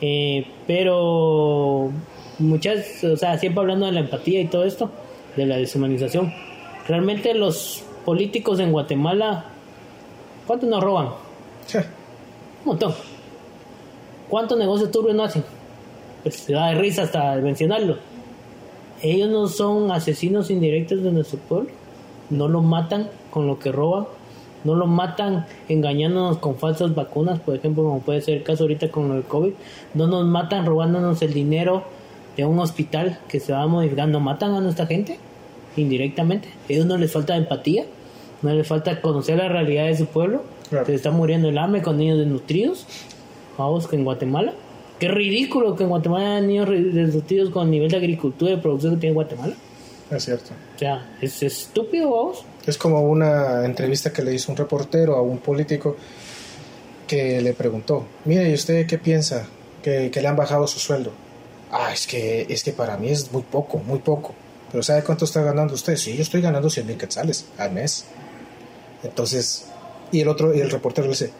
Eh, 0.00 0.46
pero 0.68 1.90
muchas, 2.38 3.02
o 3.02 3.16
sea, 3.16 3.36
siempre 3.38 3.60
hablando 3.60 3.86
de 3.86 3.92
la 3.92 4.00
empatía 4.00 4.40
y 4.40 4.46
todo 4.46 4.62
esto, 4.62 4.92
de 5.36 5.46
la 5.46 5.56
deshumanización. 5.56 6.32
Realmente 6.86 7.34
los 7.34 7.82
políticos 8.04 8.60
en 8.60 8.70
Guatemala, 8.70 9.46
¿cuánto 10.46 10.66
nos 10.66 10.80
roban? 10.80 11.08
Ja, 11.72 11.80
Un 12.60 12.66
montón. 12.66 12.94
¿Cuántos 14.28 14.56
negocios 14.56 14.92
turbios 14.92 15.16
no 15.16 15.24
hacen? 15.24 15.42
Pues 16.22 16.36
se 16.36 16.52
da 16.52 16.68
de 16.68 16.76
risa 16.76 17.02
hasta 17.02 17.34
mencionarlo. 17.36 17.96
Ellos 19.02 19.30
no 19.30 19.48
son 19.48 19.90
asesinos 19.92 20.50
indirectos 20.50 21.02
de 21.02 21.12
nuestro 21.12 21.38
pueblo. 21.38 21.70
No 22.28 22.48
lo 22.48 22.62
matan 22.62 23.08
con 23.30 23.46
lo 23.46 23.58
que 23.58 23.72
roban. 23.72 24.06
No 24.62 24.74
lo 24.74 24.86
matan 24.86 25.46
engañándonos 25.68 26.38
con 26.38 26.56
falsas 26.56 26.94
vacunas, 26.94 27.40
por 27.40 27.56
ejemplo, 27.56 27.82
como 27.82 28.00
puede 28.00 28.20
ser 28.20 28.38
el 28.38 28.42
caso 28.42 28.64
ahorita 28.64 28.90
con 28.90 29.10
el 29.12 29.22
COVID. 29.22 29.52
No 29.94 30.06
nos 30.06 30.26
matan 30.26 30.66
robándonos 30.66 31.22
el 31.22 31.32
dinero 31.32 31.84
de 32.36 32.44
un 32.44 32.58
hospital 32.58 33.18
que 33.28 33.40
se 33.40 33.52
va 33.52 33.66
modificando. 33.66 34.20
Matan 34.20 34.54
a 34.54 34.60
nuestra 34.60 34.86
gente 34.86 35.18
indirectamente. 35.76 36.48
A 36.48 36.72
ellos 36.72 36.86
no 36.86 36.98
les 36.98 37.10
falta 37.10 37.36
empatía. 37.36 37.84
No 38.42 38.52
les 38.52 38.66
falta 38.66 39.00
conocer 39.00 39.38
la 39.38 39.48
realidad 39.48 39.86
de 39.86 39.96
su 39.96 40.06
pueblo. 40.06 40.42
Claro. 40.68 40.86
Se 40.86 40.94
está 40.94 41.10
muriendo 41.10 41.48
el 41.48 41.58
hambre 41.58 41.82
con 41.82 41.96
niños 41.96 42.18
desnutridos. 42.18 42.86
Vamos, 43.56 43.86
que 43.86 43.96
en 43.96 44.04
Guatemala. 44.04 44.52
Qué 45.00 45.08
ridículo 45.08 45.74
que 45.74 45.82
en 45.84 45.88
Guatemala 45.88 46.36
haya 46.36 46.46
niños 46.46 46.68
re- 46.68 46.80
desnutridos 46.82 47.50
con 47.50 47.64
el 47.64 47.70
nivel 47.70 47.90
de 47.90 47.96
agricultura 47.96 48.52
y 48.52 48.56
producción 48.58 48.94
que 48.94 49.00
tiene 49.00 49.14
Guatemala. 49.14 49.54
es 50.10 50.24
cierto. 50.24 50.50
O 50.76 50.78
sea, 50.78 51.16
es 51.20 51.42
estúpido, 51.42 52.10
vamos. 52.10 52.44
Es 52.66 52.76
como 52.78 53.00
una 53.02 53.64
entrevista 53.64 54.12
que 54.12 54.22
le 54.22 54.34
hizo 54.34 54.52
un 54.52 54.58
reportero 54.58 55.16
a 55.16 55.22
un 55.22 55.38
político 55.38 55.96
que 57.06 57.40
le 57.40 57.54
preguntó, 57.54 58.04
mire, 58.24 58.48
¿y 58.50 58.54
usted 58.54 58.86
qué 58.86 58.98
piensa? 58.98 59.46
Que, 59.82 60.10
que 60.10 60.20
le 60.20 60.28
han 60.28 60.36
bajado 60.36 60.66
su 60.66 60.78
sueldo. 60.78 61.10
Ah, 61.72 61.90
es 61.92 62.06
que, 62.06 62.46
es 62.48 62.62
que 62.62 62.72
para 62.72 62.96
mí 62.98 63.08
es 63.08 63.32
muy 63.32 63.42
poco, 63.42 63.78
muy 63.78 63.98
poco. 64.00 64.34
Pero 64.70 64.82
¿sabe 64.82 65.02
cuánto 65.02 65.24
está 65.24 65.42
ganando 65.42 65.74
usted? 65.74 65.96
Sí, 65.96 66.14
yo 66.14 66.22
estoy 66.22 66.40
ganando 66.42 66.68
100 66.68 66.86
mil 66.86 66.96
quetzales 66.98 67.46
al 67.58 67.72
mes. 67.72 68.04
Entonces, 69.02 69.66
y 70.12 70.20
el 70.20 70.28
otro, 70.28 70.54
y 70.54 70.60
el 70.60 70.70
reportero 70.70 71.06
le 71.06 71.12
dice, 71.12 71.30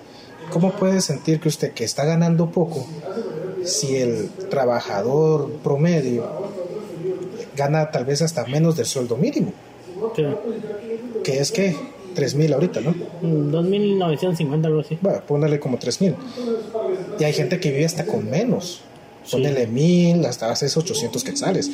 ¿cómo 0.50 0.72
puede 0.72 1.00
sentir 1.00 1.38
que 1.40 1.48
usted 1.48 1.72
que 1.72 1.84
está 1.84 2.04
ganando 2.04 2.50
poco 2.50 2.86
si 3.64 3.96
el 3.96 4.28
trabajador 4.50 5.50
promedio 5.62 6.24
gana 7.56 7.90
tal 7.90 8.04
vez 8.04 8.22
hasta 8.22 8.46
menos 8.46 8.76
del 8.76 8.86
sueldo 8.86 9.16
mínimo? 9.16 9.52
Que 11.24 11.38
es 11.38 11.52
que 11.52 11.76
3000 12.14 12.52
ahorita, 12.54 12.80
¿no? 12.80 12.90
mm, 12.92 13.52
2.950, 13.52 14.66
algo 14.66 14.80
así. 14.80 14.98
Bueno, 15.00 15.20
póngale 15.26 15.60
como 15.60 15.78
3000. 15.78 16.14
Y 17.18 17.24
hay 17.24 17.32
gente 17.32 17.60
que 17.60 17.70
vive 17.70 17.84
hasta 17.84 18.06
con 18.06 18.28
menos. 18.28 18.82
Sí. 19.24 19.36
Póngale 19.36 19.66
1000, 19.66 20.24
hasta 20.24 20.50
haces 20.50 20.76
800 20.76 21.22
quetzales. 21.22 21.70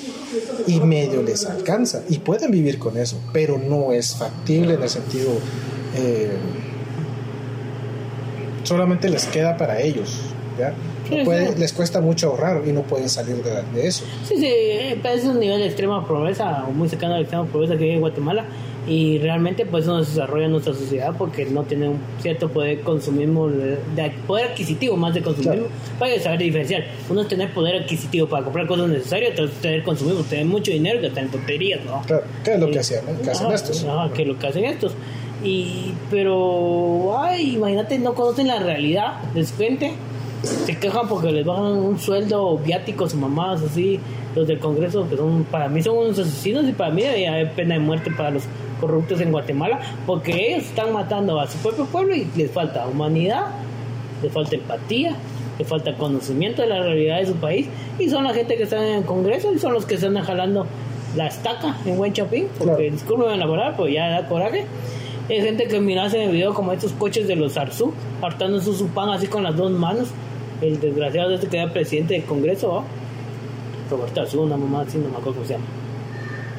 Y 0.66 0.80
medio 0.80 1.22
les 1.22 1.46
alcanza. 1.46 2.02
Y 2.08 2.18
pueden 2.18 2.50
vivir 2.50 2.78
con 2.78 2.96
eso. 2.98 3.18
Pero 3.32 3.56
no 3.58 3.92
es 3.92 4.16
factible 4.16 4.74
en 4.74 4.82
el 4.82 4.88
sentido. 4.88 5.30
eh, 5.94 6.30
solamente 8.64 9.08
les 9.08 9.26
queda 9.26 9.56
para 9.56 9.80
ellos. 9.80 10.20
¿ya? 10.58 10.74
Sí, 11.08 11.22
puede- 11.24 11.52
sí. 11.52 11.58
Les 11.58 11.72
cuesta 11.72 12.00
mucho 12.00 12.28
ahorrar 12.30 12.62
y 12.66 12.72
no 12.72 12.82
pueden 12.82 13.08
salir 13.08 13.36
de, 13.42 13.62
de 13.74 13.86
eso. 13.86 14.04
Sí, 14.26 14.36
sí, 14.36 14.46
eh, 14.46 15.00
es 15.04 15.24
un 15.24 15.38
nivel 15.40 15.58
de 15.60 15.66
extrema 15.66 16.06
pobreza, 16.06 16.64
o 16.68 16.72
muy 16.72 16.88
cercano 16.88 17.14
a 17.14 17.16
la 17.16 17.22
extrema 17.22 17.44
pobreza 17.46 17.76
que 17.76 17.84
hay 17.84 17.90
en 17.90 18.00
Guatemala. 18.00 18.44
Y 18.88 19.18
realmente, 19.18 19.66
pues, 19.66 19.84
no 19.84 20.04
se 20.04 20.10
desarrolla 20.12 20.46
nuestra 20.46 20.72
sociedad 20.72 21.12
porque 21.18 21.44
no 21.44 21.64
tiene 21.64 21.88
un 21.88 21.98
cierto 22.22 22.48
poder 22.48 22.82
consumismo, 22.82 23.48
de, 23.48 23.78
de 23.96 24.12
poder 24.28 24.50
adquisitivo 24.52 24.96
más 24.96 25.12
de 25.12 25.22
consumismo. 25.22 25.66
Para 25.98 26.16
saber 26.20 26.38
diferenciar. 26.38 26.84
Uno 27.10 27.22
es 27.22 27.28
tener 27.28 27.52
poder 27.52 27.82
adquisitivo 27.82 28.28
para 28.28 28.44
comprar 28.44 28.68
cosas 28.68 28.86
necesarias, 28.88 29.32
otro 29.32 29.46
es 29.46 29.50
tener 29.54 29.82
consumismo, 29.82 30.22
tener 30.22 30.46
mucho 30.46 30.70
dinero, 30.70 31.00
gastar 31.02 31.24
en 31.24 31.30
tonterías, 31.30 31.80
¿no? 31.84 32.00
Claro, 32.06 32.22
¿qué 32.44 32.54
es 32.54 32.60
lo 32.60 32.70
que 32.70 32.78
hacían? 32.78 33.00
¿no? 33.06 33.20
¿Qué 33.22 33.30
hacen 33.30 33.50
estos? 33.50 33.84
ajá, 33.84 34.12
que 34.14 34.22
es 34.22 34.28
lo 34.28 34.38
que 34.38 34.46
hacen 34.46 34.64
estos. 34.64 34.92
Y, 35.42 35.92
pero, 36.10 37.18
ay, 37.18 37.56
imagínate, 37.56 37.98
no 37.98 38.14
conocen 38.14 38.46
la 38.48 38.58
realidad 38.60 39.20
de 39.34 39.44
su 39.44 39.56
gente. 39.56 39.92
Se 40.42 40.78
quejan 40.78 41.08
porque 41.08 41.32
les 41.32 41.44
bajan 41.46 41.72
un 41.76 41.98
sueldo, 41.98 42.58
viáticos 42.58 43.14
o 43.14 43.16
mamadas 43.16 43.62
así. 43.62 43.98
Los 44.34 44.46
del 44.46 44.58
Congreso, 44.58 45.08
que 45.08 45.16
son, 45.16 45.44
para 45.44 45.68
mí 45.68 45.82
son 45.82 45.96
unos 45.96 46.18
asesinos 46.18 46.66
y 46.68 46.72
para 46.72 46.90
mí 46.90 47.02
debería 47.02 47.32
haber 47.32 47.52
pena 47.52 47.74
de 47.74 47.80
muerte 47.80 48.10
para 48.10 48.30
los 48.30 48.42
corruptos 48.80 49.20
en 49.22 49.32
Guatemala, 49.32 49.80
porque 50.06 50.52
ellos 50.52 50.64
están 50.66 50.92
matando 50.92 51.40
a 51.40 51.46
su 51.46 51.56
propio 51.58 51.86
pueblo 51.86 52.14
y 52.14 52.28
les 52.36 52.50
falta 52.50 52.86
humanidad, 52.86 53.46
les 54.22 54.30
falta 54.30 54.54
empatía, 54.56 55.16
les 55.58 55.66
falta 55.66 55.94
conocimiento 55.94 56.60
de 56.60 56.68
la 56.68 56.82
realidad 56.82 57.18
de 57.20 57.26
su 57.26 57.34
país. 57.36 57.66
Y 57.98 58.10
son 58.10 58.24
la 58.24 58.34
gente 58.34 58.56
que 58.58 58.64
está 58.64 58.76
en 58.86 58.98
el 58.98 59.04
Congreso 59.04 59.54
y 59.54 59.58
son 59.58 59.72
los 59.72 59.86
que 59.86 59.94
están 59.94 60.14
jalando 60.20 60.66
la 61.16 61.28
estaca 61.28 61.78
en 61.86 61.96
Buen 61.96 62.12
Chapín, 62.12 62.48
porque 62.58 62.74
Claro. 62.74 62.92
disculpen 62.92 63.38
la 63.38 63.46
palabra, 63.48 63.74
pues 63.76 63.94
ya 63.94 64.08
da 64.10 64.28
coraje. 64.28 64.66
Es 65.30 65.42
gente 65.44 65.66
que 65.66 65.80
miras 65.80 66.12
en 66.12 66.20
el 66.20 66.30
video 66.32 66.52
como 66.52 66.72
estos 66.72 66.92
coches 66.92 67.26
de 67.26 67.36
los 67.36 67.56
Arzú, 67.56 67.92
hartando 68.20 68.60
su 68.60 68.86
pan 68.88 69.08
así 69.08 69.26
con 69.28 69.42
las 69.42 69.56
dos 69.56 69.70
manos. 69.72 70.08
El 70.60 70.80
desgraciado 70.80 71.34
este 71.34 71.48
que 71.48 71.58
era 71.58 71.72
presidente 71.72 72.14
del 72.14 72.24
Congreso. 72.24 72.84
Roberto 73.90 74.20
Arzú, 74.20 74.42
una 74.42 74.56
mamá 74.56 74.82
así, 74.82 74.98
no 74.98 75.08
me 75.08 75.16
acuerdo 75.16 75.34
cómo 75.34 75.46
se 75.46 75.52
llama. 75.54 75.64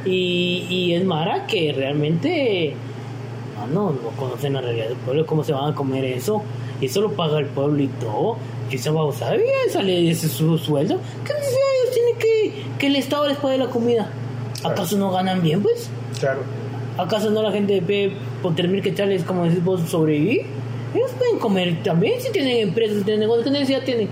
Y, 0.06 0.66
y 0.70 0.94
es 0.94 1.04
Mara 1.04 1.46
que 1.46 1.74
realmente 1.74 2.74
ah, 3.60 3.68
no, 3.72 3.92
no 3.92 4.10
conocen 4.18 4.54
la 4.54 4.62
realidad 4.62 4.90
del 4.90 4.98
pueblo, 4.98 5.26
cómo 5.26 5.44
se 5.44 5.52
van 5.52 5.72
a 5.72 5.76
comer 5.76 6.06
eso. 6.06 6.42
Y 6.80 6.86
eso 6.86 7.02
lo 7.02 7.12
paga 7.12 7.40
el 7.40 7.48
pueblo 7.48 7.82
y 7.82 7.88
todo. 7.88 8.38
Y 8.72 8.76
esa 8.76 8.92
babosada 8.92 9.36
sale 9.72 9.92
de 9.94 10.12
ese 10.12 10.30
su 10.30 10.58
sueldo. 10.58 11.00
¿Qué 11.26 11.34
necesidad 11.34 11.60
tienen 11.94 12.16
que, 12.20 12.64
que 12.80 12.88
el 12.88 12.96
Estado 12.96 13.28
les 13.28 13.38
pague 13.38 13.58
la 13.58 13.68
comida? 13.68 14.10
¿Acaso 14.64 14.98
no 14.98 15.12
ganan 15.12 15.42
bien, 15.42 15.62
pues? 15.62 15.90
Claro. 16.20 16.42
¿Acaso 16.98 17.30
no 17.30 17.44
la 17.44 17.52
gente 17.52 17.80
ve 17.80 18.12
por 18.42 18.56
tener 18.56 18.82
que 18.82 18.90
echarles, 18.90 19.24
como 19.24 19.46
decís 19.46 19.64
vos, 19.64 19.82
sobrevivir? 19.88 20.46
Ellos 20.98 21.12
pueden 21.18 21.38
comer 21.40 21.84
también 21.84 22.20
si 22.20 22.32
tienen 22.32 22.58
empresas, 22.70 22.98
si 22.98 23.04
tienen 23.04 23.22
negocios. 23.22 23.46
¿Qué 23.46 23.52
necesidad 23.52 23.84
tienen? 23.84 24.10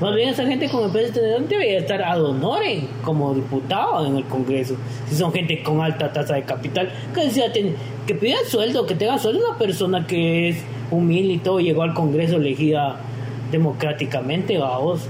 Más 0.00 0.14
bien 0.14 0.28
esa 0.28 0.46
gente 0.46 0.68
con 0.68 0.84
empresas 0.84 1.12
tienen- 1.12 1.48
debería 1.48 1.78
estar 1.78 2.00
ad 2.00 2.22
honorem 2.22 2.86
como 3.04 3.34
diputado 3.34 4.06
en 4.06 4.16
el 4.18 4.24
Congreso. 4.24 4.76
Si 5.08 5.16
son 5.16 5.32
gente 5.32 5.60
con 5.64 5.80
alta 5.80 6.12
tasa 6.12 6.34
de 6.34 6.42
capital, 6.42 6.88
¿qué 7.12 7.20
necesidad 7.22 7.50
tienen? 7.52 7.74
Que 8.06 8.14
pida 8.14 8.36
sueldo, 8.48 8.86
que 8.86 8.94
tenga 8.94 9.18
sueldo 9.18 9.48
una 9.48 9.58
persona 9.58 10.06
que 10.06 10.50
es 10.50 10.58
humilde 10.92 11.34
y 11.34 11.38
todo, 11.38 11.58
llegó 11.58 11.82
al 11.82 11.94
Congreso 11.94 12.36
elegida 12.36 13.00
democráticamente, 13.50 14.56
vamos. 14.58 15.00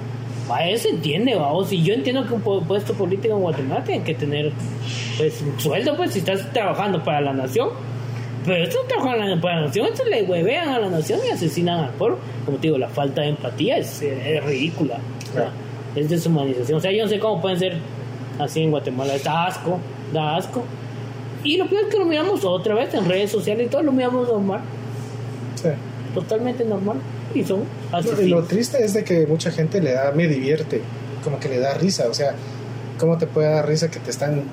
Vaya, 0.49 0.79
se 0.79 0.89
entiende, 0.89 1.35
vamos. 1.35 1.70
Y 1.72 1.83
yo 1.83 1.93
entiendo 1.93 2.26
que 2.26 2.33
un 2.33 2.43
pu- 2.43 2.64
puesto 2.66 2.95
político 2.95 3.35
en 3.35 3.43
Guatemala 3.43 3.85
tiene 3.85 4.03
que 4.03 4.14
tener 4.14 4.51
pues 5.18 5.45
sueldo, 5.59 5.95
pues 5.97 6.12
si 6.12 6.20
estás 6.20 6.51
trabajando 6.55 7.05
para 7.05 7.20
la 7.20 7.35
nación. 7.35 7.68
Pero 8.49 8.64
esto 8.64 8.78
trabajan 8.88 9.40
para 9.40 9.61
la 9.61 9.66
nación, 9.66 9.86
esto 9.86 10.05
le 10.07 10.22
huevean 10.22 10.68
a 10.70 10.78
la 10.80 10.88
nación 10.88 11.20
y 11.26 11.30
asesinan 11.30 11.80
al 11.84 11.90
pueblo. 11.90 12.18
Como 12.44 12.57
te 12.59 12.62
digo, 12.68 12.78
la 12.78 12.88
falta 12.88 13.20
de 13.22 13.28
empatía 13.28 13.76
es, 13.78 14.03
es 14.03 14.44
ridícula. 14.44 14.99
O 15.30 15.34
sea, 15.34 15.51
es 15.94 16.09
deshumanización. 16.09 16.78
O 16.78 16.80
sea, 16.80 16.90
yo 16.90 17.05
no 17.05 17.09
sé 17.09 17.18
cómo 17.18 17.40
pueden 17.40 17.59
ser 17.59 17.74
así 18.38 18.62
en 18.62 18.70
Guatemala. 18.70 19.12
Da 19.22 19.46
asco, 19.46 19.78
da 20.12 20.36
asco. 20.36 20.64
Y 21.44 21.57
lo 21.57 21.68
peor 21.68 21.82
es 21.84 21.88
que 21.88 21.99
lo 21.99 22.05
miramos 22.07 22.44
otra 22.44 22.74
vez 22.74 22.92
en 22.94 23.05
redes 23.09 23.30
sociales 23.30 23.66
y 23.66 23.70
todo 23.70 23.82
lo 23.82 23.92
miramos 23.92 24.26
normal, 24.28 24.61
Sí. 25.55 25.68
totalmente 26.14 26.64
normal. 26.64 26.96
Y 27.34 27.44
son 27.44 27.62
y 28.20 28.26
lo 28.28 28.42
triste 28.44 28.82
es 28.82 28.94
de 28.94 29.05
que 29.05 29.26
mucha 29.26 29.51
gente 29.51 29.80
le 29.82 29.92
da, 29.92 30.11
me 30.12 30.26
divierte, 30.26 30.80
como 31.22 31.38
que 31.38 31.49
le 31.49 31.59
da 31.61 31.74
risa, 31.74 32.09
o 32.09 32.14
sea, 32.14 32.32
¿cómo 32.99 33.18
te 33.18 33.26
puede 33.26 33.51
dar 33.51 33.68
risa 33.68 33.90
que 33.90 34.01
te 34.01 34.11
están 34.11 34.44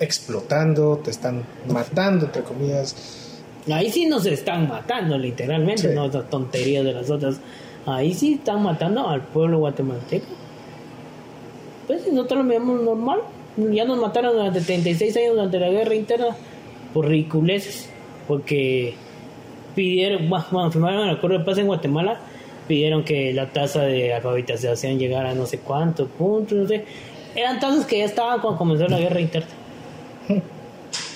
explotando, 0.00 0.96
te 1.04 1.10
están 1.10 1.44
matando, 1.68 2.26
entre 2.26 2.42
comillas? 2.42 2.96
Ahí 3.70 3.90
sí 3.90 4.06
nos 4.06 4.26
están 4.26 4.68
matando, 4.68 5.16
literalmente, 5.18 5.88
Sí. 5.88 5.94
no 5.94 6.06
esas 6.06 6.28
tonterías 6.30 6.84
de 6.84 6.92
las 6.92 7.10
otras. 7.10 7.40
Ahí 7.86 8.14
sí 8.14 8.34
están 8.34 8.62
matando 8.62 9.08
al 9.08 9.22
pueblo 9.22 9.58
guatemalteco. 9.58 10.26
Pues 11.86 12.02
si 12.02 12.10
nosotros 12.10 12.38
lo 12.38 12.44
miramos 12.44 12.82
normal. 12.82 13.20
Ya 13.72 13.84
nos 13.84 13.98
mataron 13.98 14.32
durante 14.34 14.60
36 14.60 15.16
años 15.16 15.34
durante 15.34 15.58
la 15.58 15.68
guerra 15.68 15.94
interna 15.94 16.36
por 16.94 17.06
ridiculeces. 17.08 17.88
Porque 18.28 18.94
pidieron, 19.74 20.28
bueno, 20.30 20.44
bueno, 20.50 20.70
firmaron 20.70 21.08
el 21.08 21.16
acuerdo 21.16 21.38
de 21.38 21.44
paz 21.44 21.58
en 21.58 21.66
Guatemala, 21.66 22.20
pidieron 22.68 23.04
que 23.04 23.32
la 23.32 23.50
tasa 23.52 23.82
de 23.82 24.14
alfabetización 24.14 24.98
llegara 24.98 25.30
a 25.30 25.34
no 25.34 25.46
sé 25.46 25.58
cuántos 25.58 26.08
puntos, 26.08 26.56
no 26.58 26.68
sé. 26.68 26.84
Eran 27.34 27.58
tasas 27.60 27.86
que 27.86 27.98
ya 27.98 28.04
estaban 28.04 28.40
cuando 28.40 28.58
comenzó 28.58 28.86
la 28.88 28.98
guerra 29.00 29.20
interna. 29.20 29.48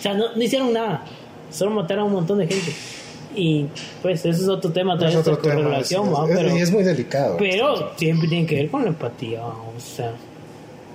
O 0.04 0.06
sea, 0.06 0.12
no, 0.12 0.34
no 0.36 0.42
hicieron 0.42 0.70
nada. 0.72 1.02
Solo 1.50 1.70
mataron 1.70 2.04
a 2.04 2.06
un 2.08 2.12
montón 2.12 2.38
de 2.38 2.46
gente. 2.46 2.72
Y 3.34 3.64
pues 4.02 4.20
ese 4.26 4.42
es 4.42 4.48
otro 4.48 4.70
tema, 4.70 4.96
toda 4.98 5.08
Es 5.08 5.16
otro 5.16 5.32
es- 5.32 5.38
pero, 5.38 6.56
y 6.56 6.60
es 6.60 6.70
muy 6.70 6.82
delicado. 6.84 7.36
pero 7.38 7.92
siempre 7.96 8.28
tiene 8.28 8.46
que 8.46 8.54
ver 8.56 8.70
con 8.70 8.82
la 8.82 8.88
empatía, 8.90 9.44
o 9.46 9.80
sea, 9.80 10.12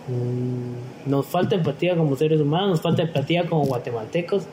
Mm, 0.07 1.10
nos 1.10 1.26
falta 1.28 1.53
empatía 1.55 1.95
como 1.95 2.16
seres 2.16 2.41
humanos, 2.41 2.70
nos 2.70 2.82
falta 2.82 3.03
empatía 3.03 3.45
como 3.47 3.66
guatemaltecos, 3.66 4.43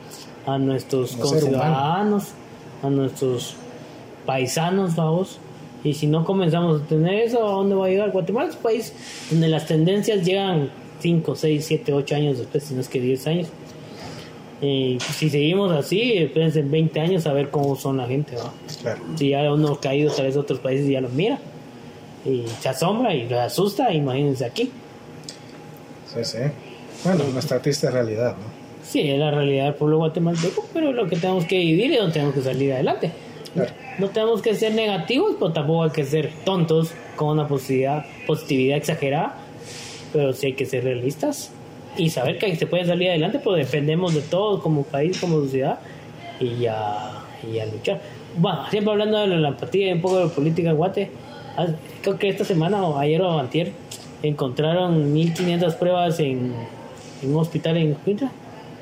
a 0.45 0.57
nuestros 0.59 1.11
Como 1.15 1.29
conciudadanos, 1.31 2.25
a 2.83 2.89
nuestros 2.89 3.55
paisanos, 4.25 4.95
vamos. 4.95 5.39
Y 5.83 5.93
si 5.93 6.05
no 6.07 6.25
comenzamos 6.25 6.81
a 6.81 6.85
tener 6.85 7.15
eso, 7.15 7.45
¿a 7.47 7.51
dónde 7.51 7.75
va 7.75 7.87
a 7.87 7.89
llegar? 7.89 8.11
Guatemala 8.11 8.49
es 8.49 8.55
un 8.55 8.61
país 8.61 8.93
donde 9.31 9.47
las 9.47 9.65
tendencias 9.65 10.23
llegan 10.25 10.69
5, 10.99 11.35
6, 11.35 11.65
7, 11.65 11.93
8 11.93 12.15
años 12.15 12.37
después, 12.37 12.63
si 12.63 12.73
no 12.75 12.81
es 12.81 12.89
que 12.89 12.99
10 13.01 13.25
años. 13.27 13.47
Y 14.59 14.97
si 14.99 15.29
seguimos 15.29 15.71
así, 15.71 16.13
espérense 16.13 16.61
en 16.61 16.71
20 16.71 16.99
años 16.99 17.27
a 17.27 17.33
ver 17.33 17.49
cómo 17.51 17.75
son 17.75 17.97
la 17.97 18.07
gente. 18.07 18.33
Si 19.15 19.29
ya 19.29 19.53
uno 19.53 19.79
caído 19.79 20.11
tal 20.11 20.25
vez 20.25 20.35
a 20.35 20.39
otros 20.39 20.59
países 20.59 20.87
ya 20.87 20.99
los 20.99 21.11
mira 21.13 21.37
y 22.25 22.43
se 22.59 22.69
asombra 22.69 23.13
y 23.13 23.29
lo 23.29 23.39
asusta, 23.39 23.93
imagínense 23.93 24.45
aquí. 24.45 24.71
Sí, 26.11 26.23
sí. 26.23 26.39
Bueno, 27.03 27.25
nuestra 27.31 27.61
triste 27.61 27.91
realidad, 27.91 28.31
¿no? 28.31 28.57
Sí, 28.83 29.01
es 29.01 29.19
la 29.19 29.29
realidad 29.29 29.65
del 29.65 29.75
pueblo 29.75 29.97
guatemalteco, 29.97 30.65
pero 30.73 30.91
lo 30.91 31.07
que 31.07 31.17
tenemos 31.17 31.45
que 31.45 31.59
vivir 31.59 31.91
y 31.91 31.97
donde 31.97 32.13
tenemos 32.13 32.33
que 32.33 32.41
salir 32.41 32.73
adelante. 32.73 33.11
Claro. 33.53 33.71
No 33.99 34.09
tenemos 34.09 34.41
que 34.41 34.55
ser 34.55 34.73
negativos, 34.73 35.35
pero 35.39 35.51
tampoco 35.51 35.83
hay 35.83 35.89
que 35.91 36.05
ser 36.05 36.31
tontos 36.45 36.91
con 37.15 37.29
una 37.29 37.47
positividad, 37.47 38.05
positividad 38.25 38.77
exagerada, 38.77 39.35
pero 40.13 40.33
sí 40.33 40.47
hay 40.47 40.53
que 40.53 40.65
ser 40.65 40.83
realistas 40.83 41.51
y 41.97 42.09
saber 42.09 42.37
que 42.37 42.55
se 42.55 42.67
puede 42.67 42.85
salir 42.85 43.09
adelante, 43.09 43.39
pero 43.39 43.55
dependemos 43.55 44.13
de 44.13 44.21
todos 44.21 44.61
como 44.61 44.83
país, 44.83 45.19
como 45.19 45.39
sociedad 45.41 45.79
y 46.39 46.59
ya, 46.59 47.23
y 47.47 47.55
ya 47.55 47.65
luchar. 47.65 48.01
Bueno, 48.37 48.59
siempre 48.69 48.91
hablando 48.91 49.17
de 49.17 49.27
la 49.27 49.49
empatía 49.49 49.89
y 49.89 49.93
un 49.93 50.01
poco 50.01 50.19
de 50.19 50.27
política 50.27 50.71
Guate, 50.71 51.09
creo 52.01 52.19
que 52.19 52.29
esta 52.29 52.45
semana 52.45 52.83
o 52.83 52.97
ayer 52.97 53.21
o 53.21 53.39
antier 53.39 53.71
encontraron 54.21 55.11
1500 55.13 55.75
pruebas 55.75 56.19
en, 56.19 56.53
en 57.21 57.33
un 57.33 57.39
hospital 57.39 57.77
en 57.77 57.95
Quinta, 57.95 58.31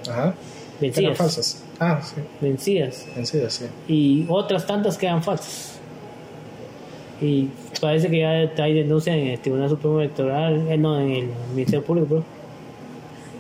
Ajá. 0.10 0.22
Eran 0.22 0.36
vencidas, 0.82 1.18
falsas. 1.18 1.64
Ah, 1.80 2.02
sí. 2.04 2.22
vencidas 2.42 3.08
Vencidas, 3.16 3.54
sí. 3.54 3.66
y 3.88 4.26
otras 4.30 4.68
tantas 4.68 4.98
quedan 4.98 5.24
falsas. 5.24 5.80
Y 7.22 7.48
parece 7.80 8.10
que 8.10 8.20
ya 8.20 8.64
hay 8.64 8.74
denuncia 8.74 9.16
en 9.16 9.28
el 9.28 9.40
Tribunal 9.40 9.70
Supremo 9.70 10.02
Electoral, 10.02 10.68
eh, 10.70 10.78
no, 10.78 11.00
en 11.00 11.12
el 11.12 11.30
Ministerio 11.54 11.84
Público, 11.84 12.08
bro, 12.08 12.24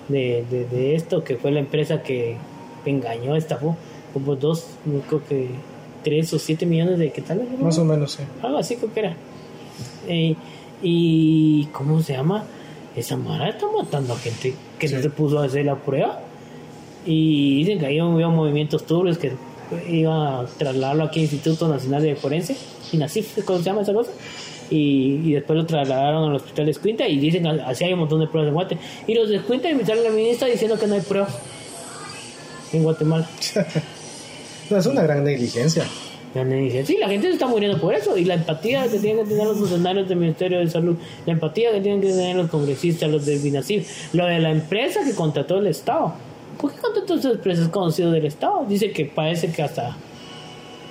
de, 0.08 0.46
de, 0.50 0.66
de 0.66 0.96
esto, 0.96 1.24
que 1.24 1.38
fue 1.38 1.52
la 1.52 1.60
empresa 1.60 2.02
que 2.04 2.38
engañó, 2.86 3.36
estafó, 3.36 3.76
como 4.14 4.36
dos, 4.36 4.68
creo 5.08 5.26
que 5.26 5.50
tres 6.04 6.32
o 6.34 6.40
siete 6.40 6.66
millones 6.66 7.00
de 7.00 7.12
qué 7.12 7.22
tal? 7.22 7.48
Más 7.60 7.78
o 7.78 7.84
menos, 7.84 8.14
sí. 8.14 8.24
algo 8.42 8.58
así 8.58 8.76
creo 8.76 8.94
que 8.94 9.00
era. 9.00 9.16
Eh, 10.08 10.36
y, 10.82 11.66
¿cómo 11.72 12.02
se 12.02 12.14
llama? 12.14 12.44
Esa 12.96 13.18
mara 13.18 13.50
está 13.50 13.66
matando 13.68 14.14
a 14.14 14.18
gente 14.18 14.54
que 14.80 14.88
no 14.88 15.02
se 15.02 15.10
puso 15.10 15.40
a 15.40 15.46
hacer 15.46 15.66
la 15.66 15.76
prueba. 15.76 16.22
Y 17.06 17.58
dicen 17.58 17.80
que 17.80 17.88
ahí 17.88 18.00
había 18.00 18.28
movimientos 18.30 18.86
turbios 18.86 19.18
que 19.18 19.34
iban 19.90 20.22
a 20.22 20.46
trasladarlo 20.58 21.04
aquí 21.04 21.20
al 21.20 21.24
Instituto 21.24 21.68
Nacional 21.68 22.04
de 22.04 22.16
Forense, 22.16 22.56
INACIF, 22.92 23.44
¿cómo 23.44 23.60
se 23.60 23.66
llama 23.66 23.82
esa 23.82 23.94
cosa? 23.94 24.12
Y, 24.70 25.22
y 25.24 25.34
después 25.34 25.58
lo 25.58 25.66
trasladaron 25.66 26.30
al 26.30 26.36
hospital 26.36 26.66
de 26.66 26.72
Escuinta 26.72 27.08
y 27.08 27.18
dicen 27.20 27.46
así 27.48 27.84
hay 27.84 27.94
un 27.94 28.00
montón 28.00 28.20
de 28.20 28.28
pruebas 28.28 28.50
en 28.50 28.54
Guate. 28.54 28.78
Y 29.08 29.14
los 29.14 29.30
de 29.30 29.38
Escuinta 29.38 29.70
invitaron 29.70 30.06
a 30.06 30.10
la 30.10 30.16
ministra 30.16 30.48
diciendo 30.48 30.78
que 30.80 30.88
no 30.88 30.96
hay 30.96 31.02
pruebas 31.02 31.34
en 32.74 32.84
Guatemala. 32.84 33.30
No, 34.68 34.78
es 34.78 34.86
una 34.88 35.04
gran 35.04 35.24
negligencia. 35.24 35.86
Sí, 36.86 36.98
la 37.00 37.08
gente 37.08 37.28
se 37.28 37.34
está 37.34 37.48
muriendo 37.48 37.80
por 37.80 37.94
eso. 37.94 38.18
Y 38.18 38.26
la 38.26 38.34
empatía 38.34 38.88
que 38.90 39.00
tienen 39.00 39.24
que 39.24 39.30
tener 39.32 39.48
los 39.48 39.58
funcionarios 39.58 40.10
del 40.10 40.18
Ministerio 40.18 40.60
de 40.60 40.70
Salud, 40.70 40.98
la 41.26 41.32
empatía 41.32 41.72
que 41.72 41.80
tienen 41.80 42.02
que 42.02 42.08
tener 42.08 42.36
los 42.36 42.50
congresistas, 42.50 43.10
los 43.10 43.26
del 43.26 43.40
BINASIF, 43.40 44.14
lo 44.14 44.26
de 44.26 44.40
la 44.40 44.52
empresa 44.52 45.02
que 45.06 45.14
contrató 45.14 45.60
el 45.60 45.68
Estado. 45.68 46.14
¿Por 46.60 46.74
qué 46.74 46.82
contrató 46.82 47.14
esas 47.14 47.36
empresas 47.36 47.70
conocidas 47.70 48.12
del 48.12 48.26
Estado? 48.26 48.66
Dice 48.68 48.92
que 48.92 49.06
parece 49.06 49.50
que 49.50 49.62
hasta 49.64 49.96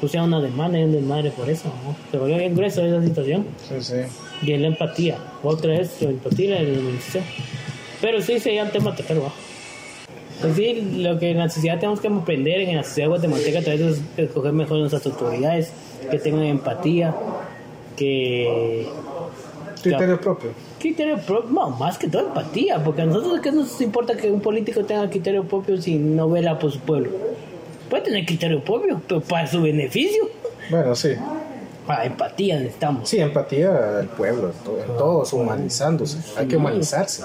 pusieron 0.04 0.28
una 0.28 0.42
demanda 0.42 0.78
y 0.78 0.84
un 0.84 0.92
desmadre 0.92 1.30
por 1.30 1.48
eso. 1.48 1.68
¿no? 1.84 1.96
Se 2.10 2.18
volvió 2.18 2.36
bien 2.36 2.54
grueso 2.54 2.84
esa 2.84 3.02
situación. 3.02 3.46
Sí, 3.66 3.80
sí. 3.80 3.94
Y 4.42 4.52
es 4.52 4.60
la 4.60 4.66
empatía. 4.66 5.16
Otra 5.42 5.78
vez 5.78 6.02
la 6.02 6.10
empatía 6.10 6.44
y 6.44 6.48
la 6.50 6.58
administración. 6.58 7.24
Pero 8.02 8.20
sí 8.20 8.38
sería 8.38 8.64
un 8.64 8.70
tema 8.70 8.94
total, 8.94 9.22
¿va? 9.22 9.32
Pues 10.42 10.56
sí, 10.56 10.98
lo 10.98 11.18
que 11.18 11.30
en 11.30 11.38
la 11.38 11.48
sociedad 11.48 11.78
tenemos 11.78 12.00
que 12.00 12.08
aprender 12.08 12.60
en 12.60 12.76
la 12.76 12.84
sociedad 12.84 13.08
guatemalteca 13.08 13.62
tal 13.62 13.78
vez 13.78 14.02
es 14.18 14.24
escoger 14.26 14.52
mejor 14.52 14.78
nuestras 14.78 15.06
autoridades, 15.06 15.72
que 16.10 16.18
tengan 16.18 16.44
empatía, 16.44 17.14
que... 17.96 18.86
Criterio 19.82 20.20
propio. 20.20 20.50
Criterio 20.80 21.16
propio, 21.16 21.50
no, 21.50 21.70
más 21.70 21.96
que 21.96 22.08
todo 22.08 22.26
empatía, 22.26 22.82
porque 22.84 23.02
a 23.02 23.06
nosotros 23.06 23.40
qué 23.40 23.52
nos 23.52 23.80
importa 23.80 24.14
que 24.16 24.30
un 24.30 24.42
político 24.42 24.84
tenga 24.84 25.08
criterio 25.08 25.44
propio 25.44 25.80
si 25.80 25.96
no 25.96 26.28
vela 26.28 26.58
por 26.58 26.72
su 26.72 26.80
pueblo. 26.80 27.10
Puede 27.94 28.06
tener 28.06 28.26
criterio 28.26 28.60
propio, 28.64 29.00
pero 29.06 29.20
para 29.20 29.46
su 29.46 29.62
beneficio. 29.62 30.24
Bueno, 30.68 30.96
sí. 30.96 31.10
Para 31.86 32.04
empatía 32.06 32.58
necesitamos. 32.58 33.08
Sí, 33.08 33.20
empatía 33.20 33.70
del 33.70 34.08
pueblo, 34.08 34.48
en 34.48 34.64
to- 34.64 34.80
en 34.80 34.98
todos, 34.98 35.32
humanizándose. 35.32 36.18
Hay 36.36 36.48
que 36.48 36.56
humanizarse. 36.56 37.22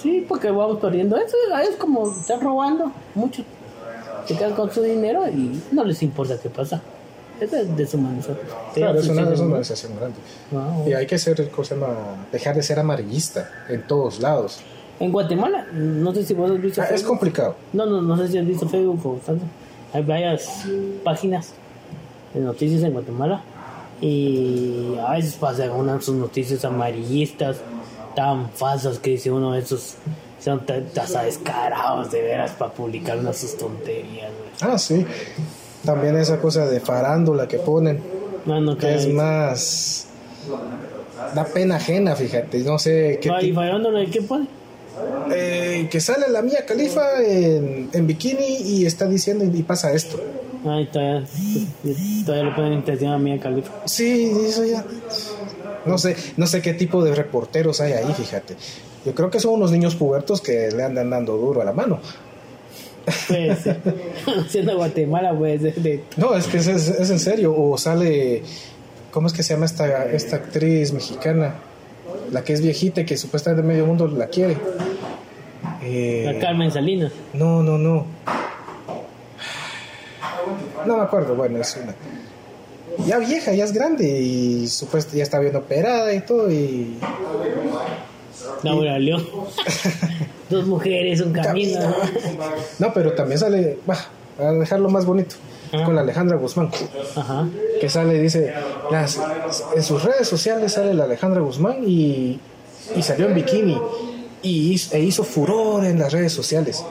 Sí, 0.00 0.24
porque 0.28 0.48
vamos 0.52 0.78
perdiendo 0.78 1.16
eso. 1.16 1.34
Es 1.68 1.74
como 1.74 2.08
están 2.08 2.40
robando 2.40 2.92
mucho. 3.16 3.42
Se 4.26 4.36
quedan 4.36 4.52
con 4.52 4.70
su 4.72 4.80
dinero 4.80 5.26
y 5.28 5.60
no 5.72 5.82
les 5.82 6.00
importa 6.04 6.38
qué 6.40 6.50
pasa. 6.50 6.80
Eso 7.40 7.56
es 7.56 7.76
deshumanizar. 7.76 8.36
Claro, 8.74 9.00
es 9.00 9.08
una, 9.08 9.22
es 9.22 9.26
una 9.26 9.36
Sí, 9.36 9.42
humanización 9.42 9.96
grande. 9.96 10.16
Wow. 10.52 10.88
Y 10.88 10.92
hay 10.92 11.06
que 11.08 11.18
ser. 11.18 11.50
Dejar 12.30 12.54
de 12.54 12.62
ser 12.62 12.78
amarillista 12.78 13.50
en 13.68 13.82
todos 13.88 14.20
lados. 14.20 14.60
En 15.00 15.10
Guatemala, 15.10 15.66
no 15.72 16.14
sé 16.14 16.24
si 16.24 16.32
vos 16.34 16.48
has 16.48 16.60
visto 16.62 16.80
Ah, 16.80 16.86
es 16.92 17.02
complicado. 17.02 17.56
No, 17.72 17.84
no, 17.86 18.00
no 18.00 18.16
sé 18.16 18.28
si 18.28 18.38
has 18.38 18.46
visto 18.46 18.68
Facebook 18.68 19.04
o 19.04 19.14
tanto. 19.26 19.44
Hay 19.94 20.02
varias 20.02 20.64
páginas 21.04 21.52
de 22.34 22.40
noticias 22.40 22.82
en 22.82 22.92
Guatemala 22.92 23.42
y 24.00 24.96
a 24.98 25.12
veces 25.12 25.34
pasan 25.34 25.70
unas 25.70 26.04
sus 26.04 26.16
noticias 26.16 26.64
amarillistas 26.64 27.58
tan 28.16 28.50
falsas 28.50 28.98
que 28.98 29.10
dice 29.10 29.30
uno 29.30 29.52
de 29.52 29.60
esos 29.60 29.94
son 30.40 30.66
tan 30.66 30.84
hasta 31.00 31.22
descarados 31.22 32.10
de 32.10 32.22
veras 32.22 32.50
para 32.50 32.72
publicar 32.72 33.18
unas 33.18 33.36
sus 33.36 33.56
tonterías. 33.56 34.32
Ah, 34.60 34.78
sí. 34.78 35.06
También 35.84 36.16
esa 36.16 36.40
cosa 36.40 36.66
de 36.66 36.80
farándula 36.80 37.46
que 37.46 37.58
ponen, 37.58 38.02
No, 38.46 38.60
no, 38.60 38.76
que 38.76 38.96
es 38.96 39.08
más... 39.08 40.08
Da 41.36 41.44
pena 41.44 41.76
ajena, 41.76 42.16
fíjate. 42.16 42.58
No 42.58 42.80
sé 42.80 43.20
qué... 43.22 43.30
Y 43.40 43.52
de 43.52 44.06
qué 44.10 44.22
pone. 44.22 44.48
Eh, 45.32 45.88
que 45.90 46.00
sale 46.00 46.28
la 46.28 46.42
mía 46.42 46.64
califa 46.66 47.22
en, 47.22 47.88
en 47.92 48.06
bikini 48.06 48.44
y 48.62 48.86
está 48.86 49.06
diciendo 49.06 49.44
y 49.44 49.62
pasa 49.62 49.92
esto. 49.92 50.20
Ay, 50.66 50.86
todavía, 50.92 51.26
todavía 52.24 52.44
le 52.50 52.54
ponen 52.56 52.72
intención 52.74 53.12
a 53.12 53.18
Mía 53.18 53.38
Califa. 53.38 53.70
Sí, 53.84 54.32
eso 54.46 54.64
ya. 54.64 54.82
No 55.84 55.98
sé, 55.98 56.16
no 56.38 56.46
sé 56.46 56.62
qué 56.62 56.72
tipo 56.72 57.04
de 57.04 57.14
reporteros 57.14 57.80
hay 57.82 57.92
ahí, 57.92 58.14
fíjate. 58.14 58.54
Yo 59.04 59.14
creo 59.14 59.28
que 59.30 59.40
son 59.40 59.54
unos 59.54 59.70
niños 59.72 59.94
pubertos 59.94 60.40
que 60.40 60.70
le 60.70 60.82
andan 60.82 61.10
dando 61.10 61.36
duro 61.36 61.60
a 61.60 61.64
la 61.64 61.72
mano. 61.72 61.98
Puede 63.28 63.56
ser. 63.56 63.78
Siendo 64.48 64.76
Guatemala, 64.76 65.36
puede 65.36 65.58
ser 65.58 65.74
de. 65.74 66.04
No, 66.16 66.34
es 66.34 66.46
que 66.46 66.56
es, 66.56 66.66
es- 66.66 66.88
es 66.88 67.10
en 67.10 67.18
serio. 67.18 67.54
O 67.54 67.76
sale, 67.76 68.42
¿cómo 69.10 69.26
es 69.26 69.34
que 69.34 69.42
se 69.42 69.52
llama 69.52 69.66
esta, 69.66 70.06
esta 70.06 70.36
actriz 70.36 70.92
mexicana? 70.94 71.56
La 72.32 72.42
que 72.42 72.52
es 72.52 72.60
viejita 72.60 73.02
y 73.02 73.06
que 73.06 73.16
supuestamente 73.16 73.62
medio 73.66 73.86
mundo 73.86 74.06
la 74.08 74.26
quiere. 74.26 74.56
Eh, 75.82 76.22
La 76.24 76.38
Carmen 76.38 76.70
Salinas. 76.70 77.12
no, 77.32 77.62
no, 77.62 77.78
no. 77.78 78.06
No 80.86 80.96
me 80.98 81.02
acuerdo, 81.02 81.34
bueno, 81.34 81.58
es 81.58 81.76
una. 81.82 81.94
Ya 83.06 83.18
vieja, 83.18 83.52
ya 83.52 83.64
es 83.64 83.72
grande 83.72 84.06
y 84.06 84.68
supuestamente 84.68 85.18
ya 85.18 85.24
está 85.24 85.38
bien 85.40 85.56
operada 85.56 86.12
y 86.14 86.20
todo 86.20 86.50
y 86.50 86.96
Laura 88.62 88.98
León. 88.98 89.26
Dos 90.50 90.66
mujeres, 90.66 91.20
un 91.20 91.32
camino. 91.32 91.80
No, 92.78 92.92
pero 92.92 93.12
también 93.14 93.38
sale, 93.38 93.78
bah, 93.86 93.98
a 94.38 94.52
dejarlo 94.52 94.88
más 94.90 95.06
bonito, 95.06 95.36
Con 95.70 95.94
la 95.94 96.02
Alejandra 96.02 96.36
Guzmán, 96.36 96.70
Ajá. 97.16 97.48
que 97.80 97.88
sale, 97.88 98.20
dice, 98.20 98.54
las, 98.90 99.20
en 99.74 99.82
sus 99.82 100.04
redes 100.04 100.28
sociales 100.28 100.72
sale 100.72 100.94
la 100.94 101.04
Alejandra 101.04 101.40
Guzmán 101.40 101.78
y, 101.84 102.38
y 102.94 103.02
salió 103.02 103.26
en 103.26 103.34
bikini 103.34 103.76
y 104.42 104.72
hizo, 104.72 104.94
e 104.94 105.00
hizo 105.00 105.24
furor 105.24 105.84
en 105.84 105.98
las 105.98 106.12
redes 106.12 106.32
sociales. 106.32 106.84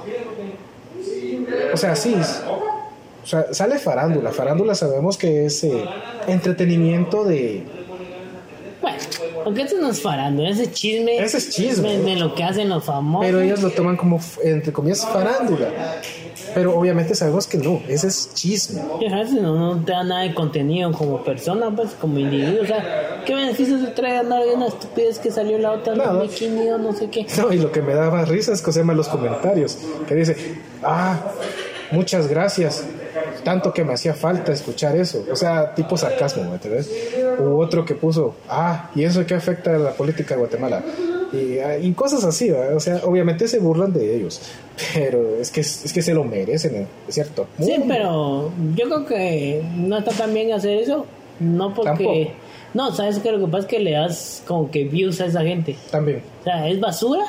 O 1.73 1.77
sea, 1.77 1.95
sí, 1.95 2.15
o 3.23 3.25
sea, 3.25 3.53
sale 3.53 3.79
farándula, 3.79 4.31
farándula 4.31 4.75
sabemos 4.75 5.17
que 5.17 5.45
es 5.45 5.63
eh, 5.63 5.85
entretenimiento 6.27 7.23
de... 7.23 7.63
Bueno, 8.81 8.97
aunque 9.45 9.61
eso 9.61 9.77
no 9.79 9.91
es 9.91 10.01
farando, 10.01 10.45
ese 10.45 10.71
chisme. 10.71 11.17
Ese 11.23 11.37
es 11.37 11.49
chisme. 11.51 11.97
De, 11.99 12.03
de 12.03 12.15
lo 12.17 12.35
que 12.35 12.43
hacen 12.43 12.67
los 12.67 12.83
famosos. 12.83 13.25
Pero 13.25 13.39
ellos 13.39 13.61
lo 13.61 13.69
toman 13.69 13.95
como, 13.95 14.19
entre 14.43 14.73
comillas, 14.73 15.05
farándula. 15.05 15.69
Pero 16.53 16.77
obviamente 16.77 17.15
sabemos 17.15 17.47
que 17.47 17.57
no, 17.57 17.81
ese 17.87 18.07
es 18.07 18.33
chisme. 18.33 18.81
No, 19.41 19.55
no 19.55 19.83
te 19.83 19.91
da 19.91 20.03
nada 20.03 20.21
de 20.21 20.33
contenido 20.33 20.91
como 20.91 21.23
persona, 21.23 21.73
pues, 21.75 21.91
como 21.99 22.19
individuo. 22.19 22.63
O 22.63 22.65
sea, 22.65 23.21
¿qué 23.25 23.35
beneficios 23.35 23.81
se 23.81 23.87
trae 23.87 24.17
andar 24.17 24.41
una 24.53 24.67
estupidez 24.67 25.19
que 25.19 25.31
salió 25.31 25.57
la 25.57 25.71
otra 25.71 25.95
no. 25.95 26.21
bikini 26.21 26.69
o 26.69 26.77
no 26.77 26.93
sé 26.93 27.09
qué? 27.09 27.25
No, 27.37 27.51
y 27.51 27.57
lo 27.57 27.71
que 27.71 27.81
me 27.81 27.93
da 27.93 28.09
más 28.09 28.29
risa 28.29 28.53
es 28.53 28.61
que 28.61 28.71
se 28.71 28.79
llama 28.79 28.93
los 28.93 29.07
comentarios, 29.07 29.77
que 30.07 30.15
dice, 30.15 30.35
ah, 30.83 31.19
muchas 31.91 32.27
gracias, 32.27 32.85
tanto 33.43 33.73
que 33.73 33.83
me 33.83 33.93
hacía 33.93 34.13
falta 34.13 34.51
escuchar 34.51 34.95
eso. 34.95 35.25
O 35.31 35.35
sea, 35.35 35.73
tipo 35.73 35.97
sarcasmo, 35.97 36.43
¿me 36.43 36.53
entiendes? 36.53 36.89
Hubo 37.39 37.57
otro 37.57 37.85
que 37.85 37.95
puso, 37.95 38.35
ah, 38.49 38.89
¿y 38.95 39.03
eso 39.03 39.25
qué 39.25 39.35
afecta 39.35 39.75
a 39.75 39.79
la 39.79 39.91
política 39.91 40.35
de 40.35 40.39
Guatemala? 40.39 40.83
Y, 41.33 41.91
cosas 41.93 42.23
así, 42.23 42.51
o 42.51 42.79
sea, 42.79 43.01
obviamente 43.03 43.47
se 43.47 43.59
burlan 43.59 43.91
de 43.93 44.15
ellos, 44.15 44.41
pero 44.93 45.37
es 45.37 45.51
que, 45.51 45.61
es 45.61 45.91
que 45.93 46.01
se 46.01 46.13
lo 46.13 46.23
merecen, 46.23 46.87
¿es 47.07 47.15
cierto? 47.15 47.47
sí, 47.59 47.75
pero 47.87 48.51
yo 48.75 48.85
creo 48.85 49.05
que 49.05 49.63
no 49.75 49.97
está 49.97 50.11
tan 50.11 50.33
bien 50.33 50.51
hacer 50.53 50.77
eso, 50.77 51.05
no 51.39 51.73
porque... 51.73 52.31
No, 52.73 52.91
¿sabes 52.91 53.19
qué? 53.19 53.31
Lo 53.31 53.37
que 53.37 53.45
pasa 53.45 53.59
es 53.59 53.65
que 53.67 53.79
le 53.79 53.91
das 53.91 54.41
como 54.47 54.71
que 54.71 54.85
views 54.85 55.21
a 55.21 55.27
esa 55.27 55.43
gente. 55.43 55.75
También. 55.91 56.23
O 56.41 56.43
sea, 56.43 56.67
es 56.67 56.79
basura 56.79 57.23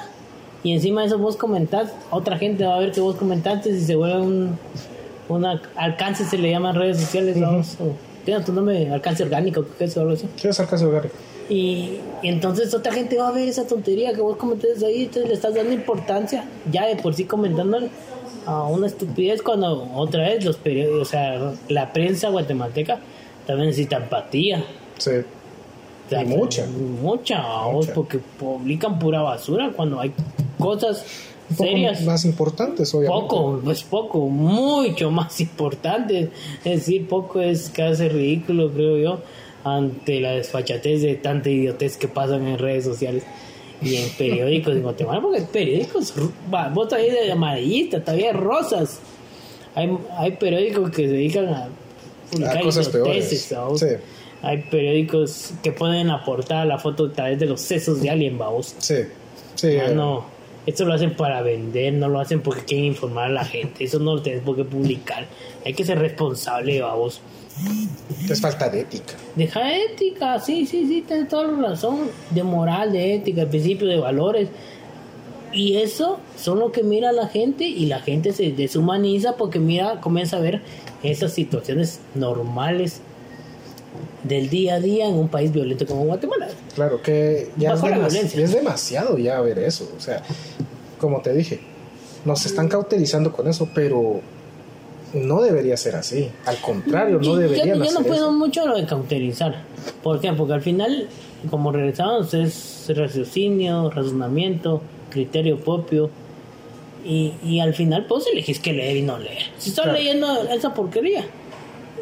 y 0.62 0.72
encima 0.72 1.02
de 1.02 1.08
eso 1.08 1.18
vos 1.18 1.36
comentás, 1.36 1.92
otra 2.10 2.38
gente 2.38 2.64
va 2.64 2.76
a 2.76 2.78
ver 2.78 2.92
que 2.92 3.00
vos 3.02 3.16
comentaste 3.16 3.68
y 3.68 3.80
se 3.80 3.94
vuelve 3.94 4.22
un, 4.22 4.58
un 5.28 5.44
alcance, 5.76 6.24
se 6.24 6.38
le 6.38 6.50
llaman 6.50 6.74
redes 6.74 6.98
sociales, 6.98 7.38
vamos. 7.38 7.76
Tiene 8.24 8.42
tu 8.42 8.54
nombre, 8.54 8.88
alcance 8.90 9.22
orgánico, 9.22 9.66
¿qué 9.78 9.84
es 9.84 9.96
así? 9.96 10.26
¿Qué 10.40 10.48
es 10.48 10.58
alcance 10.58 10.86
orgánico? 10.86 11.14
Y, 11.48 11.98
entonces 12.22 12.72
otra 12.72 12.92
gente 12.92 13.18
va 13.18 13.28
a 13.28 13.32
ver 13.32 13.48
esa 13.48 13.66
tontería 13.66 14.14
que 14.14 14.20
vos 14.20 14.36
comentas 14.36 14.82
ahí, 14.82 15.02
entonces 15.02 15.28
le 15.28 15.34
estás 15.34 15.54
dando 15.54 15.72
importancia, 15.72 16.46
ya 16.70 16.86
de 16.86 16.96
por 16.96 17.14
sí 17.14 17.24
comentándole 17.24 17.90
a 18.46 18.64
una 18.64 18.86
estupidez 18.86 19.42
cuando 19.42 19.90
otra 19.94 20.28
vez 20.28 20.44
los 20.44 20.56
periódicos, 20.56 21.02
o 21.02 21.04
sea, 21.04 21.52
la 21.68 21.92
prensa 21.92 22.30
guatemalteca 22.30 22.98
también 23.46 23.68
necesita 23.68 23.96
empatía. 23.96 24.64
Sí. 24.98 25.10
y 26.10 26.24
mucha. 26.24 26.66
Mucha, 26.66 27.42
porque 27.94 28.18
publican 28.18 28.98
pura 28.98 29.20
basura 29.22 29.70
cuando 29.74 30.00
hay 30.00 30.12
cosas 30.58 31.04
serias. 31.54 32.02
Más 32.02 32.24
importantes, 32.24 32.94
obviamente. 32.94 33.28
Poco, 33.28 33.60
pues 33.62 33.82
poco, 33.82 34.28
mucho 34.28 35.10
más 35.10 35.40
importante. 35.42 36.30
Es 36.64 36.80
decir, 36.80 37.06
poco 37.06 37.40
es 37.40 37.70
casi 37.70 38.08
ridículo, 38.08 38.70
creo 38.70 38.96
yo 38.96 39.18
ante 39.64 40.20
la 40.20 40.32
desfachatez 40.32 41.02
de 41.02 41.14
tanta 41.16 41.48
idiotez 41.50 41.96
que 41.96 42.06
pasan 42.08 42.46
en 42.46 42.58
redes 42.58 42.84
sociales 42.84 43.24
y 43.82 43.96
en 43.96 44.10
periódicos 44.10 44.74
en 44.74 44.82
Guatemala, 44.82 45.20
porque 45.20 45.42
periódicos, 45.42 46.14
vos 46.48 46.88
todavía 46.88 47.12
de 47.12 47.32
amarillista, 47.32 48.02
todavía 48.02 48.32
rosas. 48.32 49.00
Hay, 49.74 49.90
hay 50.16 50.32
periódicos 50.32 50.90
que 50.90 51.08
se 51.08 51.12
dedican 51.12 51.48
a 51.48 51.68
publicar 52.30 52.62
cosas 52.62 52.88
peores. 52.88 53.54
Hay 54.42 54.58
periódicos 54.70 55.54
que 55.62 55.72
pueden 55.72 56.10
aportar 56.10 56.66
la 56.66 56.78
foto 56.78 57.06
a 57.06 57.12
través 57.12 57.38
de 57.38 57.46
los 57.46 57.60
sesos 57.60 58.02
de 58.02 58.10
alguien, 58.10 58.36
vamos. 58.36 58.74
Sí, 58.78 58.96
sí. 59.54 59.78
no, 59.94 60.26
esto 60.66 60.84
lo 60.84 60.92
hacen 60.92 61.14
para 61.14 61.40
vender, 61.42 61.94
no 61.94 62.08
lo 62.08 62.20
hacen 62.20 62.40
porque 62.40 62.64
quieren 62.64 62.86
informar 62.86 63.26
a 63.26 63.32
la 63.32 63.44
gente. 63.44 63.84
Eso 63.84 63.98
no 63.98 64.16
lo 64.16 64.22
tenés 64.22 64.42
por 64.42 64.56
qué 64.56 64.64
publicar. 64.64 65.26
Hay 65.64 65.72
que 65.72 65.84
ser 65.84 65.98
responsable, 65.98 66.80
vamos. 66.80 67.20
Es 68.28 68.40
falta 68.40 68.68
de 68.68 68.80
ética. 68.80 69.14
Deja 69.36 69.76
ética, 69.76 70.40
sí, 70.40 70.66
sí, 70.66 70.86
sí, 70.86 71.04
tienes 71.06 71.28
toda 71.28 71.46
la 71.46 71.68
razón. 71.68 72.10
De 72.30 72.42
moral, 72.42 72.92
de 72.92 73.14
ética, 73.14 73.42
de 73.42 73.46
principio, 73.46 73.86
de 73.86 73.98
valores. 73.98 74.48
Y 75.52 75.76
eso 75.76 76.18
son 76.36 76.58
lo 76.58 76.72
que 76.72 76.82
mira 76.82 77.12
la 77.12 77.28
gente 77.28 77.64
y 77.64 77.86
la 77.86 78.00
gente 78.00 78.32
se 78.32 78.50
deshumaniza 78.50 79.36
porque 79.36 79.60
mira, 79.60 80.00
comienza 80.00 80.38
a 80.38 80.40
ver 80.40 80.62
esas 81.04 81.32
situaciones 81.32 82.00
normales 82.14 83.00
del 84.24 84.50
día 84.50 84.74
a 84.74 84.80
día 84.80 85.06
en 85.06 85.14
un 85.14 85.28
país 85.28 85.52
violento 85.52 85.86
como 85.86 86.04
Guatemala. 86.06 86.48
Claro 86.74 87.00
que 87.02 87.50
ya 87.56 87.74
es, 87.74 88.34
es, 88.34 88.52
demasiado 88.52 89.16
ya 89.16 89.40
ver 89.40 89.60
eso. 89.60 89.88
O 89.96 90.00
sea, 90.00 90.22
como 90.98 91.20
te 91.20 91.32
dije, 91.32 91.60
nos 92.24 92.46
están 92.46 92.68
cauterizando 92.68 93.30
con 93.30 93.46
eso, 93.46 93.68
pero 93.72 94.22
no 95.14 95.40
debería 95.40 95.76
ser 95.76 95.96
así. 95.96 96.30
Al 96.46 96.58
contrario, 96.58 97.18
no 97.20 97.36
debería 97.36 97.64
ser 97.64 97.76
Yo, 97.76 97.92
no 97.92 98.02
puedo 98.02 98.32
mucho 98.32 98.66
lo 98.66 98.76
de 98.76 98.86
cauterizar. 98.86 99.62
¿Por 100.02 100.20
qué? 100.20 100.32
Porque 100.32 100.54
al 100.54 100.62
final, 100.62 101.08
como 101.50 101.72
regresamos, 101.72 102.34
es 102.34 102.90
raciocinio, 102.94 103.90
razonamiento, 103.90 104.82
criterio 105.10 105.58
propio. 105.58 106.10
Y, 107.04 107.34
y 107.44 107.60
al 107.60 107.74
final, 107.74 108.06
pues 108.06 108.26
elegís 108.32 108.58
que 108.58 108.72
leer 108.72 108.96
y 108.96 109.02
no 109.02 109.18
leer. 109.18 109.44
Si 109.58 109.70
estás 109.70 109.92
leyendo 109.92 110.26
esa 110.50 110.72
porquería, 110.72 111.24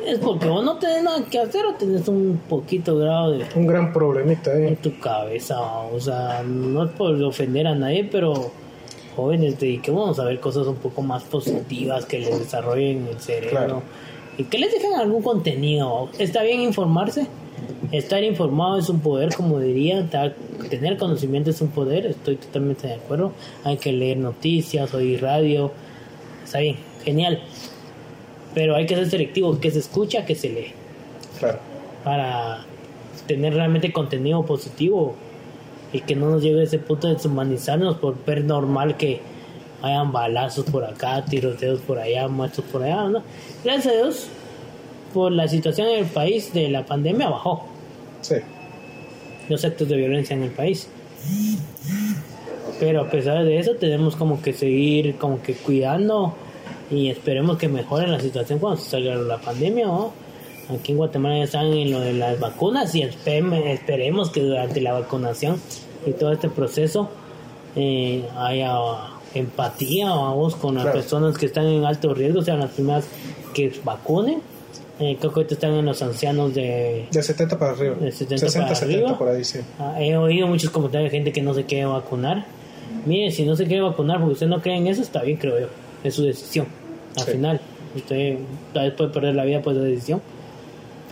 es 0.06 0.18
porque 0.18 0.48
vos 0.48 0.64
no 0.64 0.76
tenés 0.78 1.02
nada 1.02 1.24
que 1.30 1.38
hacer 1.38 1.64
o 1.66 1.74
tenés 1.74 2.08
un 2.08 2.40
poquito 2.48 2.96
grado 2.96 3.32
de. 3.32 3.44
Un 3.54 3.66
gran 3.66 3.92
problemita 3.92 4.52
en 4.54 4.76
tu 4.76 4.98
cabeza. 4.98 5.60
O 5.60 6.00
sea, 6.00 6.42
no 6.44 6.84
es 6.84 6.90
por 6.92 7.20
ofender 7.22 7.66
a 7.66 7.74
nadie, 7.74 8.08
pero 8.10 8.52
jóvenes 9.14 9.58
dediquemos 9.58 10.18
a 10.18 10.24
ver 10.24 10.40
cosas 10.40 10.66
un 10.66 10.76
poco 10.76 11.02
más 11.02 11.22
positivas 11.24 12.06
que 12.06 12.18
les 12.18 12.38
desarrollen 12.38 13.06
el 13.08 13.20
cerebro 13.20 13.82
y 14.38 14.44
que 14.44 14.58
les 14.58 14.72
dejen 14.72 14.94
algún 14.94 15.22
contenido. 15.22 16.08
Está 16.18 16.42
bien 16.42 16.60
informarse, 16.60 17.26
estar 17.90 18.22
informado 18.24 18.78
es 18.78 18.88
un 18.88 19.00
poder, 19.00 19.34
como 19.34 19.60
diría, 19.60 20.08
tener 20.70 20.96
conocimiento 20.96 21.50
es 21.50 21.60
un 21.60 21.68
poder, 21.68 22.06
estoy 22.06 22.36
totalmente 22.36 22.86
de 22.86 22.94
acuerdo. 22.94 23.32
Hay 23.64 23.76
que 23.76 23.92
leer 23.92 24.16
noticias, 24.16 24.92
oír 24.94 25.22
radio, 25.22 25.70
está 26.44 26.60
bien, 26.60 26.76
genial. 27.04 27.40
Pero 28.54 28.74
hay 28.74 28.86
que 28.86 28.94
ser 28.94 29.08
selectivo, 29.08 29.58
que 29.60 29.70
se 29.70 29.78
escucha, 29.78 30.24
que 30.24 30.34
se 30.34 30.48
lee. 30.50 30.72
Claro. 31.38 31.58
Para 32.04 32.64
tener 33.26 33.54
realmente 33.54 33.92
contenido 33.92 34.44
positivo 34.44 35.14
y 35.92 36.00
que 36.00 36.16
no 36.16 36.30
nos 36.30 36.42
llegue 36.42 36.60
a 36.60 36.64
ese 36.64 36.78
punto 36.78 37.08
de 37.08 37.14
deshumanizarnos 37.14 37.96
por 37.98 38.24
ver 38.24 38.44
normal 38.44 38.96
que 38.96 39.20
hayan 39.82 40.12
balazos 40.12 40.64
por 40.66 40.84
acá, 40.84 41.24
tiroteos 41.24 41.80
por 41.80 41.98
allá, 41.98 42.28
muertos 42.28 42.64
por 42.70 42.82
allá, 42.82 43.08
¿no? 43.08 43.22
Gracias 43.64 43.86
a 43.86 43.96
Dios, 43.96 44.28
por 45.12 45.32
la 45.32 45.48
situación 45.48 45.88
en 45.88 45.98
el 45.98 46.06
país 46.06 46.52
de 46.52 46.68
la 46.68 46.86
pandemia 46.86 47.28
bajó. 47.28 47.66
Sí. 48.20 48.36
Los 49.48 49.64
actos 49.64 49.88
de 49.88 49.96
violencia 49.96 50.34
en 50.34 50.44
el 50.44 50.50
país. 50.50 50.88
Pero 52.80 53.02
a 53.02 53.10
pesar 53.10 53.44
de 53.44 53.58
eso 53.58 53.74
tenemos 53.74 54.16
como 54.16 54.40
que 54.40 54.52
seguir 54.52 55.16
como 55.16 55.42
que 55.42 55.54
cuidando 55.54 56.34
y 56.90 57.10
esperemos 57.10 57.58
que 57.58 57.68
mejore 57.68 58.06
la 58.06 58.20
situación 58.20 58.58
cuando 58.58 58.80
se 58.80 58.90
salga 58.90 59.14
la 59.16 59.38
pandemia, 59.38 59.86
¿no? 59.86 60.12
Aquí 60.70 60.92
en 60.92 60.98
Guatemala 60.98 61.38
ya 61.38 61.44
están 61.44 61.66
en 61.66 61.90
lo 61.90 62.00
de 62.00 62.12
las 62.12 62.38
vacunas 62.38 62.94
y 62.94 63.02
esperemos 63.02 64.30
que 64.30 64.40
durante 64.40 64.80
la 64.80 64.92
vacunación 64.92 65.60
y 66.06 66.12
todo 66.12 66.32
este 66.32 66.48
proceso 66.48 67.08
eh, 67.76 68.28
haya 68.36 68.76
empatía 69.34 70.10
vamos 70.10 70.56
con 70.56 70.74
las 70.74 70.86
personas 70.86 71.38
que 71.38 71.46
están 71.46 71.66
en 71.66 71.84
alto 71.84 72.12
riesgo, 72.14 72.42
sean 72.42 72.60
las 72.60 72.70
primeras 72.70 73.04
que 73.54 73.72
vacunen. 73.84 74.40
Eh, 75.00 75.16
creo 75.18 75.32
que 75.32 75.40
ahorita 75.40 75.54
están 75.54 75.72
en 75.72 75.86
los 75.86 76.00
ancianos 76.02 76.54
de... 76.54 77.06
De 77.10 77.22
70 77.22 77.58
para 77.58 77.72
arriba. 77.72 77.96
De 77.96 78.12
70 78.12 78.46
60, 78.46 78.74
70 78.74 79.18
por 79.18 79.28
ahí, 79.28 79.42
sí. 79.42 79.58
Ah, 79.78 79.96
he 79.98 80.16
oído 80.16 80.46
muchos 80.46 80.70
comentarios 80.70 81.10
de 81.10 81.16
gente 81.16 81.32
que 81.32 81.42
no 81.42 81.54
se 81.54 81.64
quiere 81.64 81.86
vacunar. 81.86 82.44
Mire, 83.06 83.30
si 83.32 83.44
no 83.44 83.56
se 83.56 83.66
quiere 83.66 83.82
vacunar 83.82 84.18
porque 84.18 84.34
usted 84.34 84.46
no 84.46 84.60
cree 84.60 84.76
en 84.76 84.86
eso, 84.86 85.02
está 85.02 85.22
bien, 85.22 85.38
creo 85.38 85.58
yo. 85.58 85.66
Es 86.04 86.14
su 86.14 86.22
decisión. 86.22 86.66
Al 87.16 87.24
final, 87.24 87.60
usted 87.96 88.38
tal 88.72 88.84
vez 88.84 88.94
puede 88.94 89.10
perder 89.10 89.34
la 89.34 89.44
vida 89.44 89.60
por 89.60 89.72
esa 89.72 89.82
decisión 89.82 90.20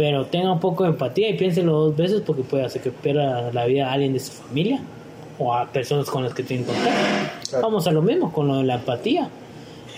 pero 0.01 0.24
tenga 0.24 0.51
un 0.51 0.61
poco 0.61 0.84
de 0.84 0.90
empatía 0.90 1.28
y 1.28 1.34
piénselo 1.34 1.72
dos 1.72 1.94
veces 1.94 2.22
porque 2.24 2.42
puede 2.42 2.64
hacer 2.64 2.80
que 2.80 2.90
pierda 2.90 3.53
la 3.53 3.66
vida 3.66 3.90
a 3.90 3.92
alguien 3.92 4.14
de 4.14 4.18
su 4.18 4.32
familia 4.32 4.80
o 5.38 5.53
a 5.55 5.66
personas 5.66 6.09
con 6.09 6.24
las 6.24 6.32
que 6.32 6.42
tiene 6.42 6.64
contacto. 6.64 7.61
Vamos 7.61 7.86
a 7.86 7.90
lo 7.90 8.01
mismo 8.01 8.32
con 8.32 8.48
lo 8.48 8.57
de 8.57 8.64
la 8.64 8.76
empatía. 8.76 9.28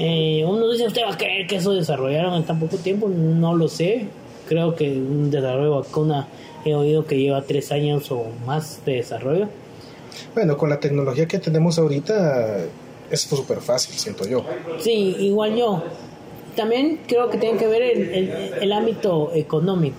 Eh, 0.00 0.44
uno 0.44 0.68
dice, 0.72 0.88
¿usted 0.88 1.02
va 1.04 1.12
a 1.12 1.16
creer 1.16 1.46
que 1.46 1.54
eso 1.54 1.72
desarrollaron 1.72 2.34
en 2.34 2.42
tan 2.42 2.58
poco 2.58 2.78
tiempo? 2.78 3.08
No 3.08 3.54
lo 3.54 3.68
sé. 3.68 4.08
Creo 4.48 4.74
que 4.74 4.90
un 4.90 5.30
desarrollo 5.30 5.70
de 5.70 5.82
vacuna 5.82 6.26
he 6.64 6.74
oído 6.74 7.06
que 7.06 7.20
lleva 7.20 7.42
tres 7.42 7.70
años 7.70 8.10
o 8.10 8.26
más 8.44 8.84
de 8.84 8.94
desarrollo. 8.94 9.46
Bueno, 10.34 10.56
con 10.56 10.68
la 10.68 10.80
tecnología 10.80 11.28
que 11.28 11.38
tenemos 11.38 11.78
ahorita 11.78 12.56
es 13.08 13.20
súper 13.20 13.60
fácil, 13.60 13.94
siento 13.94 14.26
yo. 14.26 14.44
Sí, 14.80 15.14
igual 15.20 15.54
yo 15.54 15.84
también 16.56 17.00
creo 17.06 17.30
que 17.30 17.38
tiene 17.38 17.58
que 17.58 17.66
ver 17.66 17.82
el, 17.82 18.30
el, 18.60 18.72
ámbito 18.72 19.32
económico. 19.34 19.96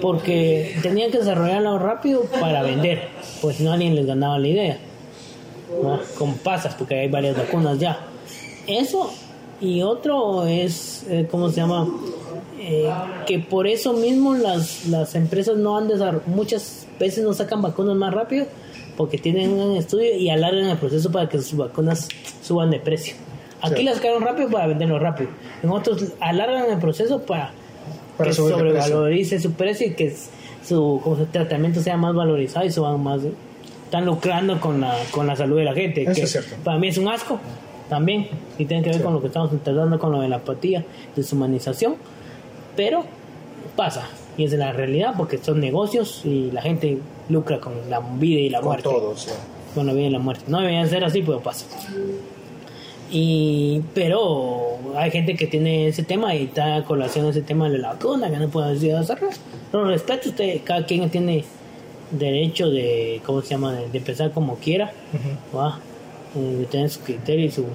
Porque 0.00 0.76
tenían 0.82 1.10
que 1.10 1.18
desarrollarlo 1.18 1.78
rápido 1.78 2.22
para 2.40 2.62
vender, 2.62 3.08
pues 3.40 3.56
si 3.56 3.64
no 3.64 3.72
alguien 3.72 3.94
les 3.94 4.06
ganaba 4.06 4.38
la 4.38 4.48
idea. 4.48 4.78
¿no? 5.82 6.00
Con 6.16 6.34
pasas, 6.38 6.74
porque 6.74 7.00
hay 7.00 7.08
varias 7.08 7.36
vacunas 7.36 7.78
ya. 7.78 8.06
Eso 8.66 9.12
y 9.60 9.82
otro 9.82 10.46
es, 10.46 11.04
eh, 11.08 11.26
¿cómo 11.30 11.48
se 11.48 11.56
llama? 11.56 11.88
Eh, 12.58 12.88
que 13.26 13.40
por 13.40 13.66
eso 13.66 13.92
mismo 13.92 14.34
las, 14.34 14.86
las 14.86 15.14
empresas 15.14 15.56
no 15.56 15.76
han 15.76 15.88
desarrollado, 15.88 16.30
muchas 16.30 16.86
veces 17.00 17.24
no 17.24 17.32
sacan 17.32 17.62
vacunas 17.62 17.96
más 17.96 18.14
rápido 18.14 18.46
porque 18.96 19.18
tienen 19.18 19.50
un 19.52 19.76
estudio 19.76 20.14
y 20.16 20.28
alargan 20.30 20.66
el 20.66 20.76
proceso 20.76 21.10
para 21.10 21.28
que 21.28 21.38
sus 21.38 21.56
vacunas 21.56 22.08
suban 22.42 22.70
de 22.70 22.78
precio 22.78 23.16
Aquí 23.62 23.76
Sí. 23.76 23.82
las 23.84 23.96
sacaron 23.96 24.22
rápido 24.22 24.48
para 24.50 24.66
venderlo 24.66 24.98
rápido. 24.98 25.30
En 25.62 25.70
otros 25.70 26.04
alargan 26.20 26.70
el 26.70 26.78
proceso 26.78 27.22
para, 27.22 27.52
Para 28.18 28.30
que 28.30 28.34
sobrevalorice 28.36 29.38
su 29.40 29.52
precio 29.52 29.86
y 29.86 29.94
que 29.94 30.14
su, 30.64 31.00
como 31.02 31.16
su 31.16 31.26
tratamiento 31.26 31.80
sea 31.80 31.96
más 31.96 32.14
valorizado 32.14 32.66
y 32.66 32.70
suban 32.72 33.02
más. 33.02 33.20
Están 33.84 34.04
lucrando 34.06 34.58
con 34.60 34.80
la, 34.80 34.96
con 35.10 35.26
la 35.26 35.36
salud 35.36 35.58
de 35.58 35.64
la 35.64 35.74
gente. 35.74 36.02
Eso 36.02 36.12
que 36.14 36.22
es 36.22 36.30
cierto. 36.32 36.54
Para 36.64 36.78
mí 36.78 36.88
es 36.88 36.98
un 36.98 37.08
asco 37.08 37.38
también. 37.88 38.26
Y 38.58 38.64
tiene 38.64 38.82
que 38.82 38.88
ver 38.90 38.98
Sí. 38.98 39.04
con 39.04 39.12
lo 39.14 39.20
que 39.20 39.26
estamos 39.28 39.50
tratando 39.62 39.98
con 39.98 40.12
lo 40.12 40.20
de 40.20 40.28
la 40.28 40.36
apatía, 40.36 40.84
deshumanización. 41.14 41.94
Pero 42.76 43.04
pasa. 43.76 44.08
Y 44.38 44.44
es 44.44 44.52
la 44.54 44.72
realidad 44.72 45.14
porque 45.16 45.36
son 45.38 45.60
negocios 45.60 46.22
y 46.24 46.50
la 46.52 46.62
gente 46.62 46.98
lucra 47.28 47.60
con 47.60 47.74
la 47.90 48.00
vida 48.00 48.40
y 48.40 48.48
la 48.48 48.58
Con 48.60 48.68
muerte 48.68 48.82
todo, 48.84 49.14
sí. 49.16 49.28
con 49.74 49.86
la 49.86 49.92
vida 49.92 50.06
y 50.06 50.10
la 50.10 50.18
muerte. 50.18 50.44
No 50.48 50.58
deberían 50.60 50.88
ser 50.88 51.04
así, 51.04 51.20
pero 51.22 51.40
pasa. 51.40 51.66
Y, 53.14 53.82
pero 53.94 54.78
hay 54.96 55.10
gente 55.10 55.36
que 55.36 55.46
tiene 55.46 55.86
ese 55.88 56.02
tema 56.02 56.34
y 56.34 56.44
está 56.44 56.76
a 56.76 56.84
colación 56.84 57.26
ese 57.26 57.42
tema 57.42 57.68
de 57.68 57.76
la 57.76 57.92
vacuna, 57.92 58.30
que 58.30 58.38
no 58.38 58.48
puede 58.48 58.72
decir 58.72 58.94
hacerlo. 58.94 59.28
Lo 59.70 59.84
respeto, 59.84 60.30
usted, 60.30 60.62
cada 60.64 60.86
quien 60.86 61.10
tiene 61.10 61.44
derecho 62.10 62.70
de, 62.70 63.20
¿cómo 63.26 63.42
se 63.42 63.48
llama?, 63.50 63.74
de, 63.74 63.88
de 63.90 64.00
pensar 64.00 64.32
como 64.32 64.56
quiera, 64.56 64.92
¿va? 65.54 65.78
Eh, 66.34 66.56
de 66.60 66.64
tener 66.64 66.88
su 66.88 67.00
criterio 67.00 67.44
y 67.44 67.50
su 67.50 67.66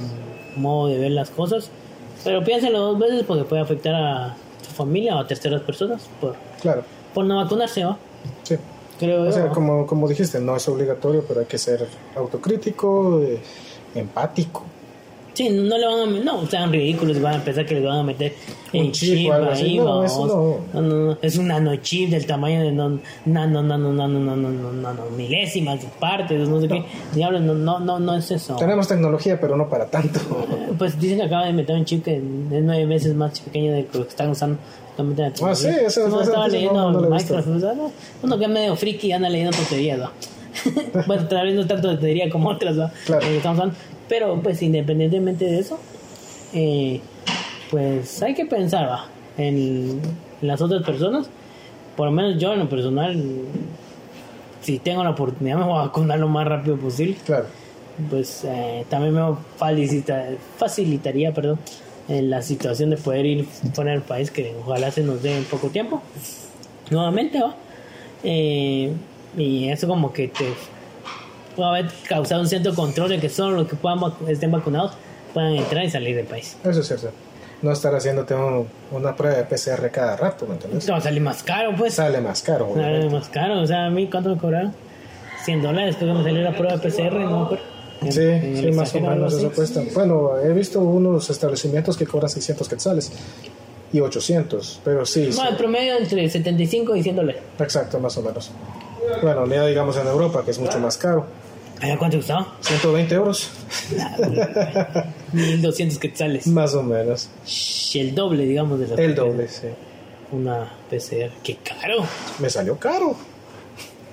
modo 0.56 0.88
de 0.88 0.98
ver 0.98 1.12
las 1.12 1.30
cosas. 1.30 1.70
Pero 2.24 2.44
piénselo 2.44 2.80
dos 2.80 3.00
veces 3.00 3.24
porque 3.28 3.44
puede 3.44 3.62
afectar 3.62 3.94
a 3.94 4.36
su 4.68 4.72
familia 4.74 5.16
o 5.16 5.20
a 5.20 5.28
terceras 5.28 5.62
personas 5.62 6.10
por, 6.20 6.36
Claro, 6.62 6.84
por 7.14 7.26
no 7.26 7.38
vacunarse, 7.38 7.86
¿va? 7.86 7.98
sí. 8.44 8.56
Creo 9.00 9.30
O 9.30 9.32
sea, 9.32 9.50
como, 9.50 9.86
como 9.86 10.08
dijiste, 10.08 10.40
no 10.40 10.56
es 10.56 10.68
obligatorio, 10.68 11.24
pero 11.28 11.42
hay 11.42 11.46
que 11.46 11.60
ser 11.60 11.88
autocrítico, 12.16 13.22
eh, 13.22 13.38
empático. 13.94 14.64
Sí, 15.38 15.50
no 15.50 15.78
le 15.78 15.86
van 15.86 16.00
a 16.00 16.24
no, 16.24 16.48
sean 16.48 16.72
ridículos, 16.72 17.22
van 17.22 17.40
a 17.42 17.44
pensar 17.44 17.64
que 17.64 17.76
les 17.76 17.84
van 17.84 18.00
a 18.00 18.04
meter 18.04 18.34
Un 18.74 18.80
en 18.86 18.92
chip 18.92 19.32
ahí, 19.32 19.78
No, 19.78 20.02
no. 20.04 20.58
no, 20.74 20.82
no, 20.82 21.18
es 21.22 21.38
un 21.38 21.48
nanochip 21.50 22.10
del 22.10 22.26
tamaño 22.26 22.62
de 22.64 22.72
no, 22.72 23.00
nano, 23.26 23.62
nano, 23.62 23.94
nano, 23.94 24.20
nano, 24.20 24.72
nano, 24.74 25.02
milésimas 25.16 25.80
de 25.80 25.90
partes, 26.00 26.50
no 26.50 26.60
sé 26.60 26.68
qué. 26.68 26.84
Diablos, 27.14 27.44
no, 27.44 27.54
no, 27.54 27.80
no, 27.80 28.00
no 28.00 28.16
es 28.16 28.32
eso. 28.32 28.56
Tenemos 28.56 28.88
tecnología, 28.88 29.40
pero 29.40 29.56
no 29.56 29.70
para 29.70 29.86
tanto. 29.86 30.20
Eh, 30.20 30.74
Pues 30.76 31.00
dicen 31.00 31.20
que 31.20 31.26
acaba 31.26 31.46
de 31.46 31.54
meter 31.54 31.76
un 31.76 31.86
chip 31.86 32.04
que 32.04 32.16
es 32.16 32.24
nueve 32.24 32.88
veces 32.88 33.14
más 33.14 33.40
pequeño 33.40 33.74
de 33.74 33.86
lo 33.94 34.02
que 34.06 34.10
están 34.10 34.32
usando 34.32 34.58
Ah, 35.44 35.54
sí, 35.54 35.68
eso- 35.86 36.08
no, 36.10 36.22
estaba 36.22 36.48
leyendo 36.48 36.74
no 36.92 37.02
no, 37.02 37.08
uno 38.24 38.38
que 38.40 38.44
es 38.46 38.50
medio 38.50 38.76
friki 38.76 39.12
anda 39.12 39.30
leyendo 39.30 39.56
tonterías, 39.56 40.00
¿no? 40.00 40.10
bueno, 41.06 41.28
tal 41.28 41.46
vez 41.46 41.56
no 41.56 41.68
tanto 41.68 41.90
tontería 41.90 42.30
como 42.32 42.50
otras, 42.50 42.76
¿no? 42.76 42.90
Claro. 43.06 43.26
Eh, 43.28 43.38
estamos 43.38 43.60
hablando. 43.60 43.80
Pero 44.10 44.42
pues 44.42 44.62
independientemente 44.62 45.46
de 45.46 45.60
eso, 45.60 45.80
eh, 46.54 47.02
pues 47.70 48.22
hay 48.24 48.34
que 48.34 48.46
pensar 48.46 48.88
¿va? 48.90 49.08
En, 49.38 50.00
en 50.42 50.48
las 50.48 50.62
otras 50.62 50.84
personas. 50.84 51.30
Por 51.96 52.06
lo 52.08 52.12
menos 52.12 52.40
yo 52.40 52.54
en 52.54 52.60
lo 52.60 52.70
personal, 52.70 53.22
si 54.62 54.80
tengo 54.80 55.04
la 55.04 55.12
oportunidad 55.12 55.58
me 55.60 55.64
voy 55.66 55.78
a 55.80 55.82
vacunar 55.84 56.20
lo 56.20 56.28
más 56.28 56.48
rápido 56.48 56.78
posible 56.78 57.16
Claro. 57.26 57.46
pues 58.10 58.44
eh, 58.46 58.86
también 58.90 59.14
me 59.14 59.22
facilita, 59.58 60.26
facilitaría 60.58 61.34
perdón 61.34 61.60
en 62.08 62.30
la 62.30 62.42
situación 62.42 62.90
de 62.92 62.98
poder 62.98 63.26
ir 63.26 63.46
fuera 63.74 63.92
del 63.92 64.02
país 64.02 64.32
que 64.32 64.56
ojalá 64.64 64.92
se 64.92 65.02
nos 65.04 65.22
dé 65.24 65.36
en 65.38 65.44
poco 65.44 65.68
tiempo 65.68 66.02
nuevamente 66.90 67.42
¿va? 67.42 67.56
Eh, 68.24 68.92
y 69.38 69.68
eso 69.70 69.88
como 69.88 70.14
que 70.14 70.28
te 70.30 70.46
puede 71.58 71.70
haber 71.70 71.92
causado 72.08 72.40
un 72.42 72.48
cierto 72.48 72.74
control 72.74 73.10
de 73.10 73.20
que 73.20 73.28
solo 73.28 73.58
los 73.58 73.68
que 73.68 73.76
puedan 73.76 74.00
vacu- 74.00 74.30
estén 74.30 74.52
vacunados 74.52 74.92
puedan 75.34 75.54
entrar 75.56 75.84
y 75.84 75.90
salir 75.90 76.16
del 76.16 76.26
país 76.26 76.56
Eso 76.64 76.80
es 76.80 76.88
cierto. 76.88 77.10
No 77.62 77.72
estar 77.72 77.94
haciéndote 77.96 78.34
un- 78.36 78.68
una 78.92 79.16
prueba 79.16 79.36
de 79.36 79.44
PCR 79.44 79.90
cada 79.92 80.16
rato, 80.16 80.46
¿me 80.48 80.54
entiendes? 80.54 80.88
a 80.90 81.02
salir 81.02 81.22
más 81.22 81.44
caro 81.44 81.72
pues 81.78 81.96
Sale 81.96 82.22
más 82.22 82.42
caro. 82.44 82.70
sale 82.74 82.86
obviamente. 82.88 83.16
más 83.16 83.28
caro 83.30 83.62
o 83.62 83.68
sea 83.68 83.88
a 83.88 83.90
mí 83.90 84.08
cuánto 84.08 84.30
me 84.30 84.38
cobraron 84.38 84.74
100 85.44 85.62
dólares 85.64 85.96
después 85.98 86.08
de 86.10 86.14
me 86.18 86.24
salió 86.24 86.44
la 86.44 86.56
prueba 86.56 86.78
de 86.78 86.80
PCR 86.90 87.14
no 87.20 87.40
me 87.40 87.46
acuerdo. 87.46 87.64
En- 88.02 88.12
Sí, 88.12 88.22
en 88.22 88.58
sí, 88.58 88.72
más 88.74 88.94
o 88.94 89.00
menos 89.02 89.34
eso 89.34 89.52
cuesta. 89.52 89.82
Bueno, 89.96 90.38
he 90.38 90.54
visto 90.54 90.80
unos 90.80 91.32
establecimientos 91.32 91.98
que 91.98 92.06
cobran 92.06 92.30
600 92.30 92.70
quetzales 92.70 93.12
y 93.92 94.00
800, 94.02 94.82
pero 94.86 95.04
sí, 95.04 95.32
sí, 95.32 95.40
No, 95.42 95.50
el 95.50 95.56
promedio 95.56 95.98
entre 95.98 96.30
75 96.30 96.96
y 96.96 97.02
100 97.02 97.16
dólares. 97.16 97.42
exacto, 97.58 98.00
más 98.00 98.16
o 98.18 98.22
menos. 98.22 98.52
Bueno, 99.24 99.48
ya 99.48 99.66
digamos 99.66 99.98
en 99.98 100.06
Europa, 100.06 100.44
que 100.46 100.52
es 100.52 100.60
mucho 100.60 100.78
más 100.80 100.96
caro. 100.98 101.26
¿Allá 101.82 101.98
cuánto 101.98 102.18
costaba? 102.18 102.56
120 102.62 103.16
euros, 103.16 103.50
1200 105.34 106.00
quetzales. 106.00 106.48
más 106.48 106.74
o 106.74 106.84
menos. 106.84 107.30
El 107.94 108.16
doble, 108.16 108.46
digamos, 108.46 108.80
de 108.80 108.88
la 108.88 108.96
El 108.96 109.16
doble, 109.16 109.48
sí. 109.48 109.68
Una 110.32 110.72
PCR. 110.90 111.32
¡Qué 111.44 111.58
caro! 111.64 112.06
Me 112.40 112.50
salió 112.50 112.78
caro. 112.78 113.16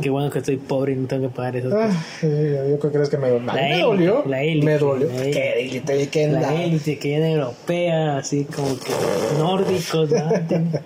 Qué 0.00 0.10
bueno 0.10 0.28
que 0.28 0.40
estoy 0.40 0.56
pobre 0.56 0.92
y 0.92 0.96
no 0.96 1.06
tengo 1.06 1.28
que 1.28 1.34
pagar 1.34 1.56
eso. 1.56 1.70
Ah, 1.72 1.88
yo 2.20 2.78
creo 2.80 2.92
que 2.92 3.02
es 3.02 3.08
que 3.08 3.16
me, 3.16 3.30
me 3.38 3.52
élite, 3.52 3.80
dolió. 3.82 4.24
la 4.26 4.42
élite, 4.42 4.66
me 4.66 4.78
dolió. 4.78 5.06
la 5.08 5.24
élite. 5.24 6.08
¿Qué 6.10 6.26
la 6.28 6.62
élite 6.64 6.98
que 6.98 7.08
viene 7.08 7.32
europea, 7.34 8.18
así 8.18 8.44
como 8.44 8.76
que 8.78 8.90
nórdicos. 9.38 10.10
¿no? 10.10 10.30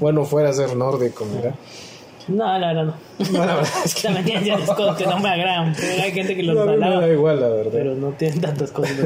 Bueno, 0.00 0.24
fuera 0.24 0.48
a 0.50 0.52
ser 0.54 0.74
nórdico, 0.76 1.26
mira. 1.26 1.54
No, 2.28 2.58
la 2.58 2.72
verdad 2.72 2.84
no. 2.84 2.94
No, 3.32 3.38
la 3.46 3.54
verdad 3.56 3.70
es 3.84 3.94
que 3.94 4.02
También 4.02 4.24
tienen 4.24 4.44
ciertas 4.44 4.70
cosas 4.70 4.96
que 4.96 5.06
no 5.06 5.18
me 5.18 5.28
agradan. 5.28 5.74
Pero 5.78 6.02
hay 6.02 6.12
gente 6.12 6.34
que 6.36 6.42
los 6.42 6.54
no, 6.56 6.64
me 6.66 6.78
da 6.78 7.08
igual, 7.08 7.40
la 7.40 7.48
verdad. 7.48 7.70
pero 7.72 7.94
no 7.94 8.10
tienen 8.12 8.40
tantas 8.40 8.70
cosas. 8.70 8.96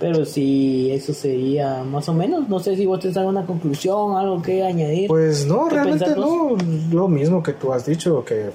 Pero 0.00 0.24
sí, 0.24 0.90
eso 0.92 1.12
sería 1.12 1.82
más 1.82 2.08
o 2.08 2.14
menos. 2.14 2.48
No 2.48 2.60
sé 2.60 2.76
si 2.76 2.86
vos 2.86 3.00
tenés 3.00 3.16
alguna 3.16 3.44
conclusión, 3.44 4.16
algo 4.16 4.40
que 4.42 4.62
añadir. 4.62 5.08
Pues 5.08 5.46
no, 5.46 5.66
¿Qué 5.68 5.74
realmente 5.74 6.14
no. 6.14 6.56
Lo 6.92 7.08
mismo 7.08 7.42
que 7.42 7.52
tú 7.52 7.72
has 7.72 7.84
dicho, 7.84 8.24
que 8.24 8.50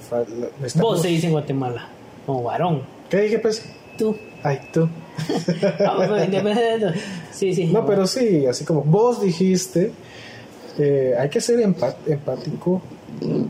necesitamos- 0.60 0.80
Vos 0.92 1.02
se 1.02 1.08
dice 1.08 1.26
en 1.26 1.32
Guatemala, 1.32 1.88
como 2.24 2.42
varón. 2.44 2.82
¿Qué 3.10 3.20
dije, 3.22 3.38
pues? 3.38 3.62
Tú. 3.98 4.16
Ay, 4.42 4.58
tú. 4.72 4.88
Pues. 6.08 6.94
Sí, 7.32 7.54
sí. 7.54 7.66
No, 7.66 7.86
pero 7.86 8.06
sí, 8.06 8.46
así 8.46 8.64
como 8.64 8.82
vos 8.82 9.20
dijiste, 9.22 9.92
eh, 10.78 11.14
hay 11.18 11.28
que 11.28 11.40
ser 11.40 11.60
empático 11.60 12.82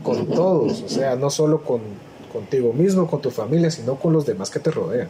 con 0.03 0.27
todos, 0.27 0.81
o 0.83 0.89
sea, 0.89 1.15
no 1.15 1.29
solo 1.29 1.61
con 1.63 1.81
contigo 2.31 2.73
mismo, 2.73 3.07
con 3.07 3.21
tu 3.21 3.31
familia, 3.31 3.71
sino 3.71 3.95
con 3.95 4.11
los 4.13 4.25
demás 4.25 4.49
que 4.49 4.59
te 4.59 4.69
rodean. 4.71 5.07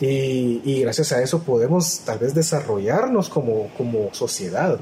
Y, 0.00 0.60
y 0.64 0.80
gracias 0.80 1.12
a 1.12 1.22
eso 1.22 1.40
podemos 1.40 2.00
tal 2.00 2.18
vez 2.20 2.34
desarrollarnos 2.34 3.28
como, 3.28 3.68
como 3.76 4.12
sociedad, 4.12 4.78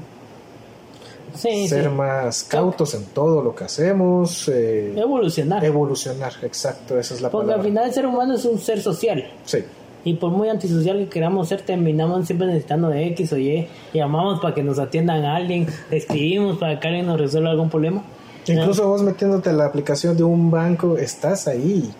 Sí, 1.35 1.67
ser 1.67 1.83
sí. 1.83 1.89
más 1.89 2.43
cautos 2.43 2.95
en 2.95 3.05
todo 3.05 3.43
lo 3.43 3.53
que 3.55 3.63
hacemos, 3.63 4.49
eh, 4.51 4.93
Evolucionar. 4.97 5.63
evolucionar, 5.63 6.33
exacto, 6.41 6.97
esa 6.97 7.13
es 7.13 7.21
la 7.21 7.29
Porque 7.29 7.53
al 7.53 7.61
final 7.61 7.85
el 7.87 7.93
ser 7.93 8.05
humano 8.07 8.33
es 8.33 8.45
un 8.45 8.57
ser 8.57 8.81
social. 8.81 9.23
Sí, 9.45 9.59
Y 10.05 10.13
por 10.15 10.31
muy 10.31 10.49
antisocial 10.49 10.97
que 10.97 11.07
queramos 11.09 11.47
ser, 11.49 11.61
terminamos 11.61 12.25
siempre 12.25 12.47
necesitando 12.47 12.89
de 12.89 13.05
X 13.09 13.31
o 13.33 13.37
Y. 13.37 13.67
Llamamos 13.93 14.39
para 14.39 14.55
que 14.55 14.63
nos 14.63 14.79
atiendan 14.79 15.23
a 15.23 15.35
alguien, 15.35 15.67
escribimos 15.91 16.57
para 16.57 16.79
que 16.79 16.87
alguien 16.87 17.05
nos 17.05 17.19
resuelva 17.19 17.51
algún 17.51 17.69
problema. 17.69 18.03
Incluso 18.47 18.87
vos 18.87 19.01
metiéndote 19.01 19.49
en 19.49 19.57
la 19.57 19.65
aplicación 19.65 20.17
de 20.17 20.23
un 20.23 20.49
banco, 20.49 20.97
estás 20.97 21.47
ahí. 21.47 21.91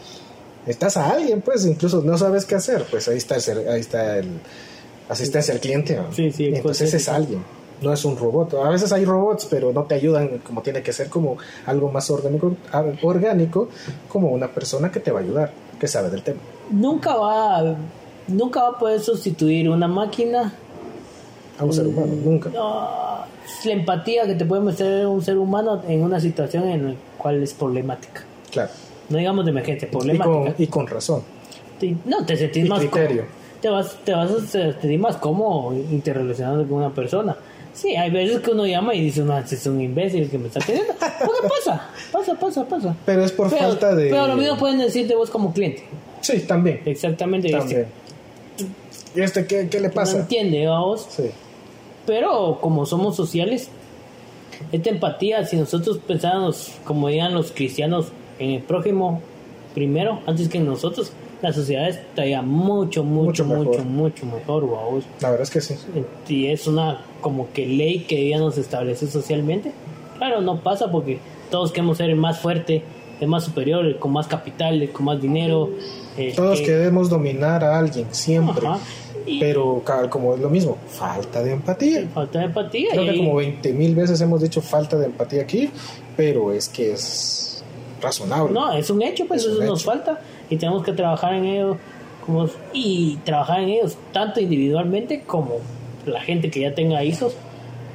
Estás 0.66 0.98
a 0.98 1.10
alguien, 1.10 1.42
pues, 1.42 1.66
incluso 1.66 2.02
no 2.02 2.18
sabes 2.18 2.46
qué 2.46 2.56
hacer. 2.56 2.86
Pues 2.90 3.08
ahí 3.08 3.18
está 3.18 3.36
el, 3.36 3.68
ahí 3.68 3.80
está 3.80 4.18
el 4.18 4.40
asistencia 5.10 5.54
al 5.54 5.60
cliente. 5.60 5.96
¿no? 5.96 6.14
Sí, 6.14 6.32
sí, 6.32 6.46
Entonces 6.54 6.88
ese 6.88 6.98
es 6.98 7.10
alguien, 7.10 7.44
no 7.82 7.92
es 7.92 8.06
un 8.06 8.16
robot. 8.16 8.54
A 8.54 8.70
veces 8.70 8.92
hay 8.94 9.04
robots, 9.04 9.48
pero 9.50 9.74
no 9.74 9.84
te 9.84 9.96
ayudan 9.96 10.40
como 10.40 10.62
tiene 10.62 10.82
que 10.82 10.94
ser, 10.94 11.10
como 11.10 11.38
algo 11.66 11.92
más 11.92 12.10
orgánico, 12.10 12.56
ah, 12.72 12.86
orgánico 13.02 13.70
como 14.08 14.30
una 14.30 14.48
persona 14.48 14.92
que 14.92 15.00
te 15.00 15.12
va 15.12 15.20
a 15.20 15.24
ayudar, 15.24 15.52
que 15.80 15.88
sabe 15.88 16.10
del 16.10 16.22
tema. 16.22 16.40
Nunca 16.72 17.16
va, 17.16 17.76
nunca 18.28 18.62
va 18.62 18.70
a 18.70 18.80
poder 18.80 19.02
sustituir 19.02 19.70
una 19.70 19.88
máquina. 19.88 20.54
A 21.60 21.66
un 21.66 21.74
ser 21.74 21.88
humano, 21.88 22.14
nunca. 22.24 22.50
No, 22.50 22.90
la 23.66 23.72
empatía 23.72 24.26
que 24.26 24.36
te 24.36 24.46
puede 24.46 24.62
mostrar 24.62 25.06
un 25.08 25.22
ser 25.22 25.38
humano 25.38 25.82
en 25.88 26.02
una 26.04 26.20
situación 26.20 26.68
en 26.70 26.86
la 26.88 26.96
cual 27.18 27.44
es 27.44 27.54
problemática. 27.54 28.24
Claro. 28.52 28.70
No 29.10 29.18
digamos 29.18 29.44
de 29.46 29.52
emergencia, 29.52 29.88
Y 29.88 29.92
con, 29.92 30.00
problemática. 30.08 30.56
y 30.64 30.68
con 30.68 30.88
razón. 30.88 31.22
No, 32.06 32.26
te 32.26 32.38
sentís 32.38 32.66
Y 32.66 32.70
más 32.70 32.80
criterio. 32.80 33.24
cómodo. 33.24 33.40
Te 33.62 33.70
vas, 33.70 33.98
te 34.06 34.14
vas 34.14 34.32
a 34.32 34.40
sentir 34.48 35.00
más 35.00 35.18
cómodo 35.18 35.74
interrelacionando 35.74 36.66
con 36.68 36.78
una 36.78 36.90
persona. 36.94 37.36
Sí, 37.74 37.96
hay 37.96 38.10
veces 38.10 38.40
que 38.40 38.52
uno 38.52 38.66
llama 38.66 38.94
y 38.96 39.02
dice, 39.02 39.22
no, 39.22 39.38
este 39.38 39.56
es 39.56 39.66
un 39.66 39.80
imbécil 39.82 40.30
que 40.30 40.38
me 40.38 40.48
está 40.48 40.60
atendiendo. 40.60 40.94
Porque 41.00 41.48
pasa, 41.48 41.90
pasa, 42.12 42.36
pasa, 42.36 42.66
pasa. 42.66 42.96
Pero 43.06 43.24
es 43.24 43.32
por 43.32 43.50
pero, 43.50 43.62
falta 43.70 43.96
de... 43.96 44.10
pero 44.10 44.28
lo 44.28 44.36
mismo 44.36 44.58
pueden 44.58 44.80
decir 44.80 45.08
de 45.08 45.16
vos 45.16 45.30
como 45.30 45.54
cliente. 45.54 45.84
Sí, 46.22 46.40
también. 46.42 46.82
Exactamente. 46.86 47.50
También. 47.52 47.88
¿Y 49.16 49.22
este 49.22 49.46
qué, 49.46 49.68
qué 49.70 49.80
le 49.80 49.88
No 49.90 49.94
pasa? 49.94 50.18
entiende 50.20 50.66
a 50.68 50.80
vos. 50.80 51.08
Sí. 51.10 51.30
Pero 52.10 52.58
como 52.60 52.88
somos 52.88 53.16
sociales, 53.16 53.70
esta 54.72 54.90
empatía, 54.90 55.46
si 55.46 55.58
nosotros 55.58 56.00
pensáramos, 56.08 56.72
como 56.84 57.08
digan 57.08 57.36
los 57.36 57.52
cristianos, 57.52 58.08
en 58.40 58.50
el 58.50 58.64
prójimo 58.64 59.22
primero, 59.76 60.20
antes 60.26 60.50
que 60.50 60.58
en 60.58 60.66
nosotros, 60.66 61.12
la 61.44 61.54
sociedad 61.54 61.88
estaría 61.88 62.42
mucho, 62.42 63.04
mucho, 63.04 63.46
Mucho 63.46 63.84
mucho, 63.86 64.26
mejor, 64.26 64.68
vamos. 64.68 65.04
La 65.22 65.30
verdad 65.30 65.44
es 65.44 65.52
que 65.52 65.62
sí. 65.62 65.76
Y 66.28 66.48
es 66.48 66.66
una 66.66 67.02
como 67.22 67.48
que 67.54 67.68
ley 67.68 68.00
que 68.08 68.16
debíamos 68.16 68.58
establecer 68.58 69.08
socialmente. 69.08 69.72
Claro, 70.18 70.42
no 70.42 70.62
pasa 70.62 70.92
porque 70.92 71.20
todos 71.52 71.72
queremos 71.72 71.98
ser 72.00 72.10
el 72.10 72.16
más 72.16 72.40
fuerte, 72.40 72.82
el 73.22 73.28
más 73.28 73.44
superior, 73.46 73.86
el 73.86 73.98
con 74.00 74.14
más 74.14 74.26
capital, 74.28 74.82
el 74.82 74.90
con 74.92 75.06
más 75.06 75.22
dinero. 75.22 75.70
Todos 76.36 76.60
que- 76.60 76.66
queremos 76.66 77.08
dominar 77.10 77.64
a 77.64 77.78
alguien, 77.78 78.08
siempre. 78.12 78.68
Pero 79.40 79.84
como 80.10 80.34
es 80.36 80.40
lo 80.40 80.50
mismo, 80.50 80.78
falta 80.88 81.44
de 81.44 81.52
empatía. 81.54 82.08
falta 82.14 82.40
de 82.40 82.46
empatía. 82.46 82.90
Creo 82.92 83.06
que 83.06 83.18
como 83.18 83.36
20 83.36 83.74
mil 83.74 83.96
veces 83.96 84.20
hemos 84.22 84.42
dicho 84.42 84.62
falta 84.62 84.98
de 84.98 85.06
empatía 85.06 85.42
aquí, 85.42 85.70
pero 86.16 86.52
es 86.54 86.70
que 86.70 86.94
es 86.94 87.64
razonable. 88.02 88.54
No, 88.54 88.72
es 88.74 88.90
un 88.90 89.02
hecho, 89.02 89.26
pues 89.28 89.42
Es 89.44 89.52
eso 89.52 89.64
nos 89.64 89.82
hecho. 89.82 89.92
falta 89.92 90.22
y 90.50 90.56
tenemos 90.58 90.84
que 90.84 90.94
trabajar 90.94 91.34
en 91.34 91.46
ello 91.46 91.78
como, 92.26 92.48
y 92.74 93.18
trabajar 93.24 93.62
en 93.62 93.70
ellos 93.70 93.98
tanto 94.12 94.40
individualmente 94.40 95.22
como 95.26 95.56
la 96.06 96.22
gente 96.22 96.50
que 96.50 96.62
ya 96.62 96.74
tenga 96.74 97.04
hijos, 97.04 97.34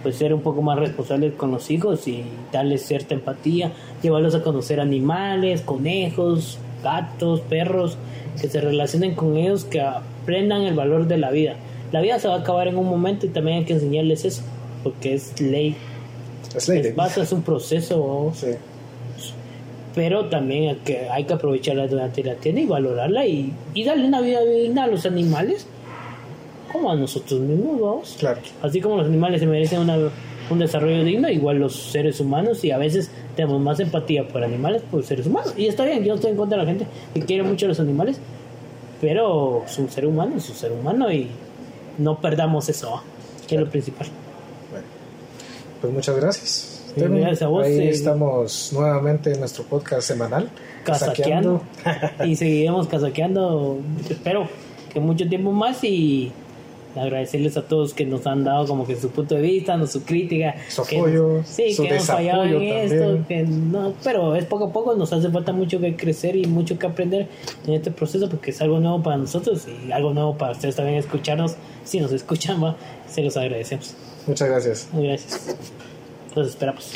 pues 0.02 0.16
ser 0.16 0.34
un 0.34 0.42
poco 0.42 0.60
más 0.62 0.78
responsables 0.78 1.32
con 1.34 1.50
los 1.50 1.70
hijos 1.70 2.06
y 2.06 2.24
darles 2.52 2.84
cierta 2.86 3.14
empatía, 3.14 3.72
llevarlos 4.02 4.34
a 4.34 4.42
conocer 4.42 4.78
animales, 4.80 5.62
conejos, 5.62 6.58
gatos, 6.82 7.40
perros, 7.40 7.96
que 8.40 8.48
se 8.48 8.60
relacionen 8.60 9.14
con 9.14 9.36
ellos, 9.36 9.64
que 9.64 9.80
aprendan 9.80 10.62
el 10.62 10.74
valor 10.74 11.06
de 11.06 11.18
la 11.18 11.30
vida. 11.30 11.54
La 11.92 12.00
vida 12.00 12.18
se 12.18 12.28
va 12.28 12.34
a 12.34 12.38
acabar 12.40 12.66
en 12.68 12.76
un 12.76 12.86
momento 12.88 13.26
y 13.26 13.28
también 13.28 13.58
hay 13.58 13.64
que 13.64 13.74
enseñarles 13.74 14.24
eso, 14.24 14.42
porque 14.82 15.14
es 15.14 15.40
ley. 15.40 15.76
es 16.56 16.68
ley 16.68 16.94
Es, 17.06 17.16
es 17.18 17.32
un 17.32 17.42
proceso 17.42 18.32
Sí. 18.34 18.48
pero 19.94 20.24
también 20.26 20.70
hay 20.70 20.76
que, 20.84 21.08
hay 21.08 21.24
que 21.24 21.34
aprovecharla 21.34 21.86
durante 21.86 22.24
la 22.24 22.34
tienda 22.34 22.60
y 22.60 22.66
valorarla 22.66 23.26
y, 23.26 23.52
y 23.74 23.84
darle 23.84 24.08
una 24.08 24.20
vida 24.20 24.40
digna 24.44 24.84
a 24.84 24.86
los 24.88 25.06
animales 25.06 25.66
como 26.72 26.90
a 26.90 26.96
nosotros 26.96 27.38
mismos, 27.40 27.80
vamos. 27.80 28.16
Claro. 28.18 28.40
Así 28.60 28.80
como 28.80 28.96
los 28.96 29.06
animales 29.06 29.40
se 29.40 29.46
merecen 29.46 29.78
una- 29.80 30.10
un 30.50 30.58
desarrollo 30.58 31.04
digno, 31.04 31.30
igual 31.30 31.58
los 31.58 31.74
seres 31.76 32.18
humanos 32.18 32.64
y 32.64 32.72
a 32.72 32.78
veces 32.78 33.10
tenemos 33.34 33.60
más 33.60 33.80
empatía 33.80 34.26
por 34.26 34.42
animales 34.42 34.82
por 34.90 35.04
seres 35.04 35.26
humanos. 35.26 35.54
Y 35.56 35.66
está 35.66 35.84
bien, 35.84 36.02
yo 36.02 36.08
no 36.08 36.14
estoy 36.14 36.30
en 36.32 36.36
contra 36.36 36.58
de 36.58 36.64
la 36.64 36.70
gente 36.70 36.86
que 37.12 37.20
quiere 37.20 37.42
mucho 37.42 37.66
a 37.66 37.68
los 37.68 37.80
animales, 37.80 38.18
pero 39.00 39.64
es 39.66 39.78
un 39.78 39.90
ser 39.90 40.06
humano, 40.06 40.36
es 40.36 40.48
un 40.48 40.56
ser 40.56 40.72
humano 40.72 41.12
y 41.12 41.28
no 41.98 42.20
perdamos 42.20 42.68
eso, 42.68 43.02
que 43.46 43.54
es 43.56 43.60
lo 43.60 43.70
principal. 43.70 44.06
Bueno, 44.70 44.86
pues 45.80 45.92
muchas 45.92 46.16
gracias. 46.16 46.70
Sí, 46.94 47.00
gracias 47.00 47.42
a 47.42 47.48
vos, 47.48 47.64
Ahí 47.64 47.78
eh. 47.78 47.90
estamos 47.90 48.72
nuevamente 48.72 49.32
en 49.32 49.40
nuestro 49.40 49.64
podcast 49.64 50.06
semanal. 50.06 50.48
casaqueando 50.84 51.62
y 52.24 52.36
seguiremos 52.36 52.86
casaqueando 52.86 53.78
espero 54.08 54.48
que 54.92 55.00
mucho 55.00 55.28
tiempo 55.28 55.50
más 55.50 55.82
y 55.82 56.30
agradecerles 56.96 57.56
a 57.56 57.62
todos 57.62 57.94
que 57.94 58.04
nos 58.06 58.26
han 58.26 58.44
dado 58.44 58.66
como 58.66 58.86
que 58.86 58.96
su 58.96 59.10
punto 59.10 59.34
de 59.34 59.42
vista, 59.42 59.76
no, 59.76 59.86
su 59.86 60.02
crítica, 60.04 60.54
Su 60.68 60.82
apoyo, 60.82 61.42
sí, 61.44 61.74
su 61.74 61.82
que 61.82 61.90
hemos 61.90 62.06
fallado 62.06 62.44
en 62.44 62.62
esto, 62.62 62.98
también. 62.98 63.24
que 63.24 63.42
no, 63.44 63.94
pero 64.02 64.36
es 64.36 64.44
poco 64.44 64.66
a 64.66 64.72
poco, 64.72 64.94
nos 64.94 65.12
hace 65.12 65.30
falta 65.30 65.52
mucho 65.52 65.80
que 65.80 65.96
crecer 65.96 66.36
y 66.36 66.46
mucho 66.46 66.78
que 66.78 66.86
aprender 66.86 67.28
en 67.66 67.74
este 67.74 67.90
proceso 67.90 68.28
porque 68.28 68.50
es 68.50 68.60
algo 68.60 68.80
nuevo 68.80 69.02
para 69.02 69.16
nosotros 69.16 69.66
y 69.66 69.92
algo 69.92 70.12
nuevo 70.12 70.36
para 70.36 70.52
ustedes 70.52 70.76
también 70.76 70.96
escucharnos, 70.98 71.56
si 71.84 72.00
nos 72.00 72.12
escuchan, 72.12 72.62
va, 72.62 72.76
se 73.08 73.22
los 73.22 73.36
agradecemos. 73.36 73.94
Muchas 74.26 74.48
gracias. 74.48 74.88
Gracias. 74.92 75.56
Los 76.34 76.48
esperamos. 76.48 76.90